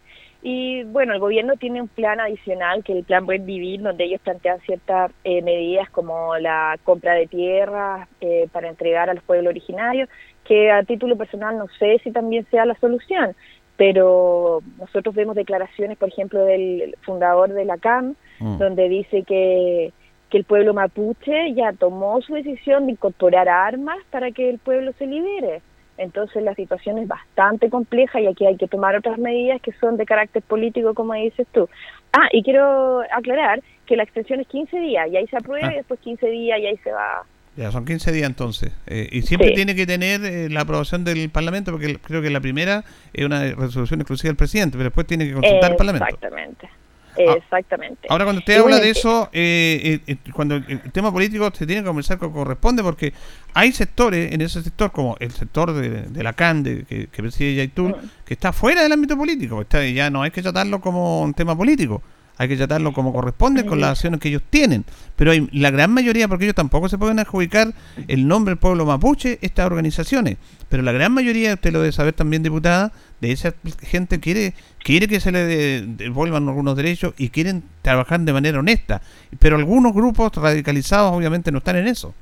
Y 0.43 0.85
bueno, 0.85 1.13
el 1.13 1.21
gobierno 1.21 1.57
tiene 1.57 1.83
un 1.83 1.89
plan 1.89 2.19
adicional, 2.19 2.83
que 2.83 2.93
es 2.93 2.99
el 2.99 3.05
plan 3.05 3.27
Buen 3.27 3.45
Vivir, 3.45 3.83
donde 3.83 4.05
ellos 4.05 4.23
plantean 4.23 4.59
ciertas 4.61 5.13
eh, 5.23 5.43
medidas 5.43 5.91
como 5.91 6.37
la 6.39 6.79
compra 6.83 7.13
de 7.13 7.27
tierras 7.27 8.09
eh, 8.23 8.49
para 8.51 8.69
entregar 8.69 9.11
a 9.11 9.15
los 9.15 9.23
pueblos 9.25 9.51
originarios, 9.51 10.09
que 10.45 10.71
a 10.71 10.83
título 10.83 11.17
personal 11.17 11.59
no 11.59 11.67
sé 11.79 12.01
si 12.03 12.11
también 12.11 12.47
sea 12.51 12.65
la 12.65 12.75
solución, 12.77 13.35
pero 13.77 14.61
nosotros 14.79 15.15
vemos 15.15 15.37
declaraciones, 15.37 15.99
por 15.99 16.09
ejemplo, 16.09 16.43
del 16.45 16.97
fundador 17.03 17.53
de 17.53 17.67
la 17.67 17.77
CAM, 17.77 18.15
mm. 18.39 18.57
donde 18.57 18.89
dice 18.89 19.25
que, 19.25 19.93
que 20.31 20.39
el 20.39 20.45
pueblo 20.45 20.73
mapuche 20.73 21.53
ya 21.53 21.75
tomó 21.75 22.23
su 22.23 22.33
decisión 22.33 22.87
de 22.87 22.93
incorporar 22.93 23.51
armas 23.51 23.99
para 24.11 24.31
que 24.31 24.49
el 24.49 24.59
pueblo 24.59 24.93
se 24.99 25.07
libere. 25.07 25.61
Entonces 26.01 26.43
la 26.43 26.55
situación 26.55 26.97
es 26.97 27.07
bastante 27.07 27.69
compleja 27.69 28.21
y 28.21 28.27
aquí 28.27 28.47
hay 28.47 28.57
que 28.57 28.67
tomar 28.67 28.97
otras 28.97 29.19
medidas 29.19 29.61
que 29.61 29.73
son 29.73 29.99
de 29.99 30.07
carácter 30.07 30.43
político, 30.43 30.95
como 30.95 31.13
dices 31.13 31.47
tú. 31.53 31.69
Ah, 32.13 32.29
y 32.33 32.43
quiero 32.43 33.03
aclarar 33.13 33.63
que 33.85 33.97
la 33.97 34.05
extensión 34.05 34.41
es 34.41 34.49
15 34.49 34.81
días 34.81 35.09
y 35.11 35.19
ahí 35.19 35.27
se 35.27 35.37
aprueba 35.37 35.69
ah. 35.69 35.73
y 35.73 35.77
después 35.77 36.01
15 36.01 36.27
días 36.29 36.59
y 36.59 36.67
ahí 36.67 36.77
se 36.79 36.91
va. 36.91 37.23
Ya, 37.57 37.71
son 37.71 37.85
15 37.85 38.13
días 38.13 38.31
entonces. 38.31 38.73
Eh, 38.87 39.11
y 39.13 39.23
siempre 39.23 39.51
tiene 39.51 39.75
que 39.75 39.85
tener 39.85 40.25
eh, 40.25 40.49
la 40.49 40.63
aprobación 40.63 41.05
del 41.05 41.29
Parlamento, 41.29 41.73
porque 41.73 41.99
creo 41.99 42.23
que 42.23 42.31
la 42.31 42.41
primera 42.41 42.83
es 43.13 43.27
una 43.27 43.43
resolución 43.43 44.01
exclusiva 44.01 44.31
del 44.31 44.37
presidente, 44.37 44.79
pero 44.79 44.85
después 44.85 45.07
tiene 45.07 45.27
que 45.27 45.35
consultar 45.35 45.73
el 45.73 45.77
Parlamento. 45.77 46.07
Exactamente. 46.07 46.69
Ah, 47.17 47.35
Exactamente. 47.37 48.07
Ahora, 48.09 48.25
cuando 48.25 48.41
usted 48.41 48.59
habla 48.59 48.79
de 48.79 48.91
eso, 48.91 49.29
eh, 49.33 50.01
eh, 50.07 50.15
eh, 50.15 50.31
cuando 50.33 50.57
el 50.57 50.93
tema 50.93 51.13
político 51.13 51.51
se 51.53 51.67
tiene 51.67 51.83
que 51.83 51.87
conversar 51.89 52.19
como 52.19 52.33
corresponde, 52.33 52.83
porque 52.83 53.13
hay 53.55 53.73
sectores 53.73 54.33
en 54.33 54.41
ese 54.41 54.63
sector, 54.63 54.93
como 54.93 55.17
el 55.21 55.31
sector 55.33 55.73
de, 55.73 56.23
la 56.23 56.33
CAN, 56.33 56.65
que, 56.65 57.09
preside 57.17 57.55
Yaitul, 57.57 57.91
mm. 57.91 58.11
que 58.25 58.35
está 58.35 58.53
fuera 58.53 58.83
del 58.83 58.93
ámbito 58.93 59.17
político. 59.17 59.61
Está, 59.63 59.85
ya 59.87 60.11
no 60.11 60.23
hay 60.23 60.31
que 60.31 60.43
tratarlo 60.43 60.81
como 60.81 61.23
un 61.23 61.35
tema 61.35 61.57
político 61.57 62.03
hay 62.41 62.49
que 62.49 62.57
tratarlo 62.57 62.95
como 62.95 63.13
corresponde 63.13 63.67
con 63.67 63.83
las 63.83 63.91
acciones 63.91 64.19
que 64.19 64.31
ellos 64.31 64.41
tienen. 64.49 64.87
Pero 65.15 65.31
hay 65.31 65.47
la 65.53 65.71
gran 65.71 65.93
mayoría, 65.93 66.27
porque 66.27 66.47
ellos 66.47 66.55
tampoco 66.55 66.89
se 66.89 66.97
pueden 66.97 67.19
adjudicar 67.19 67.75
el 68.09 68.27
nombre 68.27 68.53
del 68.53 68.59
pueblo 68.59 68.87
mapuche, 68.87 69.39
estas 69.43 69.67
organizaciones. 69.67 70.39
Pero 70.71 70.83
la 70.85 70.93
gran 70.93 71.13
mayoría, 71.13 71.55
usted 71.55 71.73
lo 71.73 71.81
debe 71.81 71.93
saber 71.93 72.15
también, 72.15 72.43
diputada, 72.43 72.93
de 73.21 73.33
esa 73.33 73.53
gente 73.83 74.21
quiere 74.21 74.55
quiere 74.83 75.09
que 75.09 75.21
se 75.21 75.33
le 75.33 75.83
devuelvan 75.83 76.49
algunos 76.49 76.77
derechos 76.77 77.13
y 77.19 77.29
quieren 77.29 77.63
trabajar 77.83 78.21
de 78.21 78.33
manera 78.33 78.61
honesta. 78.61 79.03
Pero 79.39 79.57
algunos 79.57 79.93
grupos 79.93 80.33
radicalizados 80.35 81.13
obviamente 81.13 81.53
no 81.53 81.59
están 81.59 81.77
en 81.77 81.89
eso. 81.89 82.15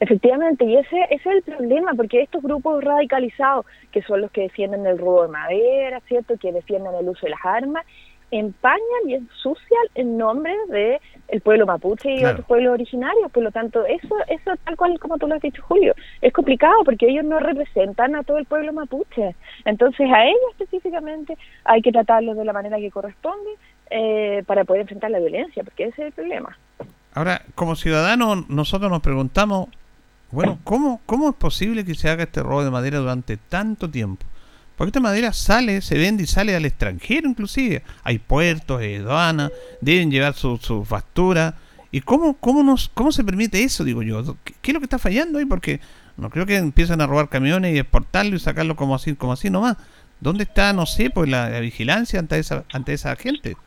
Efectivamente, 0.00 0.64
y 0.64 0.76
ese, 0.76 0.96
ese, 1.10 1.28
es 1.28 1.36
el 1.36 1.42
problema, 1.42 1.92
porque 1.94 2.22
estos 2.22 2.42
grupos 2.42 2.82
radicalizados, 2.82 3.66
que 3.92 4.02
son 4.02 4.22
los 4.22 4.30
que 4.30 4.42
defienden 4.42 4.86
el 4.86 4.98
robo 4.98 5.22
de 5.22 5.28
madera, 5.28 6.00
¿cierto? 6.08 6.38
Que 6.38 6.52
defienden 6.52 6.94
el 6.98 7.08
uso 7.08 7.26
de 7.26 7.30
las 7.30 7.44
armas, 7.44 7.84
empañan 8.30 9.08
y 9.08 9.14
ensucian 9.14 9.84
el 9.94 10.16
nombre 10.16 10.54
de 10.68 11.00
el 11.28 11.40
pueblo 11.40 11.66
mapuche 11.66 12.12
y 12.12 12.24
otros 12.24 12.46
pueblos 12.46 12.72
originarios. 12.72 13.30
Por 13.30 13.42
lo 13.42 13.50
tanto, 13.50 13.84
eso, 13.86 14.14
eso 14.28 14.52
tal 14.64 14.76
cual 14.76 14.98
como 14.98 15.18
tú 15.18 15.26
lo 15.26 15.34
has 15.34 15.42
dicho, 15.42 15.62
Julio, 15.62 15.94
es 16.20 16.32
complicado 16.32 16.82
porque 16.84 17.08
ellos 17.08 17.24
no 17.24 17.38
representan 17.38 18.16
a 18.16 18.22
todo 18.22 18.38
el 18.38 18.46
pueblo 18.46 18.72
mapuche. 18.72 19.34
Entonces, 19.64 20.08
a 20.12 20.24
ellos 20.24 20.40
específicamente 20.58 21.36
hay 21.64 21.82
que 21.82 21.92
tratarlos 21.92 22.36
de 22.36 22.44
la 22.44 22.52
manera 22.52 22.78
que 22.78 22.90
corresponde 22.90 23.50
eh, 23.90 24.42
para 24.46 24.64
poder 24.64 24.82
enfrentar 24.82 25.10
la 25.10 25.18
violencia, 25.18 25.62
porque 25.64 25.84
ese 25.84 26.02
es 26.02 26.06
el 26.08 26.12
problema. 26.12 26.56
Ahora, 27.14 27.42
como 27.54 27.74
ciudadanos, 27.74 28.48
nosotros 28.48 28.90
nos 28.90 29.00
preguntamos, 29.00 29.68
bueno, 30.30 30.58
¿cómo, 30.62 31.00
¿cómo 31.06 31.30
es 31.30 31.34
posible 31.34 31.84
que 31.84 31.94
se 31.94 32.08
haga 32.08 32.22
este 32.22 32.42
robo 32.42 32.62
de 32.62 32.70
madera 32.70 32.98
durante 32.98 33.36
tanto 33.36 33.90
tiempo? 33.90 34.24
Porque 34.80 34.88
esta 34.88 35.00
madera 35.00 35.34
sale, 35.34 35.82
se 35.82 35.98
vende 35.98 36.22
y 36.22 36.26
sale 36.26 36.56
al 36.56 36.64
extranjero 36.64 37.28
inclusive. 37.28 37.82
Hay 38.02 38.18
puertos, 38.18 38.80
hay 38.80 38.94
aduanas, 38.94 39.52
deben 39.82 40.10
llevar 40.10 40.32
su, 40.32 40.56
su 40.56 40.86
factura. 40.86 41.52
¿Y 41.90 42.00
cómo, 42.00 42.38
cómo, 42.40 42.62
nos, 42.62 42.88
cómo 42.88 43.12
se 43.12 43.22
permite 43.22 43.62
eso, 43.62 43.84
digo 43.84 44.02
yo? 44.02 44.24
¿Qué, 44.42 44.70
es 44.70 44.72
lo 44.72 44.80
que 44.80 44.86
está 44.86 44.98
fallando 44.98 45.38
ahí? 45.38 45.44
Porque 45.44 45.80
no 46.16 46.30
creo 46.30 46.46
que 46.46 46.56
empiezan 46.56 47.02
a 47.02 47.06
robar 47.06 47.28
camiones 47.28 47.74
y 47.74 47.78
exportarlo 47.78 48.34
y 48.34 48.38
sacarlo 48.38 48.74
como 48.74 48.94
así, 48.94 49.14
como 49.14 49.34
así 49.34 49.50
nomás. 49.50 49.76
¿Dónde 50.18 50.44
está, 50.44 50.72
no 50.72 50.86
sé, 50.86 51.10
pues 51.10 51.28
la, 51.28 51.60
vigilancia 51.60 52.18
ante 52.18 52.38
esa, 52.38 52.64
ante 52.72 52.94
esa 52.94 53.14
gente? 53.16 53.58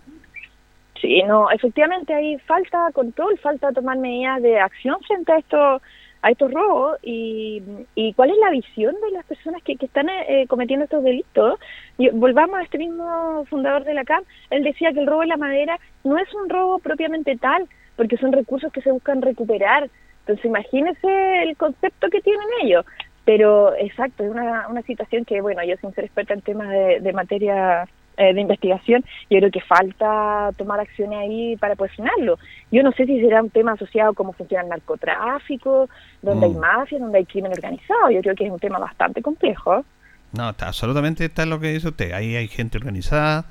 Sí, 0.99 1.21
no, 1.27 1.51
efectivamente 1.51 2.11
hay 2.11 2.39
falta 2.39 2.89
control, 2.91 3.37
falta 3.37 3.71
tomar 3.71 3.99
medidas 3.99 4.41
de 4.41 4.59
acción 4.59 4.97
frente 5.05 5.31
a 5.31 5.37
esto 5.37 5.79
a 6.23 6.31
estos 6.31 6.51
robos 6.51 6.97
y, 7.03 7.61
y 7.95 8.13
cuál 8.13 8.31
es 8.31 8.37
la 8.37 8.49
visión 8.49 8.95
de 8.95 9.11
las 9.11 9.25
personas 9.25 9.61
que, 9.61 9.75
que 9.75 9.85
están 9.85 10.07
eh, 10.09 10.45
cometiendo 10.47 10.85
estos 10.85 11.03
delitos. 11.03 11.59
Y 11.97 12.09
volvamos 12.09 12.57
a 12.57 12.63
este 12.63 12.77
mismo 12.77 13.45
fundador 13.49 13.83
de 13.83 13.93
la 13.93 14.05
CAM, 14.05 14.23
él 14.49 14.63
decía 14.63 14.93
que 14.93 15.01
el 15.01 15.07
robo 15.07 15.21
de 15.21 15.27
la 15.27 15.37
madera 15.37 15.77
no 16.03 16.17
es 16.17 16.33
un 16.33 16.49
robo 16.49 16.79
propiamente 16.79 17.35
tal, 17.37 17.67
porque 17.97 18.17
son 18.17 18.31
recursos 18.31 18.71
que 18.71 18.81
se 18.81 18.91
buscan 18.91 19.21
recuperar. 19.21 19.89
Entonces 20.21 20.45
imagínese 20.45 21.43
el 21.43 21.57
concepto 21.57 22.09
que 22.09 22.21
tienen 22.21 22.47
ellos. 22.63 22.85
Pero 23.25 23.75
exacto, 23.75 24.23
es 24.23 24.31
una, 24.31 24.67
una 24.69 24.81
situación 24.81 25.25
que, 25.25 25.41
bueno, 25.41 25.63
yo 25.63 25.75
sin 25.77 25.93
ser 25.93 26.05
experta 26.05 26.33
en 26.33 26.41
temas 26.41 26.69
de 26.69 27.13
materia 27.13 27.87
eh, 28.17 28.33
de 28.33 28.41
investigación, 28.41 29.03
yo 29.29 29.39
creo 29.39 29.51
que 29.51 29.61
falta 29.61 30.51
tomar 30.57 30.79
acciones 30.79 31.19
ahí 31.19 31.55
para 31.57 31.75
poder 31.75 31.91
frenarlo. 31.93 32.37
Yo 32.71 32.83
no 32.83 32.91
sé 32.91 33.05
si 33.05 33.19
será 33.21 33.41
un 33.41 33.49
tema 33.49 33.73
asociado 33.73 34.11
a 34.11 34.13
cómo 34.13 34.33
funciona 34.33 34.63
el 34.63 34.69
narcotráfico, 34.69 35.89
donde 36.21 36.45
hay 36.47 36.53
Mm. 36.53 36.57
mafia, 36.59 36.99
donde 36.99 37.17
hay 37.19 37.25
crimen 37.25 37.51
organizado. 37.51 38.09
Yo 38.11 38.21
creo 38.21 38.35
que 38.35 38.45
es 38.45 38.51
un 38.51 38.59
tema 38.59 38.79
bastante 38.79 39.21
complejo. 39.21 39.85
No, 40.31 40.49
está, 40.49 40.67
absolutamente 40.67 41.25
está 41.25 41.45
lo 41.45 41.59
que 41.59 41.73
dice 41.73 41.89
usted. 41.89 42.11
Ahí 42.13 42.35
hay 42.35 42.47
gente 42.47 42.77
organizada, 42.77 43.45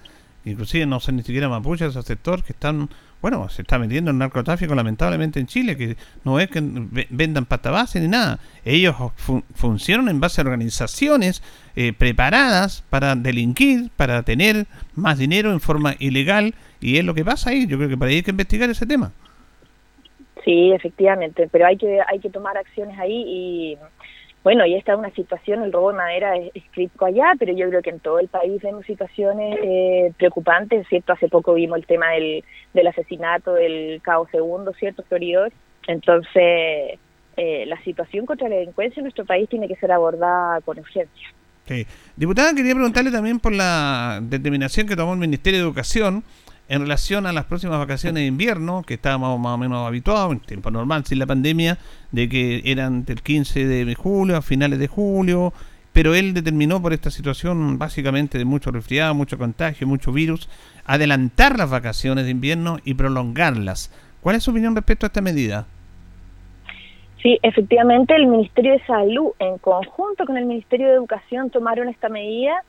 inclusive 0.44 0.86
no 0.86 0.98
son 1.00 1.16
ni 1.16 1.22
siquiera 1.22 1.48
mapuches, 1.48 1.90
esos 1.90 2.04
sector 2.04 2.42
que 2.42 2.52
están, 2.52 2.88
bueno, 3.20 3.48
se 3.48 3.62
está 3.62 3.78
metiendo 3.78 4.10
en 4.10 4.18
narcotráfico 4.18 4.74
lamentablemente 4.74 5.38
en 5.38 5.46
Chile, 5.46 5.76
que 5.76 5.96
no 6.24 6.40
es 6.40 6.50
que 6.50 6.60
ve- 6.60 7.06
vendan 7.10 7.44
pasta 7.46 7.70
base 7.70 8.00
ni 8.00 8.08
nada. 8.08 8.40
Ellos 8.64 8.96
fu- 9.14 9.44
funcionan 9.54 10.08
en 10.08 10.18
base 10.20 10.40
a 10.40 10.44
organizaciones 10.44 11.42
eh, 11.76 11.92
preparadas 11.92 12.82
para 12.90 13.14
delinquir, 13.14 13.90
para 13.96 14.22
tener 14.22 14.66
más 14.94 15.18
dinero 15.18 15.52
en 15.52 15.60
forma 15.60 15.94
ilegal, 15.98 16.54
y 16.80 16.98
es 16.98 17.04
lo 17.04 17.14
que 17.14 17.24
pasa 17.24 17.50
ahí. 17.50 17.66
Yo 17.66 17.76
creo 17.76 17.88
que 17.88 17.96
para 17.96 18.10
ahí 18.10 18.16
hay 18.16 18.22
que 18.22 18.30
investigar 18.30 18.68
ese 18.70 18.86
tema. 18.86 19.12
Sí, 20.44 20.72
efectivamente, 20.72 21.48
pero 21.52 21.66
hay 21.66 21.76
que 21.76 22.00
hay 22.06 22.18
que 22.18 22.28
tomar 22.28 22.56
acciones 22.56 22.98
ahí 22.98 23.24
y 23.26 23.78
bueno, 24.42 24.66
y 24.66 24.74
esta 24.74 24.92
es 24.92 24.98
una 24.98 25.10
situación, 25.10 25.62
el 25.62 25.72
robo 25.72 25.92
de 25.92 25.98
madera 25.98 26.36
es, 26.36 26.50
es 26.54 26.64
crítico 26.72 27.04
allá, 27.04 27.32
pero 27.38 27.52
yo 27.54 27.68
creo 27.68 27.80
que 27.80 27.90
en 27.90 28.00
todo 28.00 28.18
el 28.18 28.26
país 28.26 28.60
vemos 28.60 28.84
situaciones 28.84 29.56
eh, 29.62 30.12
preocupantes, 30.18 30.86
¿cierto? 30.88 31.12
Hace 31.12 31.28
poco 31.28 31.54
vimos 31.54 31.78
el 31.78 31.86
tema 31.86 32.10
del, 32.10 32.42
del 32.74 32.86
asesinato 32.88 33.54
del 33.54 34.00
cabo 34.02 34.26
segundo, 34.32 34.72
¿cierto? 34.72 35.04
Floridor. 35.04 35.52
Entonces, 35.86 36.98
eh, 37.36 37.64
la 37.66 37.80
situación 37.84 38.26
contra 38.26 38.48
la 38.48 38.56
delincuencia 38.56 39.00
en 39.00 39.04
nuestro 39.04 39.24
país 39.24 39.48
tiene 39.48 39.68
que 39.68 39.76
ser 39.76 39.92
abordada 39.92 40.60
con 40.62 40.76
urgencia. 40.76 41.28
Sí. 41.72 41.86
Diputada, 42.16 42.54
quería 42.54 42.74
preguntarle 42.74 43.10
también 43.10 43.40
por 43.40 43.52
la 43.52 44.20
determinación 44.22 44.86
que 44.86 44.94
tomó 44.94 45.14
el 45.14 45.18
Ministerio 45.18 45.60
de 45.60 45.64
Educación 45.64 46.22
en 46.68 46.82
relación 46.82 47.24
a 47.24 47.32
las 47.32 47.46
próximas 47.46 47.78
vacaciones 47.78 48.20
de 48.20 48.26
invierno, 48.26 48.82
que 48.82 48.94
estábamos 48.94 49.40
más 49.40 49.54
o 49.54 49.58
menos 49.58 49.86
habituados, 49.86 50.32
en 50.32 50.40
tiempo 50.40 50.70
normal, 50.70 51.06
sin 51.06 51.18
la 51.18 51.26
pandemia, 51.26 51.78
de 52.10 52.28
que 52.28 52.60
eran 52.66 53.06
del 53.06 53.22
15 53.22 53.66
de 53.66 53.94
julio 53.94 54.36
a 54.36 54.42
finales 54.42 54.78
de 54.78 54.86
julio, 54.86 55.54
pero 55.94 56.14
él 56.14 56.34
determinó 56.34 56.80
por 56.82 56.92
esta 56.92 57.10
situación 57.10 57.78
básicamente 57.78 58.36
de 58.36 58.44
mucho 58.44 58.70
resfriado, 58.70 59.14
mucho 59.14 59.38
contagio, 59.38 59.86
mucho 59.86 60.12
virus, 60.12 60.50
adelantar 60.84 61.58
las 61.58 61.70
vacaciones 61.70 62.24
de 62.26 62.32
invierno 62.32 62.80
y 62.84 62.94
prolongarlas. 62.94 63.90
¿Cuál 64.20 64.36
es 64.36 64.42
su 64.42 64.50
opinión 64.50 64.76
respecto 64.76 65.06
a 65.06 65.08
esta 65.08 65.22
medida? 65.22 65.66
Sí, 67.22 67.38
efectivamente, 67.42 68.16
el 68.16 68.26
Ministerio 68.26 68.72
de 68.72 68.84
Salud, 68.84 69.30
en 69.38 69.58
conjunto 69.58 70.26
con 70.26 70.36
el 70.36 70.44
Ministerio 70.44 70.88
de 70.88 70.94
Educación, 70.94 71.50
tomaron 71.50 71.88
esta 71.88 72.08
medida. 72.08 72.64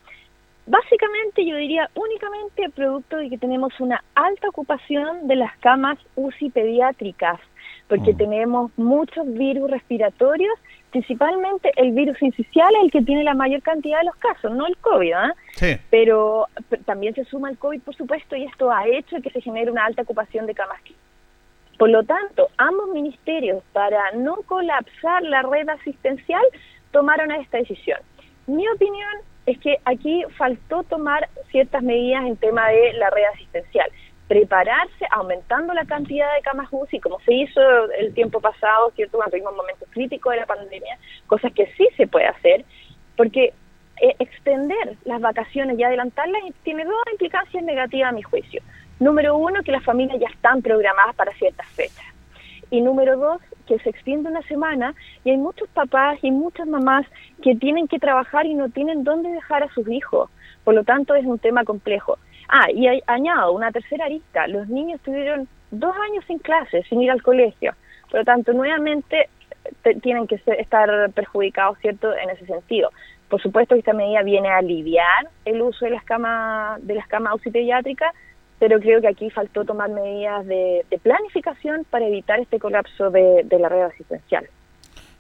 Básicamente, 0.68 1.44
yo 1.44 1.58
diría 1.58 1.90
únicamente 1.96 2.70
producto 2.70 3.18
de 3.18 3.30
que 3.30 3.38
tenemos 3.40 3.74
una 3.80 4.04
alta 4.14 4.50
ocupación 4.50 5.28
de 5.28 5.38
las 5.38 5.58
camas 5.58 5.98
UCI 6.16 6.52
pediátricas, 6.52 7.40
porque 7.88 8.14
tenemos 8.14 8.72
muchos 8.78 9.26
virus 9.34 9.72
respiratorios, 9.72 10.54
principalmente 10.92 11.72
el 11.76 11.92
virus 11.92 12.22
incisional 12.22 12.74
es 12.76 12.84
el 12.84 12.92
que 12.92 13.02
tiene 13.02 13.24
la 13.24 13.34
mayor 13.34 13.62
cantidad 13.64 14.00
de 14.00 14.06
los 14.06 14.16
casos, 14.18 14.52
no 14.52 14.68
el 14.68 14.78
COVID, 14.78 15.14
¿ah? 15.14 15.34
Sí. 15.54 15.76
pero 15.90 16.48
también 16.86 17.16
se 17.16 17.26
suma 17.26 17.50
el 17.50 17.58
COVID, 17.58 17.82
por 17.82 17.96
supuesto, 17.96 18.36
y 18.36 18.44
esto 18.46 18.72
ha 18.72 18.88
hecho 18.88 19.20
que 19.22 19.32
se 19.32 19.42
genere 19.42 19.72
una 19.72 19.86
alta 19.86 20.04
ocupación 20.04 20.46
de 20.46 20.54
camas 20.54 20.80
por 21.78 21.90
lo 21.90 22.04
tanto, 22.04 22.50
ambos 22.58 22.90
ministerios, 22.90 23.64
para 23.74 24.12
no 24.12 24.38
colapsar 24.46 25.24
la 25.24 25.42
red 25.42 25.68
asistencial, 25.70 26.44
tomaron 26.92 27.32
esta 27.32 27.58
decisión. 27.58 28.00
Mi 28.48 28.68
opinión 28.70 29.12
es 29.46 29.58
que 29.60 29.78
aquí 29.86 30.24
faltó 30.38 30.84
tomar 30.84 31.28
ciertas 31.52 31.84
medidas 31.84 32.26
en 32.26 32.38
tema 32.38 32.70
de 32.70 32.94
la 32.94 33.10
red 33.10 33.26
asistencial. 33.34 33.90
Prepararse 34.28 35.06
aumentando 35.12 35.74
la 35.74 35.86
cantidad 35.86 36.34
de 36.36 36.42
camas 36.42 36.70
UCI, 36.72 37.00
como 37.00 37.20
se 37.22 37.34
hizo 37.34 37.62
el 37.98 38.14
tiempo 38.14 38.40
pasado, 38.40 38.92
¿cierto? 38.96 39.18
Cuando 39.18 39.32
tuvimos 39.32 39.56
momentos 39.56 39.88
críticos 39.92 40.34
de 40.34 40.40
la 40.40 40.46
pandemia, 40.46 40.98
cosas 41.28 41.52
que 41.54 41.68
sí 41.76 41.88
se 41.98 42.08
puede 42.08 42.28
hacer, 42.28 42.64
porque 43.18 43.54
eh, 44.06 44.16
extender 44.20 44.86
las 45.06 45.22
vacaciones 45.22 45.80
y 45.80 45.84
adelantarlas 45.84 46.42
tiene 46.64 46.84
dos 46.84 47.04
implicancias 47.14 47.64
negativas 47.64 48.10
a 48.10 48.16
mi 48.20 48.22
juicio. 48.22 48.62
Número 49.00 49.36
uno, 49.38 49.64
que 49.64 49.72
las 49.72 49.84
familias 49.84 50.20
ya 50.20 50.28
están 50.28 50.62
programadas 50.62 51.16
para 51.16 51.32
ciertas 51.34 51.68
fechas. 51.80 52.06
Y 52.70 52.82
número 52.82 53.18
dos, 53.18 53.40
que 53.68 53.80
se 53.80 53.90
extiende 53.90 54.30
una 54.30 54.42
semana 54.44 54.94
y 55.24 55.30
hay 55.32 55.38
muchos 55.38 55.70
papás 55.70 56.18
y 56.22 56.32
muchas 56.32 56.68
mamás 56.68 57.06
que 57.44 57.56
tienen 57.56 57.88
que 57.88 58.00
trabajar 58.00 58.46
y 58.46 58.54
no 58.56 58.70
tienen 58.70 59.04
dónde 59.04 59.30
dejar 59.30 59.64
a 59.64 59.74
sus 59.74 59.88
hijos. 59.90 60.30
Por 60.66 60.74
lo 60.74 60.84
tanto, 60.84 61.16
es 61.16 61.26
un 61.26 61.40
tema 61.40 61.64
complejo. 61.64 62.18
Ah, 62.50 62.68
y 62.72 62.88
hay- 62.88 63.04
añado 63.08 63.54
una 63.54 63.72
tercera 63.72 64.06
arista. 64.06 64.48
Los 64.48 64.68
niños 64.68 65.00
tuvieron 65.02 65.48
dos 65.72 65.96
años 66.10 66.24
sin 66.28 66.40
clases, 66.40 66.86
sin 66.90 67.02
ir 67.02 67.12
al 67.12 67.22
colegio. 67.22 67.74
Por 68.10 68.20
lo 68.20 68.26
tanto, 68.26 68.54
nuevamente 68.54 69.30
te- 69.82 69.96
tienen 69.96 70.28
que 70.28 70.38
ser- 70.40 70.60
estar 70.60 70.90
perjudicados, 71.12 71.78
¿cierto?, 71.80 72.14
en 72.16 72.30
ese 72.32 72.46
sentido. 72.46 72.90
Por 73.34 73.42
supuesto 73.42 73.74
que 73.74 73.80
esta 73.80 73.94
medida 73.94 74.22
viene 74.22 74.48
a 74.48 74.58
aliviar 74.58 75.28
el 75.44 75.60
uso 75.64 75.86
de 75.86 75.90
las 75.90 76.04
camas 76.04 76.80
de 76.86 76.94
las 76.94 77.08
camas 77.08 77.34
UCI 77.34 77.50
pediátricas, 77.50 78.14
pero 78.60 78.80
creo 78.80 79.02
que 79.02 79.08
aquí 79.08 79.32
faltó 79.32 79.66
tomar 79.66 79.90
medidas 79.90 80.46
de, 80.46 80.86
de 80.88 81.00
planificación 81.00 81.84
para 81.90 82.06
evitar 82.06 82.40
este 82.40 82.60
colapso 82.60 83.10
de, 83.10 83.42
de 83.44 83.58
la 83.58 83.70
red 83.70 83.82
asistencial. 83.86 84.46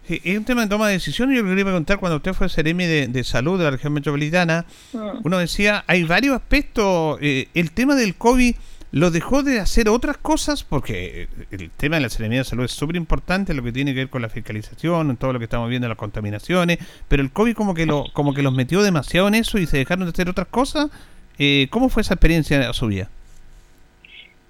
Sí, 0.03 0.21
es 0.23 0.37
un 0.37 0.45
tema 0.45 0.61
de 0.61 0.67
toma 0.67 0.89
de 0.89 0.93
decisiones. 0.93 1.35
Yo 1.37 1.41
le 1.41 1.49
quería 1.49 1.63
preguntar, 1.63 1.97
cuando 1.97 2.17
usted 2.17 2.33
fue 2.33 2.49
Ceremi 2.49 2.85
de, 2.85 3.07
de 3.07 3.23
Salud 3.23 3.57
de 3.57 3.63
la 3.63 3.71
región 3.71 3.93
metropolitana, 3.93 4.65
Mm. 4.93 5.21
uno 5.23 5.39
decía, 5.39 5.83
hay 5.87 6.03
varios 6.03 6.35
aspectos. 6.35 7.17
eh, 7.19 7.47
el 7.55 7.71
tema 7.71 7.95
del 7.95 8.13
COVID 8.13 8.55
lo 8.93 9.09
dejó 9.09 9.41
de 9.41 9.59
hacer 9.59 9.89
otras 9.89 10.17
cosas, 10.17 10.63
porque 10.63 11.23
eh, 11.23 11.27
el 11.49 11.71
tema 11.71 11.95
de 11.95 12.03
la 12.03 12.09
Seremía 12.09 12.37
de 12.39 12.43
Salud 12.45 12.63
es 12.63 12.71
súper 12.71 12.95
importante, 12.95 13.55
lo 13.55 13.63
que 13.63 13.71
tiene 13.71 13.91
que 13.91 14.01
ver 14.01 14.09
con 14.09 14.21
la 14.21 14.29
fiscalización, 14.29 15.17
todo 15.17 15.33
lo 15.33 15.39
que 15.39 15.45
estamos 15.45 15.67
viendo, 15.67 15.87
las 15.87 15.97
contaminaciones, 15.97 16.77
pero 17.07 17.23
el 17.23 17.31
COVID 17.31 17.55
como 17.55 17.73
que, 17.73 17.87
lo, 17.87 18.05
como 18.13 18.35
que 18.35 18.43
los 18.43 18.53
metió 18.53 18.83
demasiado 18.83 19.27
en 19.27 19.33
eso 19.33 19.57
y 19.57 19.65
se 19.65 19.77
dejaron 19.77 20.05
de 20.05 20.11
hacer 20.11 20.29
otras 20.29 20.47
cosas. 20.47 20.91
Eh, 21.39 21.67
¿Cómo 21.71 21.89
fue 21.89 22.03
esa 22.03 22.13
experiencia 22.13 22.71
suya? 22.71 23.09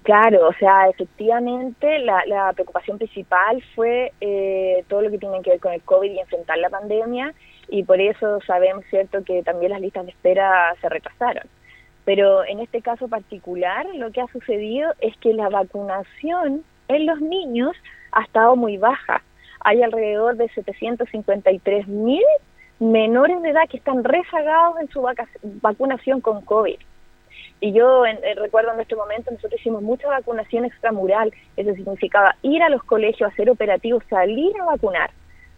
Claro, 0.02 0.46
o 0.46 0.52
sea, 0.52 0.90
efectivamente 0.90 1.98
la, 2.00 2.22
la 2.26 2.52
preocupación 2.52 2.98
principal 2.98 3.64
fue 3.74 4.12
eh, 4.20 4.84
todo 4.88 5.00
lo 5.00 5.10
que 5.10 5.16
tiene 5.16 5.40
que 5.40 5.52
ver 5.52 5.60
con 5.60 5.72
el 5.72 5.80
COVID 5.80 6.12
y 6.12 6.18
enfrentar 6.18 6.58
la 6.58 6.68
pandemia 6.68 7.32
y 7.70 7.82
por 7.84 7.98
eso 7.98 8.38
sabemos, 8.46 8.84
¿cierto?, 8.90 9.24
que 9.24 9.42
también 9.42 9.72
las 9.72 9.80
listas 9.80 10.04
de 10.04 10.10
espera 10.10 10.74
se 10.82 10.90
retrasaron. 10.90 11.44
Pero 12.04 12.44
en 12.44 12.60
este 12.60 12.82
caso 12.82 13.08
particular 13.08 13.86
lo 13.94 14.10
que 14.10 14.20
ha 14.20 14.26
sucedido 14.28 14.92
es 15.00 15.16
que 15.18 15.32
la 15.32 15.48
vacunación 15.48 16.62
en 16.88 17.06
los 17.06 17.20
niños 17.20 17.72
ha 18.12 18.22
estado 18.22 18.56
muy 18.56 18.76
baja. 18.76 19.22
Hay 19.60 19.82
alrededor 19.82 20.36
de 20.36 20.48
753 20.50 21.88
mil 21.88 22.22
menores 22.78 23.40
de 23.40 23.50
edad 23.50 23.68
que 23.70 23.78
están 23.78 24.04
rezagados 24.04 24.78
en 24.80 24.88
su 24.88 25.00
vaca- 25.00 25.28
vacunación 25.62 26.20
con 26.20 26.42
COVID. 26.42 26.76
Y 27.60 27.72
yo 27.72 28.04
en- 28.04 28.18
eh, 28.22 28.34
recuerdo 28.34 28.74
en 28.74 28.80
este 28.80 28.96
momento 28.96 29.30
nosotros 29.30 29.58
hicimos 29.58 29.80
mucha 29.80 30.08
vacunación 30.08 30.66
extramural, 30.66 31.32
eso 31.56 31.72
significaba 31.74 32.36
ir 32.42 32.62
a 32.62 32.68
los 32.68 32.82
colegios, 32.84 33.32
hacer 33.32 33.48
operativos, 33.48 34.04
salir 34.10 34.52
a 34.60 34.64
vacunar. 34.66 35.10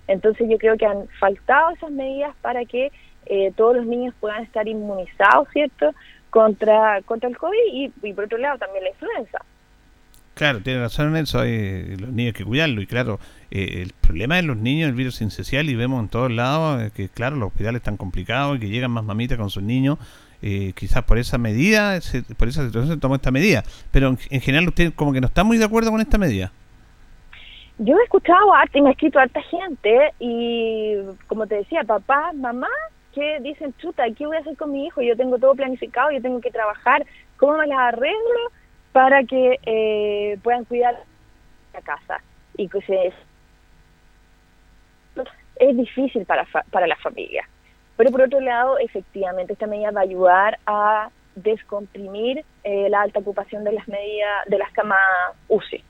Entonces 0.07 0.49
yo 0.49 0.57
creo 0.59 0.77
que 0.77 0.87
han 0.87 1.09
faltado 1.19 1.71
esas 1.71 1.91
medidas 1.91 2.37
para 2.43 2.65
que 2.65 2.93
eh, 3.29 3.53
todos 3.57 3.75
los 3.75 3.87
niños 3.87 4.15
puedan 4.21 4.45
estar 4.45 4.69
inmunizados, 4.69 5.49
¿cierto?, 5.53 5.91
contra, 6.31 7.01
contra 7.03 7.29
el 7.29 7.37
COVID 7.37 7.73
y, 7.73 7.93
y 8.03 8.13
por 8.13 8.25
otro 8.25 8.39
lado 8.39 8.59
también 8.59 8.85
la 8.85 8.91
influenza. 8.91 9.39
Claro, 10.35 10.61
tiene 10.61 10.81
razón 10.81 11.17
en 11.17 11.23
eso, 11.23 11.39
los 11.39 12.11
niños 12.11 12.27
hay 12.29 12.33
que 12.35 12.45
cuidarlo 12.45 12.83
y 12.83 12.87
claro, 12.87 13.19
eh, 13.51 13.81
el 13.83 13.93
problema 13.95 14.37
de 14.37 14.43
los 14.43 14.59
niños, 14.59 14.89
el 14.91 14.95
virus 14.95 15.23
incisional 15.23 15.71
y 15.71 15.75
vemos 15.75 16.03
en 16.03 16.09
todos 16.11 16.31
lados 16.31 16.83
eh, 16.83 16.91
que 16.95 17.09
claro, 17.09 17.37
los 17.37 17.49
hospitales 17.49 17.81
están 17.81 17.97
complicados 17.97 18.57
y 18.57 18.61
que 18.61 18.69
llegan 18.69 18.91
más 18.91 19.03
mamitas 19.05 19.39
con 19.39 19.49
sus 19.49 19.63
niños, 19.63 19.99
eh, 20.43 20.75
quizás 20.77 21.05
por 21.05 21.17
esa 21.17 21.39
medida, 21.39 21.99
se- 22.03 22.21
por 22.23 22.49
esa 22.49 22.67
situación 22.67 22.95
se 22.95 23.01
tomó 23.01 23.15
esta 23.15 23.31
medida, 23.31 23.65
pero 23.91 24.09
en, 24.09 24.19
en 24.29 24.41
general 24.43 24.69
usted 24.69 24.93
como 24.95 25.15
que 25.15 25.23
no 25.23 25.29
está 25.29 25.43
muy 25.43 25.57
de 25.57 25.65
acuerdo 25.65 25.91
con 25.91 26.03
esta 26.03 26.19
medida. 26.19 26.53
Yo 27.79 27.99
he 27.99 28.03
escuchado 28.05 28.39
y 28.75 28.83
me 28.83 28.89
ha 28.91 28.93
escrito 28.93 29.19
harta 29.19 29.41
gente 29.43 30.13
y 30.19 30.97
como 31.29 31.47
te 31.47 31.57
decía, 31.57 31.83
papá, 31.85 32.33
mamá, 32.35 32.69
que 33.17 33.41
dicen, 33.41 33.75
chuta, 33.79 34.05
¿qué 34.11 34.27
voy 34.27 34.37
a 34.37 34.41
hacer 34.41 34.59
con 34.59 34.73
mi 34.73 34.87
hijo? 34.87 35.01
Yo 35.01 35.17
tengo 35.17 35.39
todo 35.39 35.55
planificado, 35.55 36.11
yo 36.11 36.21
tengo 36.21 36.39
que 36.43 36.51
trabajar, 36.51 37.07
¿cómo 37.39 37.57
me 37.57 37.67
las 37.67 37.79
arreglo 37.79 38.53
para 38.93 39.25
que 39.25 39.59
eh, 39.65 40.39
puedan 40.43 40.67
cuidar 40.67 40.95
la 41.73 41.81
casa? 41.81 42.21
Y 42.59 42.69
que 42.69 42.83
se, 42.83 43.15
es 45.57 45.77
difícil 45.79 46.27
para, 46.27 46.45
para 46.71 46.87
la 46.87 46.97
familia. 46.97 47.49
Pero 47.97 48.11
por 48.11 48.21
otro 48.21 48.39
lado, 48.41 48.79
efectivamente, 48.79 49.55
esta 49.55 49.67
medida 49.67 49.91
va 49.93 50.01
a 50.01 50.05
ayudar 50.05 50.59
a 50.67 51.09
descomprimir 51.37 52.45
eh, 52.65 52.89
la 52.91 53.01
alta 53.01 53.21
ocupación 53.21 53.65
de 53.65 53.73
las 53.73 53.89
medidas 53.89 54.45
de 54.47 54.59
las 54.59 54.71
camas 54.73 54.99
UCI. 55.49 55.83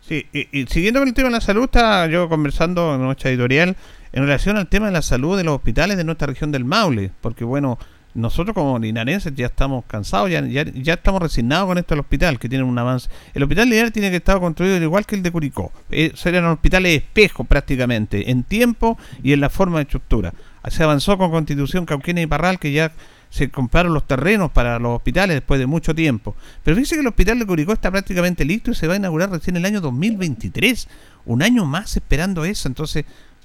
Sí, 0.00 0.26
y, 0.32 0.60
y 0.60 0.66
siguiendo 0.66 0.98
con 0.98 1.08
el 1.08 1.14
tema 1.14 1.28
de 1.28 1.34
la 1.34 1.40
salud, 1.40 1.64
estaba 1.64 2.08
yo 2.08 2.28
conversando 2.28 2.96
en 2.96 3.02
nuestra 3.02 3.30
editorial 3.30 3.76
en 4.14 4.22
relación 4.22 4.56
al 4.56 4.68
tema 4.68 4.86
de 4.86 4.92
la 4.92 5.02
salud 5.02 5.36
de 5.36 5.42
los 5.42 5.56
hospitales 5.56 5.96
de 5.96 6.04
nuestra 6.04 6.28
región 6.28 6.52
del 6.52 6.64
Maule, 6.64 7.10
porque 7.20 7.42
bueno, 7.44 7.80
nosotros 8.14 8.54
como 8.54 8.78
linarenses 8.78 9.34
ya 9.34 9.46
estamos 9.46 9.84
cansados, 9.88 10.30
ya, 10.30 10.40
ya, 10.46 10.92
estamos 10.92 11.20
resignados 11.20 11.66
con 11.66 11.78
esto 11.78 11.96
del 11.96 12.00
hospital, 12.00 12.38
que 12.38 12.48
tiene 12.48 12.62
un 12.62 12.78
avance. 12.78 13.10
El 13.34 13.42
hospital 13.42 13.68
lineal 13.68 13.90
tiene 13.90 14.10
que 14.10 14.18
estar 14.18 14.38
construido 14.38 14.80
igual 14.80 15.04
que 15.04 15.16
el 15.16 15.24
de 15.24 15.32
Curicó. 15.32 15.72
Eh, 15.90 16.12
serían 16.14 16.44
hospitales 16.44 16.96
espejo 16.96 17.42
prácticamente, 17.42 18.30
en 18.30 18.44
tiempo 18.44 18.96
y 19.20 19.32
en 19.32 19.40
la 19.40 19.50
forma 19.50 19.78
de 19.78 19.82
estructura. 19.82 20.32
Se 20.68 20.84
avanzó 20.84 21.18
con 21.18 21.32
Constitución, 21.32 21.84
Cauquena 21.84 22.20
y 22.20 22.26
Parral, 22.26 22.60
que 22.60 22.70
ya 22.70 22.92
se 23.30 23.50
compraron 23.50 23.92
los 23.92 24.06
terrenos 24.06 24.52
para 24.52 24.78
los 24.78 24.94
hospitales 24.94 25.34
después 25.34 25.58
de 25.58 25.66
mucho 25.66 25.92
tiempo. 25.92 26.36
Pero 26.62 26.76
fíjese 26.76 26.94
que 26.94 27.00
el 27.00 27.08
hospital 27.08 27.40
de 27.40 27.46
Curicó 27.46 27.72
está 27.72 27.90
prácticamente 27.90 28.44
listo 28.44 28.70
y 28.70 28.76
se 28.76 28.86
va 28.86 28.94
a 28.94 28.96
inaugurar 28.96 29.28
recién 29.30 29.56
el 29.56 29.64
año 29.64 29.80
2023. 29.80 30.86
Un 31.26 31.42
año 31.42 31.64
más 31.64 31.96
esperando 31.96 32.44
eso. 32.44 32.68
Entonces, 32.68 33.04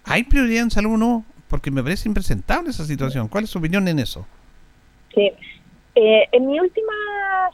¿hay 0.10 0.24
prioridad 0.24 0.64
en 0.64 0.72
salud 0.72 0.96
o 0.96 0.98
no? 0.98 1.26
Porque 1.48 1.72
me 1.72 1.82
parece 1.82 2.08
impresentable 2.10 2.70
esa 2.70 2.86
situación. 2.86 3.28
¿Cuál 3.28 3.46
es 3.46 3.50
su 3.50 3.60
opinión 3.60 3.88
en 3.88 4.00
eso? 4.00 4.26
Sí. 5.14 5.32
Eh, 5.96 6.28
en 6.32 6.46
mi 6.46 6.60
última 6.60 6.94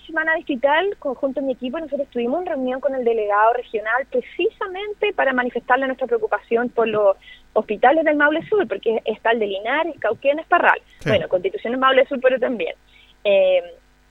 semana 0.05 0.35
digital, 0.35 0.95
conjunto 0.99 1.39
a 1.39 1.43
mi 1.43 1.53
equipo, 1.53 1.79
nosotros 1.79 2.07
tuvimos 2.09 2.41
una 2.41 2.51
reunión 2.51 2.79
con 2.79 2.93
el 2.93 3.03
delegado 3.03 3.53
regional 3.53 4.05
precisamente 4.11 5.13
para 5.13 5.33
manifestarle 5.33 5.87
nuestra 5.87 6.07
preocupación 6.07 6.69
por 6.69 6.87
los 6.87 7.15
hospitales 7.53 8.03
del 8.03 8.17
Maule 8.17 8.45
Sur, 8.47 8.67
porque 8.67 9.01
está 9.05 9.31
el 9.31 9.39
de 9.39 9.47
Linares, 9.47 9.95
Cauquén, 9.99 10.39
Esparral. 10.39 10.79
Bueno, 11.05 11.27
Constitución 11.29 11.73
en 11.73 11.79
Maule 11.79 12.05
Sur, 12.07 12.19
pero 12.21 12.37
también. 12.39 12.75
Eh, 13.23 13.63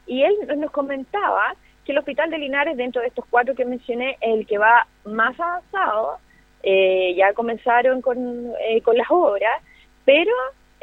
y 0.06 0.22
él 0.22 0.34
nos 0.56 0.70
comentaba 0.70 1.54
que 1.84 1.92
el 1.92 1.98
hospital 1.98 2.30
de 2.30 2.38
Linares, 2.38 2.76
dentro 2.76 3.02
de 3.02 3.08
estos 3.08 3.24
cuatro 3.28 3.54
que 3.54 3.64
mencioné, 3.64 4.16
es 4.20 4.34
el 4.34 4.46
que 4.46 4.58
va 4.58 4.86
más 5.04 5.38
avanzado. 5.38 6.18
Eh, 6.66 7.14
ya 7.14 7.34
comenzaron 7.34 8.00
con, 8.00 8.52
con 8.82 8.96
las 8.96 9.06
obras, 9.10 9.62
pero 10.04 10.32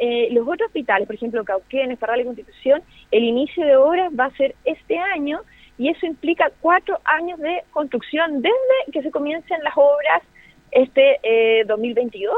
eh, 0.04 0.30
los 0.32 0.48
otros 0.48 0.66
hospitales, 0.66 1.06
por 1.06 1.16
ejemplo, 1.16 1.46
Cauquenes, 1.46 2.00
Parral 2.00 2.22
y 2.22 2.26
Constitución, 2.26 2.82
el 3.12 3.24
inicio 3.24 3.64
de 3.64 3.76
obras 3.76 4.12
va 4.20 4.26
a 4.26 4.36
ser 4.36 4.56
este 4.66 4.98
año 4.98 5.42
y 5.78 5.90
eso 5.90 6.08
implica 6.08 6.52
cuatro 6.60 7.00
años 7.04 7.38
de 7.40 7.64
construcción 7.70 8.42
desde 8.42 8.92
que 8.92 9.04
se 9.04 9.12
comiencen 9.12 9.64
las 9.64 9.74
obras 9.76 10.24
este 10.72 11.20
eh, 11.22 11.66
2022. 11.66 12.34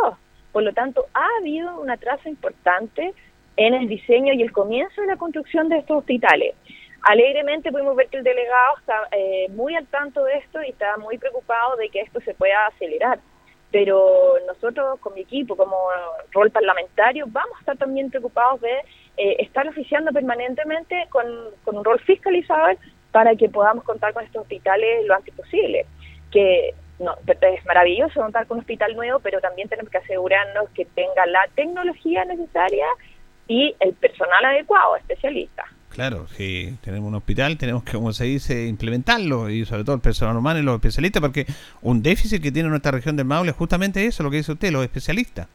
Por 0.51 0.63
lo 0.63 0.73
tanto, 0.73 1.05
ha 1.13 1.25
habido 1.39 1.79
una 1.79 1.95
traza 1.95 2.27
importante 2.27 3.13
en 3.55 3.73
el 3.73 3.87
diseño 3.87 4.33
y 4.33 4.41
el 4.41 4.51
comienzo 4.51 4.99
de 4.99 5.07
la 5.07 5.15
construcción 5.15 5.69
de 5.69 5.77
estos 5.77 5.99
hospitales. 5.99 6.55
Alegremente 7.03 7.71
pudimos 7.71 7.95
ver 7.95 8.07
que 8.07 8.17
el 8.17 8.23
delegado 8.25 8.77
está 8.77 9.07
eh, 9.11 9.47
muy 9.51 9.73
al 9.75 9.87
tanto 9.87 10.21
de 10.25 10.37
esto 10.39 10.61
y 10.63 10.69
está 10.69 10.97
muy 10.97 11.17
preocupado 11.17 11.77
de 11.77 11.87
que 11.87 12.01
esto 12.01 12.19
se 12.21 12.33
pueda 12.33 12.67
acelerar 12.67 13.19
pero 13.73 14.35
nosotros 14.45 14.99
con 14.99 15.15
mi 15.15 15.21
equipo 15.21 15.57
como 15.57 15.75
rol 16.31 16.51
parlamentario 16.51 17.25
vamos 17.27 17.57
a 17.57 17.59
estar 17.61 17.75
también 17.75 18.11
preocupados 18.11 18.61
de 18.61 18.71
eh, 19.17 19.37
estar 19.39 19.67
oficiando 19.67 20.11
permanentemente 20.11 21.07
con, 21.09 21.25
un 21.65 21.83
rol 21.83 21.99
fiscalizador 22.01 22.77
para 23.11 23.35
que 23.35 23.49
podamos 23.49 23.83
contar 23.83 24.13
con 24.13 24.23
estos 24.23 24.43
hospitales 24.43 25.07
lo 25.07 25.15
antes 25.15 25.33
posible. 25.33 25.87
Que 26.31 26.75
no, 26.99 27.15
es 27.25 27.65
maravilloso 27.65 28.21
contar 28.21 28.45
con 28.45 28.57
un 28.57 28.61
hospital 28.61 28.95
nuevo, 28.95 29.19
pero 29.21 29.41
también 29.41 29.67
tenemos 29.67 29.91
que 29.91 29.97
asegurarnos 29.97 30.69
que 30.75 30.85
tenga 30.85 31.25
la 31.25 31.47
tecnología 31.55 32.25
necesaria 32.25 32.85
y 33.47 33.75
el 33.79 33.93
personal 33.95 34.45
adecuado, 34.45 34.97
especialista. 34.97 35.65
Claro, 35.93 36.25
si 36.29 36.75
tenemos 36.81 37.07
un 37.07 37.13
hospital, 37.13 37.55
tenemos 37.55 37.83
que, 37.83 37.91
como 37.91 38.11
se 38.13 38.23
dice, 38.23 38.65
implementarlo 38.65 39.51
y 39.51 39.63
sobre 39.63 39.83
todo 39.83 39.95
el 39.95 40.01
personal 40.01 40.35
humano 40.35 40.59
y 40.59 40.63
los 40.63 40.73
especialistas, 40.73 41.21
porque 41.21 41.45
un 41.83 42.01
déficit 42.01 42.41
que 42.41 42.51
tiene 42.51 42.67
nuestra 42.67 42.91
región 42.91 43.15
del 43.15 43.27
Maule 43.27 43.51
es 43.51 43.55
justamente 43.55 44.03
eso, 44.03 44.23
lo 44.23 44.31
que 44.31 44.37
dice 44.37 44.53
usted, 44.53 44.71
los 44.71 44.83
especialistas. 44.83 45.47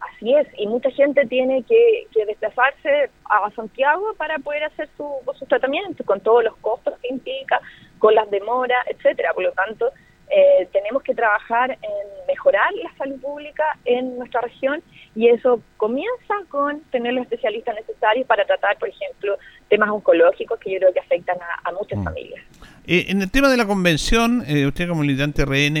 Así 0.00 0.34
es, 0.34 0.48
y 0.58 0.66
mucha 0.66 0.90
gente 0.90 1.24
tiene 1.26 1.62
que, 1.62 2.08
desplazarse 2.26 3.10
a 3.30 3.48
Santiago 3.52 4.14
para 4.16 4.40
poder 4.40 4.64
hacer 4.64 4.88
su, 4.96 5.08
su 5.38 5.46
tratamiento, 5.46 6.02
con 6.04 6.20
todos 6.20 6.42
los 6.42 6.56
costos 6.56 6.94
que 7.00 7.08
implica, 7.08 7.60
con 8.00 8.16
las 8.16 8.28
demoras, 8.32 8.84
etcétera. 8.88 9.32
Por 9.32 9.44
lo 9.44 9.52
tanto, 9.52 9.92
eh, 10.28 10.66
tenemos 10.72 11.04
que 11.04 11.14
trabajar 11.14 11.70
en 11.70 12.26
mejorar 12.26 12.72
la 12.82 12.92
salud 12.96 13.20
pública 13.20 13.64
en 13.84 14.18
nuestra 14.18 14.40
región 14.40 14.82
y 15.14 15.28
eso 15.28 15.62
comienza 15.76 16.34
con 16.48 16.80
tener 16.90 17.14
los 17.14 17.22
especialistas 17.22 17.74
necesarios 17.74 18.26
para 18.26 18.44
tratar, 18.44 18.78
por 18.78 18.88
ejemplo, 18.88 19.36
temas 19.68 19.90
oncológicos 19.90 20.58
que 20.58 20.72
yo 20.72 20.78
creo 20.78 20.92
que 20.92 21.00
afectan 21.00 21.36
a, 21.64 21.72
muchas 21.72 21.98
mm. 21.98 22.04
familias. 22.04 22.42
Eh, 22.86 23.06
en 23.08 23.22
el 23.22 23.30
tema 23.30 23.48
de 23.48 23.56
la 23.56 23.66
convención, 23.66 24.44
eh, 24.46 24.66
usted 24.66 24.88
como 24.88 25.02
militante 25.02 25.44
RN, 25.44 25.76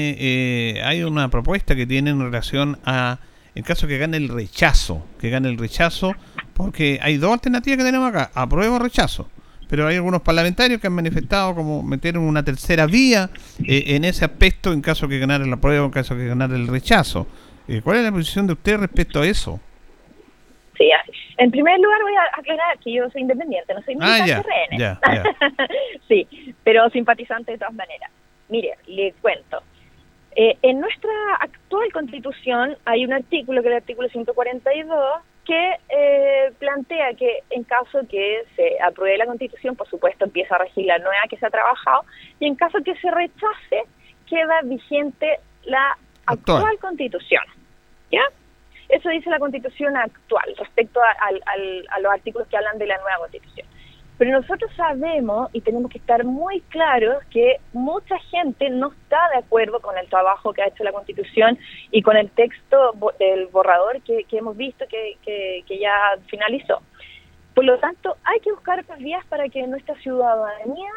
hay 0.84 1.02
una 1.02 1.28
propuesta 1.28 1.74
que 1.74 1.86
tiene 1.86 2.10
en 2.10 2.20
relación 2.20 2.78
a, 2.84 3.18
en 3.54 3.62
caso 3.62 3.86
que 3.86 3.98
gane 3.98 4.16
el 4.16 4.28
rechazo, 4.28 5.06
que 5.20 5.30
gane 5.30 5.48
el 5.48 5.58
rechazo, 5.58 6.14
porque 6.54 6.98
hay 7.02 7.16
dos 7.18 7.32
alternativas 7.32 7.78
que 7.78 7.84
tenemos 7.84 8.08
acá, 8.08 8.30
apruebo 8.34 8.76
o 8.76 8.78
rechazo 8.78 9.28
pero 9.68 9.86
hay 9.86 9.96
algunos 9.96 10.22
parlamentarios 10.22 10.80
que 10.80 10.86
han 10.86 10.92
manifestado 10.92 11.54
como 11.54 11.82
meter 11.82 12.18
una 12.18 12.42
tercera 12.42 12.86
vía 12.86 13.30
eh, 13.58 13.84
en 13.88 14.04
ese 14.04 14.24
aspecto 14.24 14.72
en 14.72 14.80
caso 14.80 15.08
que 15.08 15.18
ganara 15.18 15.44
la 15.46 15.56
prueba, 15.56 15.84
en 15.84 15.90
caso 15.90 16.14
que 16.14 16.26
ganara 16.26 16.54
el 16.54 16.68
rechazo. 16.68 17.26
Eh, 17.68 17.80
¿Cuál 17.82 17.98
es 17.98 18.04
la 18.04 18.12
posición 18.12 18.46
de 18.46 18.52
usted 18.52 18.76
respecto 18.78 19.20
a 19.20 19.26
eso? 19.26 19.60
Sí, 20.76 20.90
en 21.36 21.50
primer 21.50 21.78
lugar 21.78 22.02
voy 22.02 22.14
a 22.14 22.38
aclarar 22.38 22.78
que 22.78 22.92
yo 22.92 23.08
soy 23.10 23.22
independiente, 23.22 23.74
no 23.74 23.82
soy 23.82 23.96
ah, 24.00 24.18
militante 24.18 24.48
RN. 24.76 25.68
sí, 26.08 26.26
pero 26.64 26.88
simpatizante 26.90 27.52
de 27.52 27.58
todas 27.58 27.74
maneras. 27.74 28.10
Mire, 28.48 28.74
le 28.86 29.12
cuento. 29.20 29.62
Eh, 30.36 30.56
en 30.62 30.80
nuestra 30.80 31.12
actual 31.40 31.92
constitución 31.92 32.76
hay 32.84 33.04
un 33.04 33.12
artículo, 33.12 33.62
que 33.62 33.68
es 33.68 33.72
el 33.72 33.78
artículo 33.78 34.08
142, 34.08 35.22
que 35.44 35.76
eh, 35.88 36.52
plantea 36.58 37.14
que 37.14 37.40
en 37.50 37.64
caso 37.64 38.00
que 38.08 38.42
se 38.56 38.76
apruebe 38.82 39.18
la 39.18 39.26
constitución, 39.26 39.76
por 39.76 39.88
supuesto 39.88 40.24
empieza 40.24 40.56
a 40.56 40.58
regir 40.58 40.86
la 40.86 40.98
nueva 40.98 41.22
que 41.28 41.36
se 41.36 41.46
ha 41.46 41.50
trabajado, 41.50 42.04
y 42.40 42.46
en 42.46 42.56
caso 42.56 42.78
que 42.84 42.96
se 42.96 43.10
rechace, 43.10 43.84
queda 44.28 44.60
vigente 44.64 45.38
la 45.64 45.96
actual, 46.26 46.78
constitución. 46.80 47.42
Eso 48.88 49.08
dice 49.08 49.30
la 49.30 49.38
constitución 49.38 49.96
actual 49.96 50.54
respecto 50.58 51.00
a 51.00 52.00
los 52.00 52.12
artículos 52.12 52.46
que 52.48 52.56
hablan 52.56 52.78
de 52.78 52.86
la 52.86 52.98
nueva 52.98 53.18
constitución. 53.18 53.66
Pero 54.16 54.30
nosotros 54.40 54.70
sabemos 54.76 55.50
y 55.52 55.60
tenemos 55.60 55.90
que 55.90 55.98
estar 55.98 56.24
muy 56.24 56.60
claros 56.68 57.22
que 57.30 57.56
mucha 57.72 58.16
gente 58.30 58.70
no 58.70 58.92
está 58.92 59.18
de 59.32 59.38
acuerdo 59.38 59.80
con 59.80 59.98
el 59.98 60.08
trabajo 60.08 60.52
que 60.52 60.62
ha 60.62 60.68
hecho 60.68 60.84
la 60.84 60.92
Constitución 60.92 61.58
y 61.90 62.02
con 62.02 62.16
el 62.16 62.30
texto 62.30 62.94
del 63.18 63.46
borrador 63.48 64.00
que, 64.02 64.24
hemos 64.30 64.56
visto 64.56 64.84
que, 64.88 65.16
que, 65.24 65.78
ya 65.78 65.92
finalizó. 66.28 66.80
Por 67.54 67.64
lo 67.64 67.78
tanto, 67.78 68.16
hay 68.24 68.38
que 68.40 68.52
buscar 68.52 68.80
otras 68.80 68.98
vías 69.00 69.24
para 69.26 69.48
que 69.48 69.66
nuestra 69.66 69.96
ciudadanía 69.96 70.90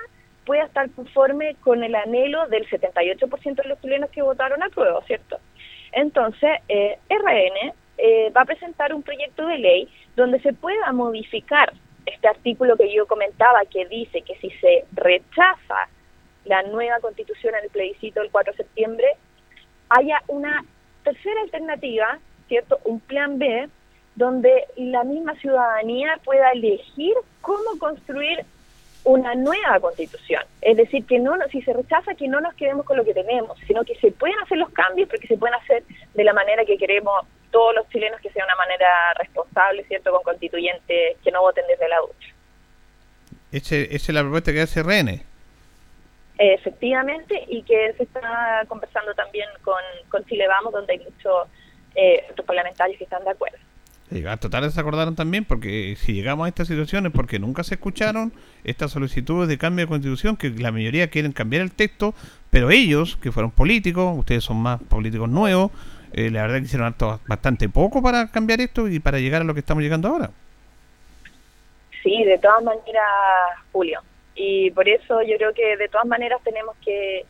pueda 0.45 0.65
estar 0.65 0.89
conforme 0.91 1.55
con 1.55 1.83
el 1.83 1.95
anhelo 1.95 2.47
del 2.47 2.69
78% 2.69 3.55
de 3.63 3.67
los 3.69 3.81
chilenos 3.81 4.11
que 4.11 4.21
votaron 4.21 4.61
a 4.61 4.69
prueba, 4.69 5.01
¿cierto? 5.05 5.39
Entonces, 5.97 6.51
eh, 6.69 6.99
RN 7.09 7.73
eh, 7.97 8.29
va 8.29 8.41
a 8.41 8.45
presentar 8.45 8.93
un 8.93 9.01
proyecto 9.01 9.47
de 9.47 9.57
ley 9.57 9.89
donde 10.15 10.39
se 10.41 10.53
pueda 10.53 10.91
modificar 10.91 11.73
este 12.05 12.27
artículo 12.27 12.77
que 12.77 12.93
yo 12.93 13.07
comentaba 13.07 13.61
que 13.65 13.87
dice 13.87 14.21
que 14.21 14.35
si 14.35 14.51
se 14.61 14.85
rechaza 14.91 15.89
la 16.45 16.61
nueva 16.61 16.99
constitución 16.99 17.55
en 17.55 17.63
el 17.63 17.71
plebiscito 17.71 18.19
del 18.19 18.29
4 18.29 18.53
de 18.53 18.57
septiembre, 18.57 19.07
haya 19.89 20.21
una 20.27 20.63
tercera 21.03 21.41
alternativa, 21.41 22.19
¿cierto? 22.47 22.79
Un 22.83 22.99
plan 22.99 23.39
B, 23.39 23.67
donde 24.13 24.67
la 24.75 25.03
misma 25.03 25.33
ciudadanía 25.37 26.19
pueda 26.23 26.51
elegir 26.51 27.15
cómo 27.41 27.79
construir 27.79 28.45
una 29.07 29.35
nueva 29.35 29.79
constitución. 29.79 30.43
Es 30.61 30.75
decir, 30.75 31.05
que 31.05 31.17
no 31.17 31.33
si 31.49 31.61
se 31.61 31.71
rechaza 31.71 32.13
que 32.15 32.27
no 32.27 32.41
nos 32.41 32.53
quedemos 32.55 32.85
con 32.85 32.97
lo 32.97 33.05
que 33.05 33.13
tenemos, 33.13 33.57
sino 33.65 33.85
que 33.85 33.95
se 33.95 34.11
pueden 34.11 34.37
hacer 34.39 34.57
los 34.57 34.69
cambios, 34.71 35.07
porque 35.07 35.27
se 35.27 35.37
pueden 35.37 35.55
hacer 35.55 35.83
de 36.13 36.23
la 36.25 36.33
manera 36.33 36.65
que 36.65 36.77
queremos 36.77 37.25
todos 37.49 37.73
los 37.73 37.87
chilenos 37.87 38.19
que 38.19 38.29
sea 38.31 38.43
una 38.43 38.55
manera 38.57 39.13
responsable, 39.17 39.85
¿cierto?, 39.85 40.11
con 40.11 40.23
constituyentes 40.23 41.17
que 41.23 41.31
no 41.31 41.39
voten 41.41 41.63
desde 41.67 41.87
la 41.87 41.99
ducha. 41.99 42.33
¿Esa 43.53 43.75
es 43.77 44.09
la 44.09 44.21
propuesta 44.21 44.51
que 44.51 44.61
hace 44.61 44.83
RN? 44.83 45.21
Efectivamente, 46.37 47.45
y 47.47 47.63
que 47.63 47.93
se 47.93 48.03
está 48.03 48.63
conversando 48.67 49.13
también 49.15 49.47
con, 49.63 49.81
con 50.09 50.25
Chile 50.25 50.47
Vamos, 50.47 50.73
donde 50.73 50.93
hay 50.93 50.99
muchos 50.99 51.47
eh, 51.95 52.25
otros 52.29 52.45
parlamentarios 52.45 52.97
que 52.97 53.05
están 53.05 53.23
de 53.23 53.29
acuerdo. 53.29 53.57
A 54.25 54.37
total 54.37 54.71
se 54.71 54.79
acordaron 54.79 55.15
también, 55.15 55.43
porque 55.43 55.97
si 55.97 56.13
llegamos 56.13 56.45
a 56.45 56.47
estas 56.47 56.69
situaciones, 56.69 57.11
porque 57.11 57.39
nunca 57.39 57.63
se 57.63 57.75
escucharon 57.75 58.31
estas 58.63 58.91
solicitudes 58.91 59.49
de 59.49 59.57
cambio 59.57 59.83
de 59.83 59.89
constitución, 59.89 60.37
que 60.37 60.49
la 60.49 60.71
mayoría 60.71 61.09
quieren 61.09 61.33
cambiar 61.33 61.61
el 61.61 61.73
texto, 61.73 62.13
pero 62.49 62.71
ellos, 62.71 63.17
que 63.17 63.33
fueron 63.33 63.51
políticos, 63.51 64.17
ustedes 64.17 64.45
son 64.45 64.57
más 64.57 64.81
políticos 64.81 65.27
nuevos, 65.27 65.71
eh, 66.13 66.31
la 66.31 66.43
verdad 66.43 66.59
que 66.59 66.65
hicieron 66.65 66.95
bastante 67.27 67.67
poco 67.67 68.01
para 68.01 68.31
cambiar 68.31 68.61
esto 68.61 68.87
y 68.87 68.99
para 68.99 69.19
llegar 69.19 69.41
a 69.41 69.45
lo 69.45 69.53
que 69.53 69.59
estamos 69.59 69.83
llegando 69.83 70.07
ahora. 70.07 70.29
Sí, 72.01 72.23
de 72.23 72.37
todas 72.37 72.63
maneras, 72.63 73.03
Julio. 73.73 74.01
Y 74.35 74.71
por 74.71 74.87
eso 74.87 75.21
yo 75.23 75.35
creo 75.37 75.53
que 75.53 75.75
de 75.75 75.89
todas 75.89 76.07
maneras 76.07 76.39
tenemos 76.45 76.77
que, 76.85 77.25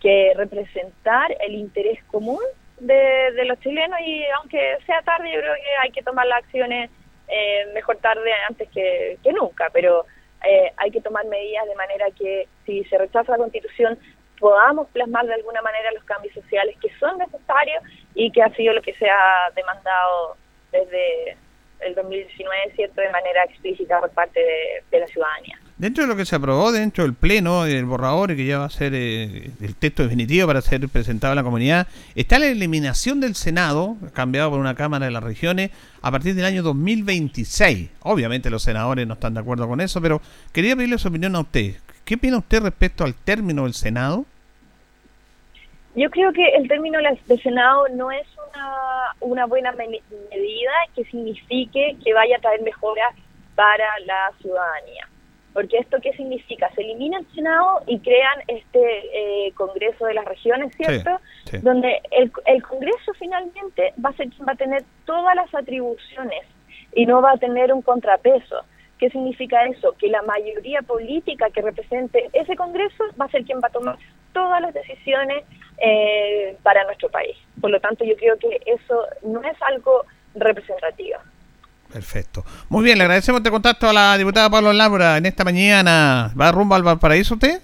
que 0.00 0.32
representar 0.36 1.36
el 1.46 1.54
interés 1.54 2.02
común 2.04 2.40
de, 2.78 3.44
los 3.44 3.58
chilenos 3.60 3.98
y 4.00 4.24
aunque 4.38 4.78
sea 4.86 5.02
tarde, 5.02 5.32
yo 5.32 5.40
creo 5.40 5.54
que 5.54 5.76
hay 5.82 5.90
que 5.90 6.02
tomar 6.02 6.26
las 6.26 6.38
acciones 6.44 6.90
eh, 7.28 7.66
mejor 7.72 7.96
tarde 7.98 8.30
antes 8.48 8.68
que, 8.70 9.18
nunca, 9.32 9.70
pero 9.72 10.04
eh, 10.44 10.72
hay 10.76 10.90
que 10.90 11.00
tomar 11.00 11.24
medidas 11.26 11.66
de 11.66 11.74
manera 11.74 12.06
que 12.18 12.48
si 12.66 12.84
se 12.84 12.98
rechaza 12.98 13.32
la 13.32 13.38
constitución 13.38 13.98
podamos 14.38 14.88
plasmar 14.88 15.26
de 15.26 15.34
alguna 15.34 15.62
manera 15.62 15.92
los 15.92 16.04
cambios 16.04 16.34
sociales 16.34 16.76
que 16.80 16.90
son 16.98 17.16
necesarios 17.18 17.82
y 18.14 18.30
que 18.30 18.42
ha 18.42 18.54
sido 18.54 18.74
lo 18.74 18.82
que 18.82 18.92
se 18.94 19.08
ha 19.08 19.50
demandado 19.54 20.36
desde 20.70 21.36
el 21.80 21.94
2019, 21.94 22.72
¿cierto?, 22.74 23.00
de 23.00 23.10
manera 23.10 23.44
explícita 23.44 24.00
por 24.00 24.10
parte 24.10 24.40
de, 24.90 25.00
la 25.00 25.06
ciudadanía. 25.06 25.58
Dentro 25.84 26.04
de 26.04 26.08
lo 26.08 26.16
que 26.16 26.24
se 26.24 26.34
aprobó 26.34 26.72
dentro 26.72 27.04
del 27.04 27.12
Pleno, 27.12 27.66
el 27.66 27.84
borrador 27.84 28.30
y 28.30 28.36
que 28.36 28.46
ya 28.46 28.60
va 28.60 28.64
a 28.64 28.70
ser 28.70 28.94
eh, 28.94 29.50
el 29.60 29.76
texto 29.76 30.02
definitivo 30.02 30.46
para 30.46 30.62
ser 30.62 30.88
presentado 30.88 31.32
a 31.32 31.34
la 31.34 31.42
comunidad, 31.42 31.88
está 32.14 32.38
la 32.38 32.46
eliminación 32.46 33.20
del 33.20 33.34
Senado, 33.34 33.98
cambiado 34.14 34.48
por 34.48 34.60
una 34.60 34.74
Cámara 34.76 35.04
de 35.04 35.10
las 35.10 35.22
Regiones, 35.22 35.72
a 36.00 36.10
partir 36.10 36.34
del 36.36 36.46
año 36.46 36.62
2026. 36.62 37.90
Obviamente 38.00 38.48
los 38.48 38.62
senadores 38.62 39.06
no 39.06 39.12
están 39.12 39.34
de 39.34 39.40
acuerdo 39.40 39.68
con 39.68 39.82
eso, 39.82 40.00
pero 40.00 40.22
quería 40.54 40.74
pedirle 40.74 40.96
su 40.96 41.08
opinión 41.08 41.36
a 41.36 41.40
usted. 41.40 41.74
¿Qué 42.06 42.14
opina 42.14 42.38
usted 42.38 42.62
respecto 42.62 43.04
al 43.04 43.14
término 43.14 43.64
del 43.64 43.74
Senado? 43.74 44.24
Yo 45.96 46.08
creo 46.08 46.32
que 46.32 46.48
el 46.56 46.66
término 46.66 46.98
del 46.98 47.40
Senado 47.42 47.88
no 47.92 48.10
es 48.10 48.26
una, 48.54 49.14
una 49.20 49.44
buena 49.44 49.70
medida 49.72 50.72
que 50.96 51.04
signifique 51.04 51.98
que 52.02 52.14
vaya 52.14 52.38
a 52.38 52.40
traer 52.40 52.62
mejoras 52.62 53.14
para 53.54 53.84
la 54.06 54.32
ciudadanía. 54.40 55.08
Porque 55.54 55.78
esto 55.78 55.98
qué 56.02 56.12
significa? 56.12 56.68
Se 56.74 56.82
elimina 56.82 57.18
el 57.18 57.26
Senado 57.32 57.82
y 57.86 58.00
crean 58.00 58.40
este 58.48 59.46
eh, 59.46 59.52
Congreso 59.52 60.04
de 60.04 60.14
las 60.14 60.24
Regiones, 60.24 60.74
¿cierto? 60.76 61.20
Donde 61.62 62.02
el, 62.10 62.30
el 62.46 62.62
Congreso 62.62 63.12
finalmente 63.18 63.94
va 64.04 64.10
a 64.10 64.14
ser 64.14 64.28
quien 64.30 64.46
va 64.46 64.52
a 64.52 64.56
tener 64.56 64.82
todas 65.06 65.34
las 65.36 65.54
atribuciones 65.54 66.42
y 66.92 67.06
no 67.06 67.22
va 67.22 67.32
a 67.32 67.36
tener 67.36 67.72
un 67.72 67.82
contrapeso. 67.82 68.64
¿Qué 68.98 69.10
significa 69.10 69.64
eso? 69.66 69.94
Que 69.98 70.08
la 70.08 70.22
mayoría 70.22 70.82
política 70.82 71.48
que 71.50 71.62
represente 71.62 72.28
ese 72.32 72.56
Congreso 72.56 73.04
va 73.20 73.26
a 73.26 73.30
ser 73.30 73.44
quien 73.44 73.58
va 73.58 73.68
a 73.68 73.72
tomar 73.72 73.96
todas 74.32 74.60
las 74.60 74.74
decisiones 74.74 75.44
eh, 75.78 76.56
para 76.62 76.84
nuestro 76.84 77.08
país. 77.10 77.36
Por 77.60 77.70
lo 77.70 77.80
tanto, 77.80 78.04
yo 78.04 78.16
creo 78.16 78.36
que 78.38 78.60
eso 78.66 79.06
no 79.22 79.42
es 79.42 79.56
algo 79.62 80.04
representativo. 80.34 81.18
Perfecto. 81.94 82.44
Muy 82.70 82.82
bien, 82.82 82.98
le 82.98 83.04
agradecemos 83.04 83.38
este 83.38 83.52
contacto 83.52 83.88
a 83.88 83.92
la 83.92 84.18
diputada 84.18 84.50
Pablo 84.50 84.72
Laura 84.72 85.16
en 85.16 85.26
esta 85.26 85.44
mañana. 85.44 86.32
¿Va 86.38 86.50
rumbo 86.50 86.74
al 86.74 86.82
Valparaíso 86.82 87.34
usted? 87.34 87.62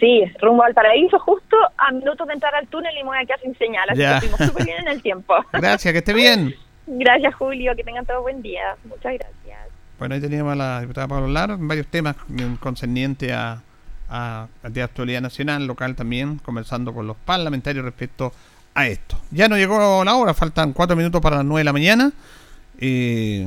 Sí, 0.00 0.24
rumbo 0.40 0.62
al 0.62 0.72
paraíso, 0.72 1.18
justo 1.18 1.54
a 1.76 1.92
minutos 1.92 2.26
de 2.28 2.32
entrar 2.32 2.54
al 2.54 2.66
túnel 2.68 2.94
y 2.96 3.02
me 3.02 3.10
voy 3.10 3.18
a 3.18 3.26
quedar 3.26 3.40
sin 3.40 3.54
señal. 3.58 3.90
Así 3.90 4.00
que 4.00 4.10
estuvimos 4.10 4.40
súper 4.40 4.64
bien 4.64 4.78
en 4.78 4.88
el 4.88 5.02
tiempo. 5.02 5.34
Gracias, 5.52 5.92
que 5.92 5.98
esté 5.98 6.14
bien. 6.14 6.54
Gracias, 6.86 7.34
Julio. 7.34 7.76
Que 7.76 7.84
tengan 7.84 8.06
todo 8.06 8.22
buen 8.22 8.40
día. 8.40 8.74
Muchas 8.84 9.12
gracias. 9.12 9.68
Bueno, 9.98 10.14
ahí 10.14 10.20
teníamos 10.22 10.54
a 10.54 10.56
la 10.56 10.80
diputada 10.80 11.06
Pablo 11.06 11.28
Lara, 11.28 11.58
varios 11.58 11.88
temas 11.88 12.16
concernientes 12.58 13.32
a, 13.32 13.60
a, 14.08 14.48
de 14.62 14.82
actualidad 14.82 15.20
nacional, 15.20 15.66
local 15.66 15.94
también, 15.94 16.38
conversando 16.38 16.94
con 16.94 17.06
los 17.06 17.18
parlamentarios 17.18 17.84
respecto 17.84 18.32
a 18.74 18.86
esto. 18.86 19.18
Ya 19.30 19.46
no 19.46 19.58
llegó 19.58 20.02
la 20.04 20.14
hora, 20.14 20.32
faltan 20.32 20.72
cuatro 20.72 20.96
minutos 20.96 21.20
para 21.20 21.36
las 21.36 21.44
nueve 21.44 21.60
de 21.60 21.64
la 21.64 21.72
mañana. 21.74 22.12
Y 22.80 23.46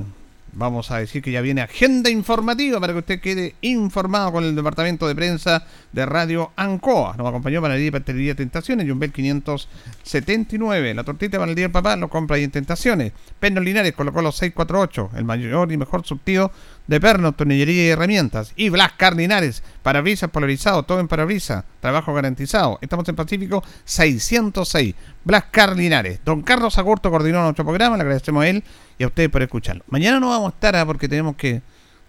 vamos 0.53 0.91
a 0.91 0.97
decir 0.97 1.21
que 1.21 1.31
ya 1.31 1.41
viene 1.41 1.61
agenda 1.61 2.09
informativa 2.09 2.79
para 2.79 2.93
que 2.93 2.99
usted 2.99 3.19
quede 3.21 3.55
informado 3.61 4.31
con 4.31 4.43
el 4.43 4.55
departamento 4.55 5.07
de 5.07 5.15
prensa 5.15 5.65
de 5.91 6.05
Radio 6.05 6.51
Ancoa. 6.55 7.15
Nos 7.17 7.27
acompañó 7.27 7.61
Panadería 7.61 7.87
y 7.87 7.91
Pastelería 7.91 8.35
Tentaciones, 8.35 8.87
Jumbel 8.87 9.11
579. 9.11 10.93
La 10.93 11.03
tortita 11.03 11.37
de 11.37 11.39
Panadería 11.39 11.65
del 11.65 11.71
Papá 11.71 11.95
lo 11.95 12.09
compra 12.09 12.37
ahí 12.37 12.43
en 12.43 12.51
Tentaciones. 12.51 13.13
Pernos 13.39 13.63
Linares 13.63 13.93
colocó 13.93 14.21
los 14.21 14.35
648, 14.37 15.11
el 15.17 15.25
mayor 15.25 15.71
y 15.71 15.77
mejor 15.77 16.05
surtido 16.05 16.51
de 16.87 16.99
pernos, 16.99 17.37
tornillería 17.37 17.85
y 17.85 17.89
herramientas. 17.89 18.53
Y 18.55 18.69
Blas 18.69 18.93
Cardinares, 18.97 19.61
parabrisas 19.83 20.31
polarizado, 20.31 20.83
todo 20.83 20.99
en 20.99 21.07
parabrisas, 21.07 21.63
trabajo 21.79 22.13
garantizado. 22.13 22.79
Estamos 22.81 23.07
en 23.07 23.15
Pacífico 23.15 23.63
606. 23.85 24.95
Blas 25.23 25.45
Cardinares. 25.51 26.19
Don 26.25 26.41
Carlos 26.41 26.77
Agurto 26.77 27.11
coordinó 27.11 27.43
nuestro 27.43 27.63
programa, 27.63 27.95
le 27.95 28.01
agradecemos 28.01 28.43
a 28.43 28.47
él 28.47 28.63
y 28.99 29.03
a 29.03 29.07
ustedes 29.07 29.29
por 29.29 29.41
escucharlo. 29.41 29.83
Mañana 29.89 30.19
no 30.19 30.29
vamos 30.29 30.51
a 30.51 30.55
estar 30.55 30.75
¿ah? 30.75 30.85
porque 30.85 31.09
tenemos 31.09 31.35
que, 31.35 31.53
de 31.53 31.61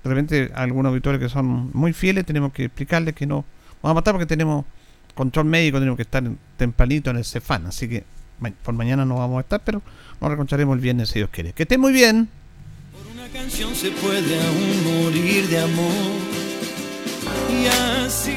repente, 0.05 0.51
algunos 0.55 0.91
auditores 0.91 1.19
que 1.19 1.31
son 1.31 1.71
muy 1.73 1.95
fieles, 1.95 2.27
tenemos 2.27 2.53
que 2.53 2.65
explicarles 2.65 3.15
que 3.15 3.25
no 3.25 3.47
vamos 3.81 3.97
a 3.97 4.01
estar 4.01 4.13
porque 4.13 4.27
tenemos 4.27 4.67
control 5.15 5.47
médico, 5.47 5.79
tenemos 5.79 5.97
que 5.97 6.03
estar 6.03 6.23
tempranito 6.59 7.09
en 7.09 7.17
el 7.17 7.25
Cefán. 7.25 7.65
Así 7.65 7.89
que 7.89 8.05
por 8.63 8.75
mañana 8.75 9.07
no 9.07 9.17
vamos 9.17 9.39
a 9.39 9.41
estar, 9.41 9.63
pero 9.65 9.81
nos 10.21 10.31
reconcharemos 10.31 10.75
el 10.75 10.83
viernes 10.83 11.09
si 11.09 11.21
Dios 11.21 11.31
quiere. 11.31 11.55
Que 11.55 11.63
estén 11.63 11.81
muy 11.81 11.93
bien 11.95 12.29
canción 13.33 13.75
se 13.75 13.91
puede 13.93 14.41
aún 14.41 15.05
morir 15.05 15.49
de 15.49 15.59
amor. 15.59 15.93
Y 17.51 17.67
así. 17.67 18.37